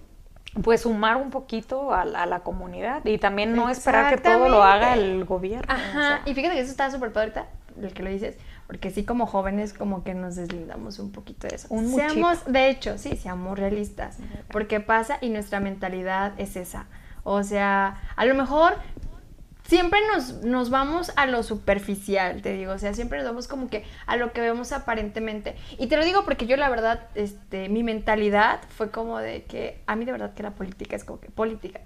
pues 0.63 0.83
sumar 0.83 1.17
un 1.17 1.31
poquito 1.31 1.95
a, 1.95 2.05
la 2.05 2.41
comunidad 2.41 3.05
y 3.05 3.19
también 3.19 3.55
no 3.55 3.69
esperar 3.69 4.15
que 4.15 4.21
todo 4.21 4.49
lo 4.49 4.63
haga 4.63 4.95
el 4.95 5.25
gobierno. 5.25 5.73
Ajá, 5.73 6.23
y 6.27 6.35
fíjate 6.35 6.55
que 6.55 6.61
eso 6.61 6.71
está 6.71 6.91
súper 6.91 7.13
padre 7.13 7.33
ahorita, 7.37 7.47
el 7.87 7.95
que 7.95 8.03
lo 8.03 8.11
dices, 8.11 8.37
porque 8.67 8.91
sí 8.91 9.05
como 9.05 9.27
jóvenes 9.27 9.73
como 9.73 10.03
que 10.03 10.15
nos 10.15 10.37
deslindamos 10.37 10.99
un 10.99 11.13
poquito 11.13 11.47
de 11.47 11.57
eso. 11.57 11.69
Un 11.71 11.89
seamos, 11.89 12.45
de 12.47 12.69
hecho, 12.69 12.99
sí, 12.99 13.17
seamos 13.17 13.59
realistas, 13.59 14.19
porque 14.51 14.81
pasa 14.81 15.19
y 15.21 15.29
nuestra 15.31 15.61
mentalidad 15.61 16.33
es 16.39 16.57
esa. 16.57 16.87
O 17.23 17.43
sea, 17.43 18.01
a 18.17 18.25
lo 18.25 18.35
mejor 18.35 18.75
siempre 19.71 20.01
nos, 20.13 20.43
nos, 20.43 20.69
vamos 20.69 21.13
a 21.15 21.27
lo 21.27 21.45
superficial, 21.45 22.43
te 22.43 22.55
digo, 22.55 22.73
o 22.73 22.79
sea, 22.79 22.93
siempre 22.93 23.19
nos 23.19 23.27
vamos 23.29 23.47
como 23.47 23.71
que 23.71 23.85
a 24.07 24.17
lo 24.17 24.33
que 24.33 24.41
vemos 24.41 24.73
aparentemente. 24.73 25.55
Y 25.79 25.87
te 25.87 25.97
lo 25.97 26.05
digo 26.05 26.25
porque 26.25 26.47
yo 26.47 26.57
la 26.57 26.69
verdad, 26.69 27.07
este, 27.15 27.69
mi 27.69 27.85
mentalidad 27.85 28.61
fue 28.77 28.91
como 28.91 29.19
de 29.19 29.45
que 29.45 29.81
a 29.87 29.95
mí 29.95 30.05
de 30.05 30.11
verdad 30.11 30.35
que 30.35 30.43
la 30.43 30.51
política 30.51 30.97
es 30.97 31.05
como 31.05 31.21
que 31.21 31.31
política. 31.31 31.81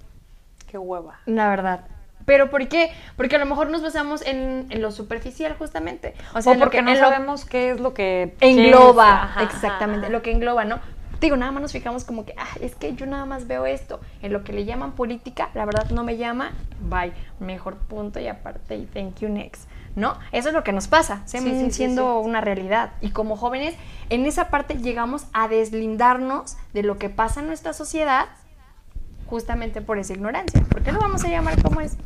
Qué 0.67 0.79
hueva. 0.79 1.21
La 1.27 1.51
verdad. 1.51 1.87
¿Pero 2.25 2.49
por 2.49 2.67
qué? 2.69 2.91
Porque 3.19 3.37
a 3.37 3.39
lo 3.39 3.45
mejor 3.45 3.69
nos 3.69 3.83
basamos 3.83 4.23
en, 4.23 4.67
lo 4.81 4.91
superficial 4.91 5.55
justamente. 5.59 6.15
O 6.33 6.41
sea, 6.41 6.57
porque 6.57 6.81
no 6.81 6.97
sabemos 6.97 7.45
qué 7.45 7.73
es 7.73 7.81
lo 7.81 7.93
que 7.93 8.35
engloba. 8.41 9.37
exactamente, 9.43 10.09
lo 10.09 10.23
que 10.23 10.31
engloba, 10.31 10.65
¿no? 10.65 10.81
Digo, 11.25 11.37
nada 11.37 11.53
más 11.53 11.63
nos 11.63 11.73
fijamos 11.73 12.05
como 12.05 12.25
que, 12.25 12.35
ah, 12.37 12.57
es 12.61 12.75
que 12.75 12.95
yo 12.95 13.07
nada 13.07 13.25
más 13.27 13.47
veo 13.47 13.67
esto. 13.67 14.01
En 14.23 14.33
lo 14.33 14.45
que 14.45 14.53
le 14.53 14.65
llaman 14.65 14.93
política, 14.93 15.51
la 15.55 15.65
verdad 15.65 15.91
no 15.91 16.05
me 16.05 16.17
llama, 16.17 16.53
bye, 16.81 17.13
mejor 17.41 17.77
punto 17.77 18.21
y 18.21 18.29
aparte 18.29 18.77
y 18.77 18.87
thank 18.87 19.21
you 19.21 19.29
next. 19.29 19.69
¿No? 19.97 20.19
Eso 20.33 20.49
es 20.49 20.55
lo 20.55 20.65
que 20.65 20.73
nos 20.73 20.89
pasa, 20.89 21.23
siendo 21.27 22.19
una 22.19 22.41
realidad. 22.41 22.93
Y 23.01 23.11
como 23.11 23.37
jóvenes, 23.37 23.77
en 24.11 24.27
esa 24.27 24.49
parte 24.51 24.75
llegamos 24.75 25.27
a 25.33 25.47
deslindarnos 25.47 26.57
de 26.73 26.83
lo 26.83 26.99
que 26.99 27.11
pasa 27.11 27.41
en 27.41 27.47
nuestra 27.47 27.73
sociedad 27.73 28.27
justamente 29.27 29.81
por 29.83 29.99
esa 29.99 30.13
ignorancia. 30.13 30.63
¿Por 30.69 30.83
qué 30.83 30.91
lo 30.91 30.99
vamos 30.99 31.25
a 31.25 31.29
llamar 31.29 31.63
como 31.63 31.81
es? 31.81 31.97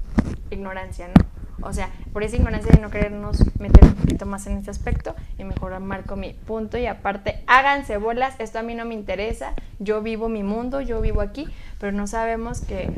Ignorancia, 0.50 1.08
¿no? 1.08 1.37
O 1.60 1.72
sea, 1.72 1.90
por 2.12 2.22
esa 2.22 2.36
ignorancia 2.36 2.72
de 2.72 2.80
no 2.80 2.90
querernos 2.90 3.42
meter 3.58 3.84
un 3.84 3.94
poquito 3.94 4.26
más 4.26 4.46
en 4.46 4.58
este 4.58 4.70
aspecto 4.70 5.14
y 5.38 5.44
mejor 5.44 5.78
marco 5.80 6.16
mi 6.16 6.32
punto 6.32 6.78
y 6.78 6.86
aparte 6.86 7.42
háganse 7.46 7.96
bolas, 7.96 8.34
esto 8.38 8.58
a 8.58 8.62
mí 8.62 8.74
no 8.74 8.84
me 8.84 8.94
interesa, 8.94 9.54
yo 9.78 10.02
vivo 10.02 10.28
mi 10.28 10.42
mundo, 10.42 10.80
yo 10.80 11.00
vivo 11.00 11.20
aquí, 11.20 11.48
pero 11.78 11.92
no 11.92 12.06
sabemos 12.06 12.60
que 12.60 12.90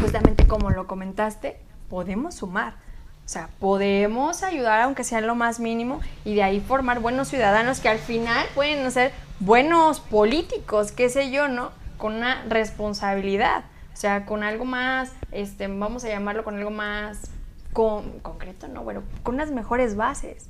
justamente 0.00 0.46
como 0.46 0.70
lo 0.70 0.86
comentaste, 0.86 1.58
podemos 1.88 2.36
sumar. 2.36 2.74
O 3.24 3.30
sea, 3.30 3.50
podemos 3.58 4.42
ayudar 4.42 4.80
aunque 4.80 5.04
sea 5.04 5.20
lo 5.20 5.34
más 5.34 5.60
mínimo 5.60 6.00
y 6.24 6.34
de 6.34 6.42
ahí 6.42 6.60
formar 6.60 7.00
buenos 7.00 7.28
ciudadanos 7.28 7.80
que 7.80 7.88
al 7.88 7.98
final 7.98 8.46
pueden 8.54 8.90
ser 8.90 9.12
buenos 9.40 10.00
políticos, 10.00 10.92
qué 10.92 11.10
sé 11.10 11.30
yo, 11.30 11.48
¿no? 11.48 11.70
Con 11.98 12.14
una 12.14 12.42
responsabilidad. 12.48 13.64
O 13.92 13.96
sea, 13.96 14.24
con 14.24 14.42
algo 14.44 14.64
más, 14.64 15.12
este, 15.32 15.68
vamos 15.68 16.04
a 16.04 16.08
llamarlo 16.08 16.44
con 16.44 16.56
algo 16.56 16.70
más 16.70 17.30
con, 17.72 18.20
concreto, 18.20 18.68
no, 18.68 18.82
bueno, 18.82 19.02
con 19.22 19.36
unas 19.36 19.50
mejores 19.50 19.96
bases, 19.96 20.48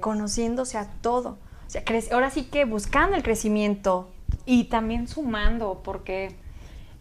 conociéndose 0.00 0.78
a 0.78 0.88
todo. 1.00 1.38
O 1.66 1.70
sea, 1.70 1.82
ahora 2.12 2.30
sí 2.30 2.44
que 2.44 2.64
buscando 2.64 3.16
el 3.16 3.22
crecimiento. 3.22 4.10
Y 4.44 4.64
también 4.64 5.08
sumando, 5.08 5.80
porque, 5.82 6.34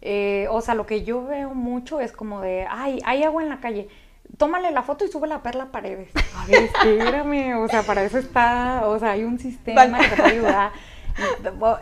eh, 0.01 0.47
o 0.49 0.61
sea, 0.61 0.75
lo 0.75 0.85
que 0.85 1.03
yo 1.03 1.25
veo 1.25 1.53
mucho 1.53 1.99
es 1.99 2.11
como 2.11 2.41
de, 2.41 2.65
ay, 2.69 2.99
hay 3.05 3.23
agua 3.23 3.43
en 3.43 3.49
la 3.49 3.59
calle, 3.59 3.89
tómale 4.37 4.71
la 4.71 4.83
foto 4.83 5.05
y 5.05 5.09
sube 5.09 5.27
la 5.27 5.43
perla 5.43 5.63
a 5.63 5.71
paredes. 5.71 6.09
A 6.35 6.45
ver, 6.45 6.63
espérame, 6.63 7.57
o 7.57 7.67
sea, 7.67 7.83
para 7.83 8.03
eso 8.03 8.17
está, 8.17 8.83
o 8.85 8.97
sea, 8.99 9.11
hay 9.11 9.23
un 9.23 9.39
sistema 9.39 9.99
que 9.99 10.15
te 10.15 10.21
ayudar 10.21 10.71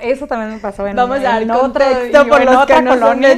Eso 0.02 0.28
también 0.28 0.54
me 0.54 0.60
pasó 0.60 0.88
en, 0.88 0.96
Vamos 0.96 1.20
a 1.20 1.42
en 1.42 1.52
otra, 1.52 1.86
contexto 1.90 2.28
por 2.28 2.40
en 2.42 2.46
los 2.46 2.56
otra 2.56 2.82
que 2.82 2.88
colonia. 2.88 3.30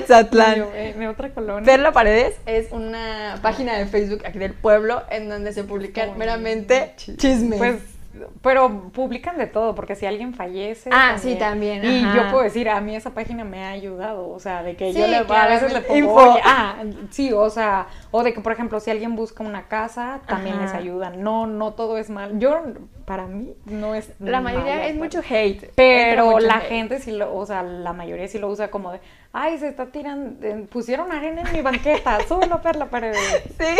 Yo 0.55 0.71
En 0.75 1.07
otra 1.07 1.29
colonia. 1.29 1.63
Perla 1.65 1.91
Paredes 1.91 2.35
es 2.45 2.71
una 2.71 3.39
página 3.41 3.77
de 3.77 3.85
Facebook 3.87 4.21
aquí 4.25 4.39
del 4.39 4.53
pueblo 4.53 5.03
en 5.09 5.29
donde 5.29 5.53
se 5.53 5.63
publican 5.63 6.11
Uy, 6.11 6.17
meramente 6.17 6.93
chi- 6.97 7.15
chismes. 7.17 7.57
Pues, 7.57 7.75
pero 8.41 8.89
publican 8.91 9.37
de 9.37 9.47
todo, 9.47 9.75
porque 9.75 9.95
si 9.95 10.05
alguien 10.05 10.33
fallece. 10.33 10.89
Ah, 10.93 11.17
sí, 11.17 11.35
también, 11.35 11.83
Y 11.83 12.03
ajá. 12.05 12.15
yo 12.15 12.27
puedo 12.31 12.43
decir, 12.43 12.69
a 12.69 12.79
mí 12.81 12.95
esa 12.95 13.11
página 13.13 13.43
me 13.43 13.63
ha 13.63 13.71
ayudado, 13.71 14.29
o 14.29 14.39
sea, 14.39 14.63
de 14.63 14.75
que 14.75 14.93
yo 14.93 15.05
Sí, 15.05 15.11
le, 15.11 15.17
a 15.17 15.47
veces 15.47 15.73
le 15.73 15.81
pongo, 15.81 16.13
oye, 16.13 16.41
ah, 16.45 16.83
sí, 17.11 17.31
o 17.33 17.49
sea, 17.49 17.87
o 18.11 18.23
de 18.23 18.33
que, 18.33 18.41
por 18.41 18.51
ejemplo, 18.51 18.79
si 18.79 18.91
alguien 18.91 19.15
busca 19.15 19.43
una 19.43 19.67
casa, 19.67 20.21
también 20.27 20.55
Ajá. 20.55 20.65
les 20.65 20.73
ayudan. 20.73 21.21
No, 21.23 21.47
no 21.47 21.73
todo 21.73 21.97
es 21.97 22.09
mal. 22.09 22.39
Yo, 22.39 22.61
para 23.05 23.27
mí, 23.27 23.53
no 23.65 23.95
es 23.95 24.11
la 24.19 24.41
mayoría 24.41 24.75
malo, 24.75 24.87
es 24.87 24.95
mucho 24.95 25.21
hate. 25.27 25.71
Pero 25.75 26.25
mucho 26.31 26.39
la 26.39 26.57
hate. 26.57 26.67
gente 26.67 26.99
sí 26.99 27.11
lo, 27.11 27.35
o 27.35 27.45
sea, 27.45 27.63
la 27.63 27.93
mayoría 27.93 28.27
sí 28.27 28.37
lo 28.39 28.49
usa 28.49 28.69
como 28.69 28.91
de, 28.91 28.99
ay, 29.39 29.59
se 29.59 29.67
está 29.67 29.85
tirando, 29.85 30.43
eh, 30.47 30.65
pusieron 30.67 31.11
arena 31.11 31.41
en 31.43 31.51
mi 31.53 31.61
banqueta, 31.61 32.17
súbelo, 32.27 32.59
Perla 32.61 32.87
Paredes. 32.87 33.43
Sí. 33.59 33.75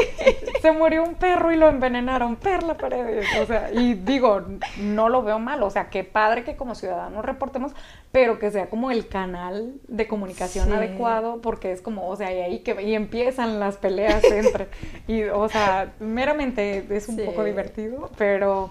Se 0.61 0.71
murió 0.71 1.03
un 1.03 1.15
perro 1.15 1.51
y 1.51 1.55
lo 1.55 1.67
envenenaron, 1.67 2.35
Perla 2.35 2.77
Paredes. 2.77 3.25
O 3.41 3.45
sea, 3.47 3.71
y 3.73 3.95
digo, 3.95 4.43
no 4.79 5.09
lo 5.09 5.23
veo 5.23 5.39
mal, 5.39 5.63
o 5.63 5.69
sea, 5.69 5.89
qué 5.89 6.03
padre 6.03 6.43
que 6.43 6.55
como 6.55 6.75
ciudadanos 6.75 7.25
reportemos, 7.25 7.71
pero 8.11 8.37
que 8.37 8.51
sea 8.51 8.69
como 8.69 8.91
el 8.91 9.07
canal 9.07 9.73
de 9.87 10.07
comunicación 10.07 10.67
Sí. 10.67 10.73
adecuado, 10.73 11.41
porque 11.41 11.71
es 11.71 11.81
como, 11.81 12.07
o 12.07 12.15
sea, 12.15 12.31
y 12.33 12.39
ahí 12.41 12.59
que 12.59 12.79
y 12.81 12.93
empiezan 12.93 13.59
las 13.59 13.77
peleas 13.77 14.23
entre, 14.25 14.67
y, 15.07 15.23
o 15.23 15.49
sea, 15.49 15.93
meramente 15.99 16.85
es 16.89 17.07
un 17.09 17.15
Sí. 17.17 17.23
poco 17.23 17.43
divertido, 17.43 18.09
pero, 18.17 18.69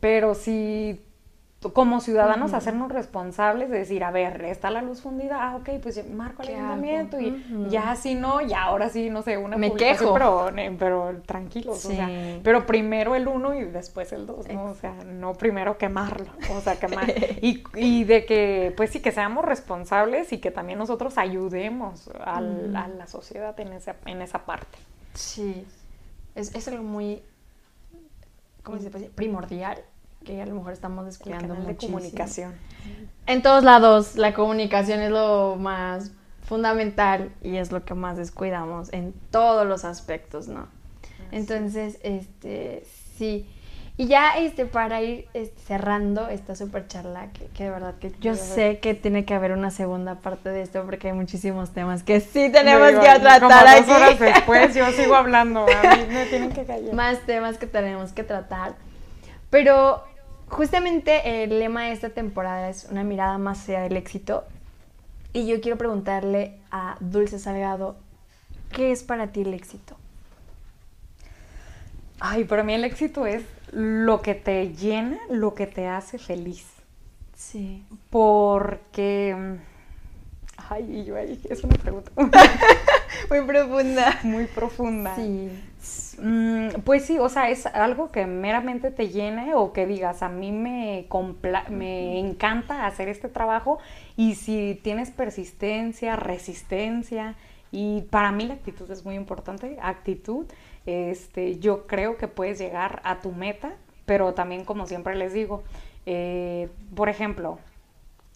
pero 0.00 0.34
sí 0.34 1.00
como 1.72 2.00
ciudadanos 2.00 2.52
hacernos 2.52 2.92
responsables 2.92 3.70
de 3.70 3.78
decir, 3.78 4.04
a 4.04 4.10
ver, 4.10 4.44
está 4.44 4.70
la 4.70 4.82
luz 4.82 5.00
fundida, 5.00 5.48
ah, 5.50 5.56
ok, 5.56 5.80
pues 5.82 6.08
marco 6.10 6.42
¿Qué 6.42 6.54
ayuntamiento 6.54 7.20
y 7.20 7.42
ya 7.68 7.96
si 7.96 8.14
no, 8.14 8.40
ya 8.40 8.64
ahora 8.64 8.88
sí, 8.90 9.08
no 9.10 9.22
sé, 9.22 9.38
una 9.38 9.56
Me 9.56 9.72
quejo. 9.72 10.12
Pero, 10.12 10.50
pero 10.78 11.22
tranquilos, 11.24 11.84
o 11.84 11.88
sea, 11.90 12.08
pero 12.42 12.66
primero 12.66 13.14
el 13.14 13.26
uno 13.28 13.54
y 13.54 13.64
después 13.64 14.12
el 14.12 14.26
dos, 14.26 14.46
¿no? 14.48 14.64
O 14.64 14.74
sea, 14.74 14.92
no 15.04 15.32
primero 15.34 15.78
quemarlo, 15.78 16.26
o 16.54 16.60
sea, 16.60 16.78
quemar. 16.78 17.08
y, 17.40 17.62
y 17.74 18.04
de 18.04 18.26
que, 18.26 18.74
pues 18.76 18.90
sí, 18.90 19.00
que 19.00 19.12
seamos 19.12 19.44
responsables 19.44 20.32
y 20.32 20.38
que 20.38 20.50
también 20.50 20.78
nosotros 20.78 21.16
ayudemos 21.18 22.10
al- 22.24 22.76
a 22.76 22.88
la 22.88 23.06
sociedad 23.06 23.58
en 23.60 23.72
esa, 23.72 23.96
en 24.06 24.20
esa 24.22 24.40
parte. 24.40 24.78
Sí. 25.14 25.64
Es, 26.34 26.54
es 26.54 26.66
algo 26.68 26.82
muy, 26.82 27.22
¿cómo 28.62 28.78
se 28.78 28.90
puede 28.90 29.04
decir? 29.04 29.14
Primordial 29.14 29.78
que 30.24 30.40
a 30.42 30.46
lo 30.46 30.54
mejor 30.54 30.72
estamos 30.72 31.04
El 31.04 31.10
descuidando 31.10 31.54
canal 31.54 31.66
de 31.66 31.76
comunicación. 31.76 32.54
En 33.26 33.42
todos 33.42 33.64
lados, 33.64 34.16
la 34.16 34.34
comunicación 34.34 35.00
es 35.00 35.10
lo 35.10 35.56
más 35.58 36.10
fundamental 36.42 37.32
y 37.42 37.56
es 37.56 37.72
lo 37.72 37.84
que 37.84 37.94
más 37.94 38.16
descuidamos 38.16 38.92
en 38.92 39.14
todos 39.30 39.66
los 39.66 39.84
aspectos, 39.84 40.48
¿no? 40.48 40.68
Entonces, 41.32 41.98
este, 42.02 42.84
sí. 43.16 43.48
Y 43.96 44.08
ya, 44.08 44.36
este, 44.38 44.66
para 44.66 45.00
ir 45.02 45.26
este, 45.34 45.60
cerrando 45.62 46.28
esta 46.28 46.56
super 46.56 46.86
charla, 46.88 47.28
que, 47.32 47.46
que 47.46 47.64
de 47.64 47.70
verdad 47.70 47.94
que 48.00 48.12
yo 48.20 48.34
sé 48.34 48.80
que 48.80 48.92
tiene 48.94 49.24
que 49.24 49.34
haber 49.34 49.52
una 49.52 49.70
segunda 49.70 50.16
parte 50.16 50.48
de 50.48 50.62
esto 50.62 50.82
porque 50.84 51.08
hay 51.08 51.12
muchísimos 51.14 51.70
temas 51.70 52.02
que 52.02 52.18
sí 52.20 52.50
tenemos 52.50 52.88
Digo, 52.88 53.00
que 53.02 53.20
tratar 53.20 53.40
como 53.40 53.54
aquí. 53.54 53.80
dos 53.86 53.96
horas 53.96 54.18
después 54.18 54.74
yo 54.74 54.90
sigo 54.90 55.14
hablando, 55.16 55.60
a 55.64 55.96
mí 55.96 56.06
me 56.12 56.26
tienen 56.26 56.50
que 56.52 56.64
callar. 56.64 56.92
más 56.92 57.20
temas 57.20 57.56
que 57.56 57.66
tenemos 57.68 58.12
que 58.12 58.24
tratar. 58.24 58.74
Pero 59.48 60.02
justamente 60.54 61.42
el 61.42 61.58
lema 61.58 61.86
de 61.86 61.92
esta 61.92 62.10
temporada 62.10 62.68
es 62.70 62.86
una 62.90 63.02
mirada 63.02 63.38
más 63.38 63.68
allá 63.68 63.82
del 63.82 63.96
éxito. 63.96 64.44
Y 65.32 65.46
yo 65.48 65.60
quiero 65.60 65.76
preguntarle 65.76 66.60
a 66.70 66.96
Dulce 67.00 67.40
Salgado, 67.40 67.96
¿qué 68.70 68.92
es 68.92 69.02
para 69.02 69.32
ti 69.32 69.40
el 69.40 69.52
éxito? 69.52 69.96
Ay, 72.20 72.44
para 72.44 72.62
mí 72.62 72.72
el 72.72 72.84
éxito 72.84 73.26
es 73.26 73.42
lo 73.72 74.22
que 74.22 74.34
te 74.34 74.72
llena, 74.72 75.18
lo 75.28 75.54
que 75.54 75.66
te 75.66 75.88
hace 75.88 76.18
feliz. 76.18 76.64
Sí. 77.36 77.82
Porque. 78.10 79.58
Ay, 80.70 81.00
y 81.00 81.04
yo 81.04 81.16
ahí, 81.16 81.40
es 81.48 81.62
una 81.64 81.76
pregunta 81.76 82.10
Muy 83.30 83.42
profunda. 83.46 84.18
muy 84.22 84.46
profunda. 84.46 85.14
Sí. 85.16 85.50
Mm, 86.18 86.68
Pues 86.84 87.04
sí, 87.04 87.18
o 87.18 87.28
sea, 87.28 87.50
es 87.50 87.66
algo 87.66 88.10
que 88.10 88.26
meramente 88.26 88.90
te 88.90 89.08
llene 89.08 89.54
o 89.54 89.72
que 89.72 89.86
digas, 89.86 90.22
a 90.22 90.28
mí 90.28 90.52
me, 90.52 91.06
compla- 91.08 91.68
me 91.68 92.18
encanta 92.18 92.86
hacer 92.86 93.08
este 93.08 93.28
trabajo 93.28 93.78
y 94.16 94.34
si 94.36 94.78
tienes 94.82 95.10
persistencia, 95.10 96.16
resistencia 96.16 97.34
y 97.72 98.02
para 98.10 98.30
mí 98.32 98.46
la 98.46 98.54
actitud 98.54 98.88
es 98.90 99.04
muy 99.04 99.16
importante, 99.16 99.76
actitud, 99.82 100.46
este, 100.86 101.58
yo 101.58 101.86
creo 101.86 102.16
que 102.16 102.28
puedes 102.28 102.58
llegar 102.58 103.00
a 103.04 103.20
tu 103.20 103.32
meta, 103.32 103.72
pero 104.06 104.34
también 104.34 104.64
como 104.64 104.86
siempre 104.86 105.16
les 105.16 105.32
digo, 105.32 105.64
eh, 106.06 106.68
por 106.94 107.08
ejemplo, 107.08 107.58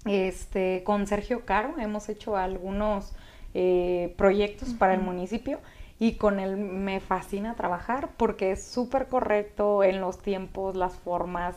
este, 0.09 0.83
con 0.85 1.07
Sergio 1.07 1.45
Caro 1.45 1.75
hemos 1.79 2.09
hecho 2.09 2.37
algunos 2.37 3.13
eh, 3.55 4.15
proyectos 4.17 4.75
para 4.75 4.95
el 4.95 5.01
municipio 5.01 5.61
y 5.99 6.13
con 6.15 6.39
él 6.39 6.57
me 6.57 7.01
fascina 7.01 7.55
trabajar 7.55 8.11
porque 8.17 8.53
es 8.53 8.65
súper 8.65 9.09
correcto 9.09 9.83
en 9.83 10.01
los 10.01 10.19
tiempos, 10.19 10.77
las 10.77 10.95
formas, 10.97 11.57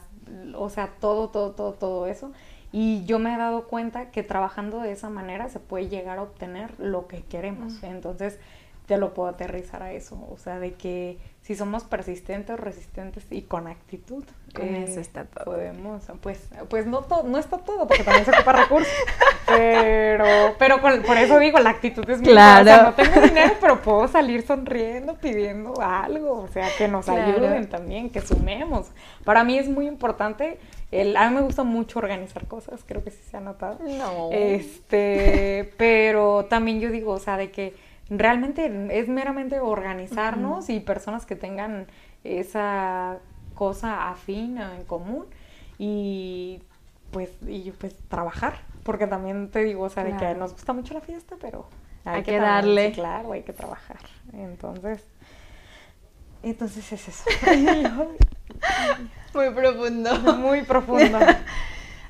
o 0.55 0.69
sea, 0.69 0.87
todo, 0.99 1.29
todo, 1.29 1.51
todo, 1.51 1.73
todo 1.73 2.07
eso. 2.07 2.31
Y 2.71 3.03
yo 3.05 3.19
me 3.19 3.33
he 3.33 3.37
dado 3.37 3.67
cuenta 3.67 4.11
que 4.11 4.23
trabajando 4.23 4.79
de 4.79 4.93
esa 4.93 5.09
manera 5.09 5.49
se 5.49 5.59
puede 5.59 5.89
llegar 5.89 6.19
a 6.19 6.23
obtener 6.23 6.79
lo 6.79 7.07
que 7.07 7.21
queremos. 7.23 7.83
Entonces, 7.83 8.39
te 8.91 8.97
lo 8.97 9.13
puedo 9.13 9.29
aterrizar 9.29 9.81
a 9.83 9.93
eso. 9.93 10.19
O 10.29 10.35
sea, 10.37 10.59
de 10.59 10.73
que 10.73 11.17
si 11.43 11.55
somos 11.55 11.85
persistentes, 11.85 12.59
resistentes 12.59 13.25
y 13.31 13.43
con 13.43 13.67
actitud, 13.67 14.25
eh, 14.25 14.53
Con 14.53 14.75
eso 14.75 14.99
está 14.99 15.23
todo. 15.23 15.45
Podemos, 15.45 16.03
pues, 16.19 16.49
pues 16.69 16.85
no, 16.87 16.99
to- 17.05 17.23
no 17.23 17.37
está 17.37 17.57
todo, 17.59 17.87
porque 17.87 18.03
también 18.03 18.25
se 18.25 18.31
ocupa 18.31 18.51
recursos. 18.51 18.91
Pero, 19.47 20.25
pero 20.57 20.79
con- 20.81 21.01
por 21.03 21.17
eso 21.17 21.37
digo, 21.39 21.59
la 21.59 21.71
actitud 21.71 22.09
es 22.09 22.19
muy 22.19 22.29
Claro. 22.29 22.61
O 22.61 22.65
sea, 22.65 22.83
no 22.83 22.93
tengo 22.93 23.19
dinero, 23.21 23.53
pero 23.59 23.81
puedo 23.81 24.07
salir 24.07 24.45
sonriendo, 24.45 25.15
pidiendo 25.15 25.73
algo. 25.81 26.39
O 26.39 26.47
sea, 26.47 26.67
que 26.77 26.87
nos 26.87 27.05
Claro. 27.05 27.23
ayuden 27.33 27.67
también, 27.67 28.09
que 28.11 28.21
sumemos. 28.21 28.91
Para 29.25 29.43
mí 29.43 29.57
es 29.57 29.67
muy 29.67 29.87
importante. 29.87 30.57
El, 30.91 31.17
a 31.17 31.29
mí 31.29 31.35
me 31.35 31.41
gusta 31.41 31.63
mucho 31.63 31.99
organizar 31.99 32.47
cosas, 32.47 32.81
creo 32.85 33.03
que 33.03 33.11
sí 33.11 33.19
se 33.29 33.35
ha 33.37 33.39
notado. 33.41 33.79
No. 33.83 34.29
Este, 34.31 35.73
pero 35.77 36.45
también 36.49 36.79
yo 36.79 36.89
digo, 36.89 37.11
o 37.11 37.19
sea, 37.19 37.35
de 37.35 37.51
que 37.51 37.73
realmente 38.11 38.71
es 38.91 39.07
meramente 39.07 39.59
organizarnos 39.59 40.69
y 40.69 40.81
personas 40.81 41.25
que 41.25 41.35
tengan 41.35 41.87
esa 42.23 43.19
cosa 43.55 44.09
afín 44.09 44.57
en 44.57 44.83
común 44.83 45.25
y 45.79 46.61
pues 47.11 47.31
y 47.47 47.71
pues 47.71 47.95
trabajar, 48.09 48.59
porque 48.83 49.07
también 49.07 49.49
te 49.49 49.63
digo, 49.63 49.83
o 49.83 49.89
sea, 49.89 50.03
de 50.03 50.15
que 50.17 50.35
nos 50.35 50.53
gusta 50.53 50.73
mucho 50.73 50.93
la 50.93 51.01
fiesta, 51.01 51.35
pero 51.39 51.67
Hay 52.03 52.23
que 52.23 52.37
darle. 52.37 52.89
sí, 52.89 52.95
claro, 52.95 53.31
hay 53.31 53.43
que 53.43 53.53
trabajar. 53.53 53.99
Entonces, 54.33 55.03
entonces 56.43 56.91
es 56.91 57.07
eso. 57.07 57.23
Muy 59.33 59.49
profundo. 59.51 60.15
Muy 60.35 60.63
profundo. 60.63 61.17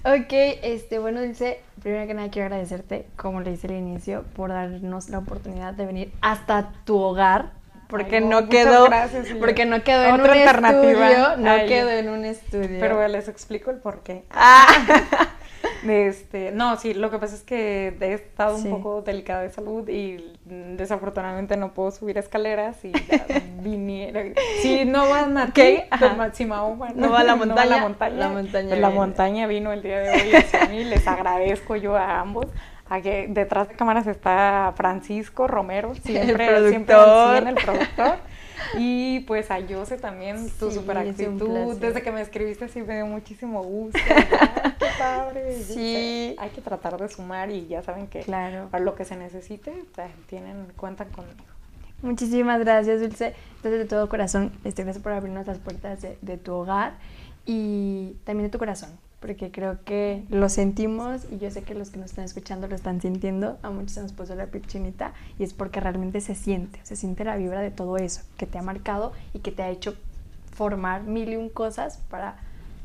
Ok, 0.03 0.33
este, 0.63 0.97
bueno, 0.97 1.21
Dulce, 1.21 1.61
primero 1.81 2.07
que 2.07 2.13
nada 2.13 2.29
quiero 2.29 2.47
agradecerte, 2.47 3.07
como 3.15 3.41
le 3.41 3.51
hice 3.51 3.67
al 3.67 3.73
inicio, 3.73 4.23
por 4.35 4.49
darnos 4.49 5.09
la 5.09 5.19
oportunidad 5.19 5.73
de 5.73 5.85
venir 5.85 6.13
hasta 6.21 6.71
tu 6.85 6.97
hogar, 6.97 7.51
porque 7.87 8.17
Ay, 8.17 8.25
no, 8.25 8.47
quedó, 8.47 8.85
gracias, 8.85 9.27
porque 9.39 9.65
no 9.65 9.83
quedó 9.83 10.05
en 10.05 10.21
un 10.21 10.29
alternativa. 10.29 11.09
estudio, 11.09 11.37
no 11.37 11.51
Ay, 11.51 11.67
quedó 11.67 11.89
en 11.89 12.09
un 12.09 12.23
estudio. 12.25 12.79
Pero 12.79 13.07
les 13.07 13.27
explico 13.27 13.69
el 13.71 13.77
por 13.77 14.01
qué. 14.01 14.25
Ah. 14.31 14.67
Este, 15.87 16.51
no, 16.51 16.77
sí, 16.77 16.93
lo 16.93 17.09
que 17.09 17.17
pasa 17.17 17.35
es 17.35 17.41
que 17.43 17.95
he 17.99 18.13
estado 18.13 18.57
Sí. 18.57 18.67
un 18.67 18.75
poco 18.77 19.01
delicada 19.01 19.41
de 19.41 19.49
salud 19.49 19.87
y 19.89 20.33
desafortunadamente 20.45 21.57
no 21.57 21.73
puedo 21.73 21.91
subir 21.91 22.17
escaleras 22.17 22.83
y 22.85 22.91
ya 22.91 23.25
viniera. 23.61 24.23
Si 24.61 24.85
no 24.85 25.09
van 25.09 25.37
a 25.37 25.51
¿Qué? 25.53 25.87
Ajá. 25.89 26.29
si 26.33 26.45
Mahoma 26.45 26.89
No 26.95 27.09
va 27.11 27.21
a 27.21 27.23
la 27.23 27.35
no 27.35 27.45
montaña, 27.45 27.65
la 27.65 27.77
montaña, 27.81 28.15
la 28.17 28.29
montaña 28.29 28.75
la 28.75 28.89
montaña 28.89 29.47
vino 29.47 29.71
el 29.71 29.81
día 29.81 29.99
de 29.99 30.09
hoy 30.11 30.35
hacia 30.35 30.67
mí, 30.67 30.83
les 30.83 31.07
agradezco 31.07 31.75
yo 31.75 31.95
a 31.95 32.19
ambos. 32.19 32.45
A 32.89 32.99
que 32.99 33.27
detrás 33.29 33.69
de 33.69 33.75
cámaras 33.75 34.05
está 34.05 34.73
Francisco 34.75 35.47
Romero, 35.47 35.95
siempre, 35.95 36.69
siempre 36.69 36.93
productor. 36.95 37.37
100, 37.37 37.47
el 37.47 37.55
productor. 37.55 38.15
Y 38.77 39.21
pues 39.21 39.51
a 39.51 39.59
Jose 39.67 39.97
también, 39.97 40.49
tu 40.59 40.69
Sí, 40.69 40.77
super 40.77 40.97
actitud. 40.97 41.75
Desde 41.77 42.01
que 42.01 42.11
me 42.11 42.21
escribiste 42.21 42.67
sí 42.69 42.81
me 42.81 42.95
dio 42.95 43.05
muchísimo 43.05 43.63
gusto. 43.63 43.99
Ay, 44.09 44.23
qué 44.79 44.85
padre. 44.97 45.61
Sí. 45.63 46.35
Hay 46.37 46.49
que 46.51 46.61
tratar 46.61 46.97
de 46.99 47.09
sumar 47.09 47.49
y 47.51 47.67
ya 47.67 47.81
saben 47.83 48.07
que 48.07 48.21
Claro. 48.21 48.67
para 48.69 48.83
lo 48.83 48.95
que 48.95 49.05
se 49.05 49.15
necesite, 49.15 49.73
tienen, 50.27 50.67
cuentan 50.77 51.09
conmigo. 51.09 51.37
Muchísimas 52.01 52.59
gracias, 52.59 52.99
Dulce. 53.01 53.35
Entonces, 53.57 53.79
de 53.79 53.85
todo 53.85 54.09
corazón, 54.09 54.51
este, 54.63 54.83
gracias 54.83 55.03
por 55.03 55.11
abrirnos 55.11 55.45
las 55.45 55.59
puertas 55.59 56.01
de, 56.01 56.17
de 56.21 56.37
tu 56.37 56.53
hogar 56.53 56.93
y 57.45 58.15
también 58.23 58.47
de 58.47 58.51
tu 58.51 58.57
corazón. 58.57 58.89
Porque 59.21 59.51
creo 59.51 59.77
que 59.85 60.23
lo 60.29 60.49
sentimos 60.49 61.21
y 61.31 61.37
yo 61.37 61.51
sé 61.51 61.61
que 61.61 61.75
los 61.75 61.91
que 61.91 61.99
nos 61.99 62.09
están 62.09 62.25
escuchando 62.25 62.67
lo 62.67 62.75
están 62.75 62.99
sintiendo. 62.99 63.59
A 63.61 63.69
muchos 63.69 63.91
se 63.93 64.01
nos 64.01 64.13
puso 64.13 64.33
la 64.33 64.47
piel 64.47 64.65
chinita 64.65 65.13
y 65.37 65.43
es 65.43 65.53
porque 65.53 65.79
realmente 65.79 66.21
se 66.21 66.33
siente, 66.33 66.79
se 66.83 66.95
siente 66.95 67.23
la 67.23 67.37
vibra 67.37 67.61
de 67.61 67.69
todo 67.69 67.97
eso 67.97 68.23
que 68.35 68.47
te 68.47 68.57
ha 68.57 68.63
marcado 68.63 69.13
y 69.33 69.39
que 69.39 69.51
te 69.51 69.61
ha 69.61 69.69
hecho 69.69 69.95
formar 70.51 71.03
mil 71.03 71.29
y 71.29 71.35
un 71.35 71.49
cosas 71.49 71.99
para 72.09 72.35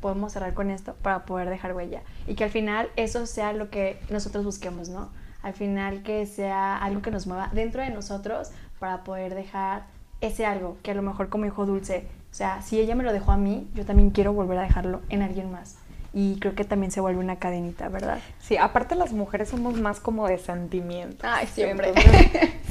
podemos 0.03 0.34
cerrar 0.34 0.53
con 0.53 0.70
esto 0.70 0.95
para 1.03 1.24
poder 1.24 1.49
dejar 1.49 1.74
huella 1.74 2.03
y 2.26 2.34
que 2.34 2.45
al 2.45 2.51
final 2.51 2.91
eso 2.97 3.24
sea 3.24 3.55
lo 3.55 3.70
que 3.70 3.99
nosotros 4.11 4.45
busquemos, 4.45 4.91
¿no? 4.91 5.09
Al 5.43 5.55
final 5.55 6.03
que 6.03 6.26
sea 6.26 6.76
algo 6.76 7.01
que 7.01 7.11
nos 7.11 7.26
mueva 7.26 7.49
dentro 7.55 7.82
de 7.82 7.89
nosotros 7.89 8.51
para 8.78 9.05
poder 9.05 9.34
dejar 9.34 9.87
ese 10.20 10.45
algo 10.45 10.76
que 10.82 10.91
a 10.91 10.95
lo 10.95 11.03
mejor 11.03 11.30
como 11.30 11.45
dijo 11.45 11.64
Dulce, 11.64 12.07
o 12.30 12.34
sea, 12.34 12.61
si 12.61 12.78
ella 12.78 12.95
me 12.95 13.05
lo 13.05 13.12
dejó 13.14 13.32
a 13.32 13.39
mí, 13.39 13.70
yo 13.74 13.87
también 13.87 14.11
quiero 14.11 14.34
volver 14.34 14.59
a 14.59 14.62
dejarlo 14.62 15.01
en 15.09 15.22
alguien 15.22 15.51
más 15.51 15.78
y 16.12 16.38
creo 16.38 16.54
que 16.54 16.64
también 16.64 16.90
se 16.90 17.00
vuelve 17.00 17.20
una 17.20 17.36
cadenita, 17.36 17.88
¿verdad? 17.88 18.18
Sí, 18.40 18.57
aparte 18.57 18.94
las 18.94 19.12
mujeres 19.12 19.48
somos 19.48 19.78
más 19.80 20.00
como 20.00 20.26
de 20.28 20.38
sentimiento. 20.38 21.26
Ay, 21.28 21.46
siempre. 21.46 21.92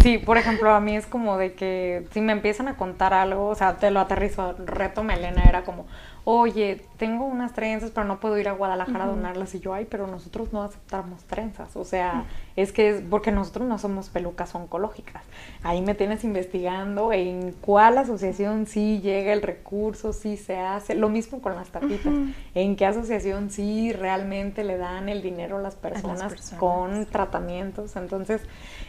sí, 0.02 0.18
por 0.18 0.38
ejemplo, 0.38 0.74
a 0.74 0.80
mí 0.80 0.96
es 0.96 1.06
como 1.06 1.38
de 1.38 1.54
que 1.54 2.08
si 2.12 2.22
me 2.22 2.34
empiezan 2.34 2.68
a 2.68 2.76
contar 2.76 3.14
algo, 3.14 3.48
o 3.48 3.56
sea, 3.56 3.78
te 3.78 3.92
lo 3.92 4.00
aterrizo, 4.00 4.54
reto 4.66 5.04
Melena 5.04 5.44
era 5.44 5.64
como, 5.64 5.86
oye, 6.28 6.82
tengo 6.98 7.26
unas 7.26 7.54
trenzas, 7.54 7.92
pero 7.92 8.08
no 8.08 8.20
puedo 8.20 8.38
ir 8.40 8.50
a 8.50 8.54
Guadalajara 8.54 9.04
a 9.04 9.08
donarlas. 9.08 9.54
Y 9.54 9.60
yo, 9.60 9.76
ay, 9.76 9.86
pero 9.86 10.08
nosotros 10.08 10.52
no 10.52 10.64
aceptamos 10.64 11.24
trenzas. 11.26 11.76
O 11.76 11.86
sea, 11.86 12.26
es 12.56 12.72
que 12.72 12.90
es 12.90 13.04
porque 13.08 13.32
nosotros 13.32 13.68
no 13.68 13.78
somos 13.78 14.10
pelucas 14.10 14.56
oncológicas. 14.56 15.22
Ahí 15.62 15.84
me 15.84 15.94
tienes 15.94 16.24
investigando 16.24 17.14
en 17.14 17.52
cuál 17.62 18.00
asociación 18.00 18.66
sí 18.66 19.02
llega 19.02 19.34
el 19.34 19.44
recurso, 19.44 20.14
sí 20.14 20.36
se 20.36 20.58
hace. 20.58 20.96
Lo 20.96 21.10
mismo 21.10 21.42
con 21.42 21.56
las 21.56 21.70
tapitas. 21.70 22.14
En 22.56 22.76
qué 22.76 22.88
asociación 22.88 23.52
sí 23.52 23.94
realmente 23.94 24.64
le 24.64 24.78
dan 24.78 25.10
el 25.10 25.22
dinero 25.22 25.58
a 25.58 25.62
las 25.62 25.76
personas, 25.76 26.54
con 26.58 27.06
tratamientos. 27.06 27.96
Entonces, 27.96 28.42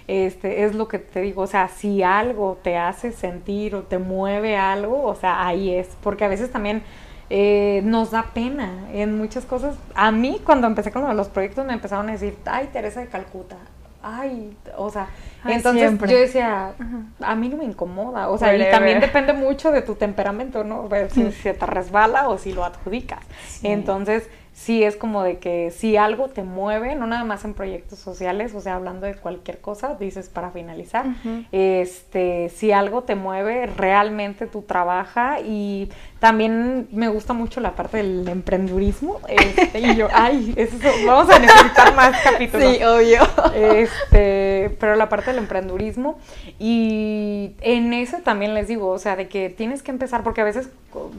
este 0.06 0.64
es 0.64 0.74
lo 0.74 0.88
que 0.88 1.00
te 1.00 1.20
digo. 1.20 1.42
O 1.42 1.46
sea, 1.46 1.68
si 1.68 2.02
algo 2.02 2.58
te 2.62 2.78
hace 2.78 3.12
sentir 3.12 3.74
o 3.74 3.82
te 3.82 3.98
mueve 3.98 4.56
algo, 4.56 5.02
o 5.02 5.14
sea, 5.14 5.46
ahí 5.46 5.74
es. 5.74 5.88
Porque 6.02 6.24
a 6.24 6.28
veces 6.28 6.50
también 6.50 6.82
eh, 7.28 7.80
nos 7.84 8.10
da 8.10 8.24
pena 8.34 8.88
en 8.92 9.18
muchas 9.18 9.44
cosas. 9.44 9.76
A 9.94 10.10
mí 10.12 10.40
cuando 10.44 10.66
empecé 10.66 10.92
con 10.92 11.16
los 11.16 11.28
proyectos 11.28 11.66
me 11.66 11.72
empezaron 11.72 12.08
a 12.08 12.12
decir, 12.12 12.36
ay, 12.44 12.68
Teresa 12.72 13.00
de 13.00 13.08
Calcuta, 13.08 13.56
ay, 14.02 14.56
o 14.76 14.90
sea, 14.90 15.08
entonces 15.44 15.98
yo 16.08 16.18
decía, 16.18 16.74
a 17.20 17.34
mí 17.34 17.48
no 17.48 17.56
me 17.56 17.64
incomoda, 17.64 18.28
o 18.28 18.38
sea, 18.38 18.56
y 18.56 18.70
también 18.70 19.00
depende 19.00 19.32
mucho 19.32 19.72
de 19.72 19.82
tu 19.82 19.94
temperamento, 19.96 20.62
¿no? 20.64 20.88
Si 21.10 21.32
se 21.32 21.54
te 21.54 21.66
resbala 21.66 22.28
o 22.28 22.38
si 22.38 22.52
lo 22.52 22.64
adjudicas. 22.64 23.20
Entonces, 23.62 24.28
sí 24.56 24.82
es 24.82 24.96
como 24.96 25.22
de 25.22 25.36
que 25.38 25.70
si 25.70 25.98
algo 25.98 26.28
te 26.28 26.42
mueve, 26.42 26.94
no 26.94 27.06
nada 27.06 27.24
más 27.24 27.44
en 27.44 27.52
proyectos 27.52 27.98
sociales, 27.98 28.54
o 28.54 28.60
sea, 28.62 28.76
hablando 28.76 29.06
de 29.06 29.14
cualquier 29.14 29.60
cosa, 29.60 29.96
dices 30.00 30.30
para 30.30 30.50
finalizar, 30.50 31.04
este, 31.52 32.48
si 32.48 32.72
algo 32.72 33.02
te 33.02 33.16
mueve, 33.16 33.66
realmente 33.66 34.46
tú 34.46 34.62
trabaja 34.62 35.40
y 35.40 35.90
también 36.20 36.88
me 36.90 37.08
gusta 37.08 37.34
mucho 37.34 37.60
la 37.60 37.72
parte 37.72 37.98
del 37.98 38.26
emprendurismo, 38.26 39.20
este, 39.28 39.78
y 39.78 39.94
yo, 39.94 40.08
ay, 40.14 40.54
eso, 40.56 40.76
vamos 41.06 41.32
a 41.34 41.38
necesitar 41.38 41.94
más 41.94 42.18
capítulos. 42.22 42.76
Sí, 42.76 42.82
obvio. 42.82 43.20
Este, 43.54 44.74
pero 44.80 44.96
la 44.96 45.10
parte 45.10 45.32
del 45.32 45.38
emprendurismo 45.40 46.18
y 46.58 47.52
en 47.60 47.92
eso 47.92 48.18
también 48.24 48.54
les 48.54 48.68
digo, 48.68 48.88
o 48.88 48.98
sea, 48.98 49.16
de 49.16 49.28
que 49.28 49.50
tienes 49.50 49.82
que 49.82 49.90
empezar, 49.90 50.22
porque 50.22 50.40
a 50.40 50.44
veces 50.44 50.70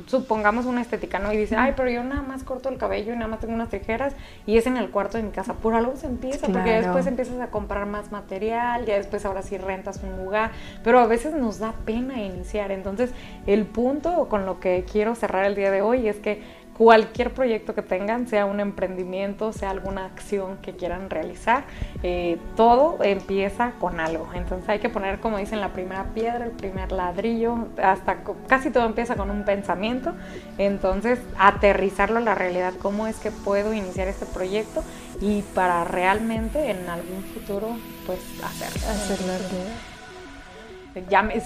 supongamos 0.07 0.65
una 0.65 0.81
estética, 0.81 1.19
¿no? 1.19 1.31
Y 1.31 1.37
dice, 1.37 1.55
ay, 1.55 1.73
pero 1.77 1.89
yo 1.89 2.03
nada 2.03 2.23
más 2.23 2.43
corto 2.43 2.69
el 2.69 2.77
cabello 2.77 3.13
y 3.13 3.15
nada 3.15 3.26
más 3.27 3.39
tengo 3.39 3.53
unas 3.53 3.69
tijeras 3.69 4.15
y 4.45 4.57
es 4.57 4.67
en 4.67 4.77
el 4.77 4.89
cuarto 4.89 5.17
de 5.17 5.23
mi 5.23 5.31
casa. 5.31 5.53
Por 5.53 5.73
algo 5.73 5.95
se 5.95 6.07
empieza, 6.07 6.47
porque 6.47 6.71
después 6.71 7.07
empiezas 7.07 7.39
a 7.39 7.47
comprar 7.47 7.85
más 7.85 8.11
material, 8.11 8.85
ya 8.85 8.95
después 8.95 9.25
ahora 9.25 9.41
sí 9.41 9.57
rentas 9.57 10.01
un 10.03 10.23
lugar, 10.23 10.51
pero 10.83 10.99
a 10.99 11.07
veces 11.07 11.33
nos 11.33 11.59
da 11.59 11.73
pena 11.85 12.21
iniciar. 12.21 12.71
Entonces, 12.71 13.11
el 13.45 13.65
punto 13.65 14.27
con 14.29 14.45
lo 14.45 14.59
que 14.59 14.85
quiero 14.91 15.15
cerrar 15.15 15.45
el 15.45 15.55
día 15.55 15.71
de 15.71 15.81
hoy 15.81 16.07
es 16.07 16.17
que 16.17 16.41
cualquier 16.77 17.33
proyecto 17.33 17.73
que 17.73 17.81
tengan, 17.81 18.27
sea 18.27 18.45
un 18.45 18.59
emprendimiento, 18.59 19.51
sea 19.51 19.71
alguna 19.71 20.05
acción 20.05 20.57
que 20.57 20.75
quieran 20.75 21.09
realizar, 21.09 21.63
eh, 22.03 22.37
todo 22.55 23.03
empieza 23.03 23.71
con 23.79 23.99
algo. 23.99 24.29
Entonces 24.35 24.69
hay 24.69 24.79
que 24.79 24.89
poner, 24.89 25.19
como 25.19 25.37
dicen, 25.37 25.59
la 25.59 25.73
primera 25.73 26.05
piedra, 26.13 26.45
el 26.45 26.51
primer 26.51 26.91
ladrillo, 26.91 27.67
hasta 27.81 28.17
casi 28.47 28.69
todo 28.69 28.85
empieza 28.85 29.15
con 29.15 29.31
un 29.31 29.43
pensamiento. 29.43 30.13
Entonces 30.57 31.19
aterrizarlo 31.39 32.17
a 32.17 32.21
la 32.21 32.35
realidad, 32.35 32.73
cómo 32.79 33.07
es 33.07 33.17
que 33.17 33.31
puedo 33.31 33.73
iniciar 33.73 34.07
este 34.07 34.25
proyecto 34.27 34.83
y 35.19 35.41
para 35.55 35.83
realmente 35.83 36.69
en 36.69 36.87
algún 36.89 37.23
futuro 37.23 37.75
pues 38.05 38.19
hacerlo. 38.43 38.87
Hacerlo 38.87 39.33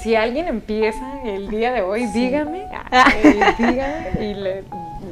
si 0.02 0.16
alguien 0.16 0.48
empieza 0.48 1.22
el 1.24 1.50
día 1.50 1.72
de 1.72 1.82
hoy, 1.82 2.06
dígame, 2.08 2.66
eh, 3.24 3.54
dígame 3.58 4.26
y 4.26 4.34
le, 4.34 4.64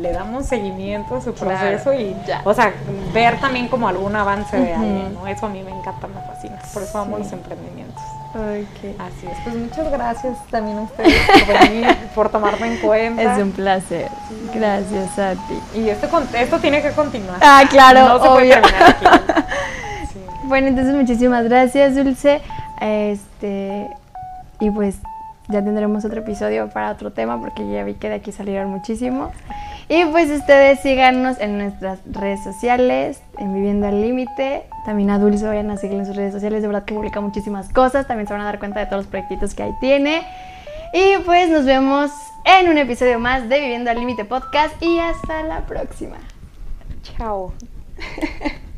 damos 0.01 0.45
seguimiento 0.45 1.17
a 1.17 1.21
su 1.21 1.33
proceso 1.33 1.93
y, 1.93 2.15
o 2.45 2.53
sea, 2.53 2.73
ver 3.13 3.39
también 3.39 3.67
como 3.67 3.87
algún 3.87 4.15
avance 4.15 4.57
de 4.57 4.73
alguien, 4.73 5.13
¿no? 5.13 5.27
Eso 5.27 5.45
a 5.45 5.49
mí 5.49 5.61
me 5.61 5.71
encanta, 5.71 6.07
me 6.07 6.21
fascina, 6.21 6.57
por 6.73 6.83
eso 6.83 6.97
amo 6.97 7.17
los 7.17 7.31
emprendimientos. 7.31 8.01
Okay. 8.29 8.95
Así 8.99 9.25
es, 9.25 9.37
pues 9.43 9.55
muchas 9.55 9.91
gracias 9.91 10.37
también 10.51 10.77
a 10.77 10.81
ustedes 10.83 11.13
por 11.27 11.59
venir, 11.59 11.97
por 12.15 12.29
tomarme 12.29 12.75
en 12.75 12.77
cuenta. 12.77 13.35
Es 13.35 13.41
un 13.41 13.51
placer. 13.51 14.07
Gracias 14.53 15.19
a 15.19 15.31
ti. 15.33 15.79
Y 15.79 15.89
esto, 15.89 16.07
esto 16.35 16.59
tiene 16.59 16.81
que 16.81 16.91
continuar. 16.91 17.39
Ah, 17.41 17.63
claro, 17.69 18.07
no 18.07 18.23
se 18.23 18.29
Puede 18.29 18.49
terminar 18.49 18.83
aquí. 18.83 19.05
Bueno, 20.43 20.67
entonces 20.67 20.95
muchísimas 20.95 21.43
gracias, 21.43 21.95
Dulce. 21.95 22.41
Este, 22.81 23.87
y 24.59 24.71
pues 24.71 24.97
ya 25.47 25.63
tendremos 25.63 26.05
otro 26.05 26.21
episodio 26.21 26.69
para 26.69 26.91
otro 26.91 27.11
tema 27.11 27.39
porque 27.39 27.69
ya 27.71 27.83
vi 27.83 27.93
que 27.95 28.09
de 28.09 28.15
aquí 28.15 28.31
salieron 28.31 28.69
muchísimo. 28.69 29.31
Y 29.91 30.05
pues 30.05 30.29
ustedes 30.29 30.79
síganos 30.81 31.39
en 31.39 31.57
nuestras 31.57 31.99
redes 32.05 32.43
sociales, 32.43 33.23
en 33.39 33.55
Viviendo 33.55 33.87
al 33.87 34.01
Límite. 34.01 34.67
También 34.85 35.09
a 35.09 35.17
Dulce 35.17 35.47
vayan 35.47 35.71
a 35.71 35.77
seguir 35.77 35.97
en 35.97 36.05
sus 36.05 36.15
redes 36.15 36.31
sociales, 36.31 36.61
de 36.61 36.67
verdad 36.67 36.85
que 36.85 36.93
publica 36.93 37.19
muchísimas 37.21 37.73
cosas. 37.73 38.05
También 38.05 38.27
se 38.27 38.33
van 38.33 38.43
a 38.43 38.45
dar 38.45 38.59
cuenta 38.59 38.79
de 38.81 38.85
todos 38.85 39.05
los 39.05 39.07
proyectitos 39.07 39.55
que 39.55 39.63
ahí 39.63 39.73
tiene. 39.81 40.21
Y 40.93 41.17
pues 41.25 41.49
nos 41.49 41.65
vemos 41.65 42.11
en 42.45 42.69
un 42.69 42.77
episodio 42.77 43.17
más 43.17 43.49
de 43.49 43.59
Viviendo 43.59 43.89
al 43.89 43.97
Límite 43.97 44.25
Podcast 44.25 44.79
y 44.79 44.99
hasta 44.99 45.41
la 45.41 45.65
próxima. 45.65 46.17
Chao. 47.01 47.51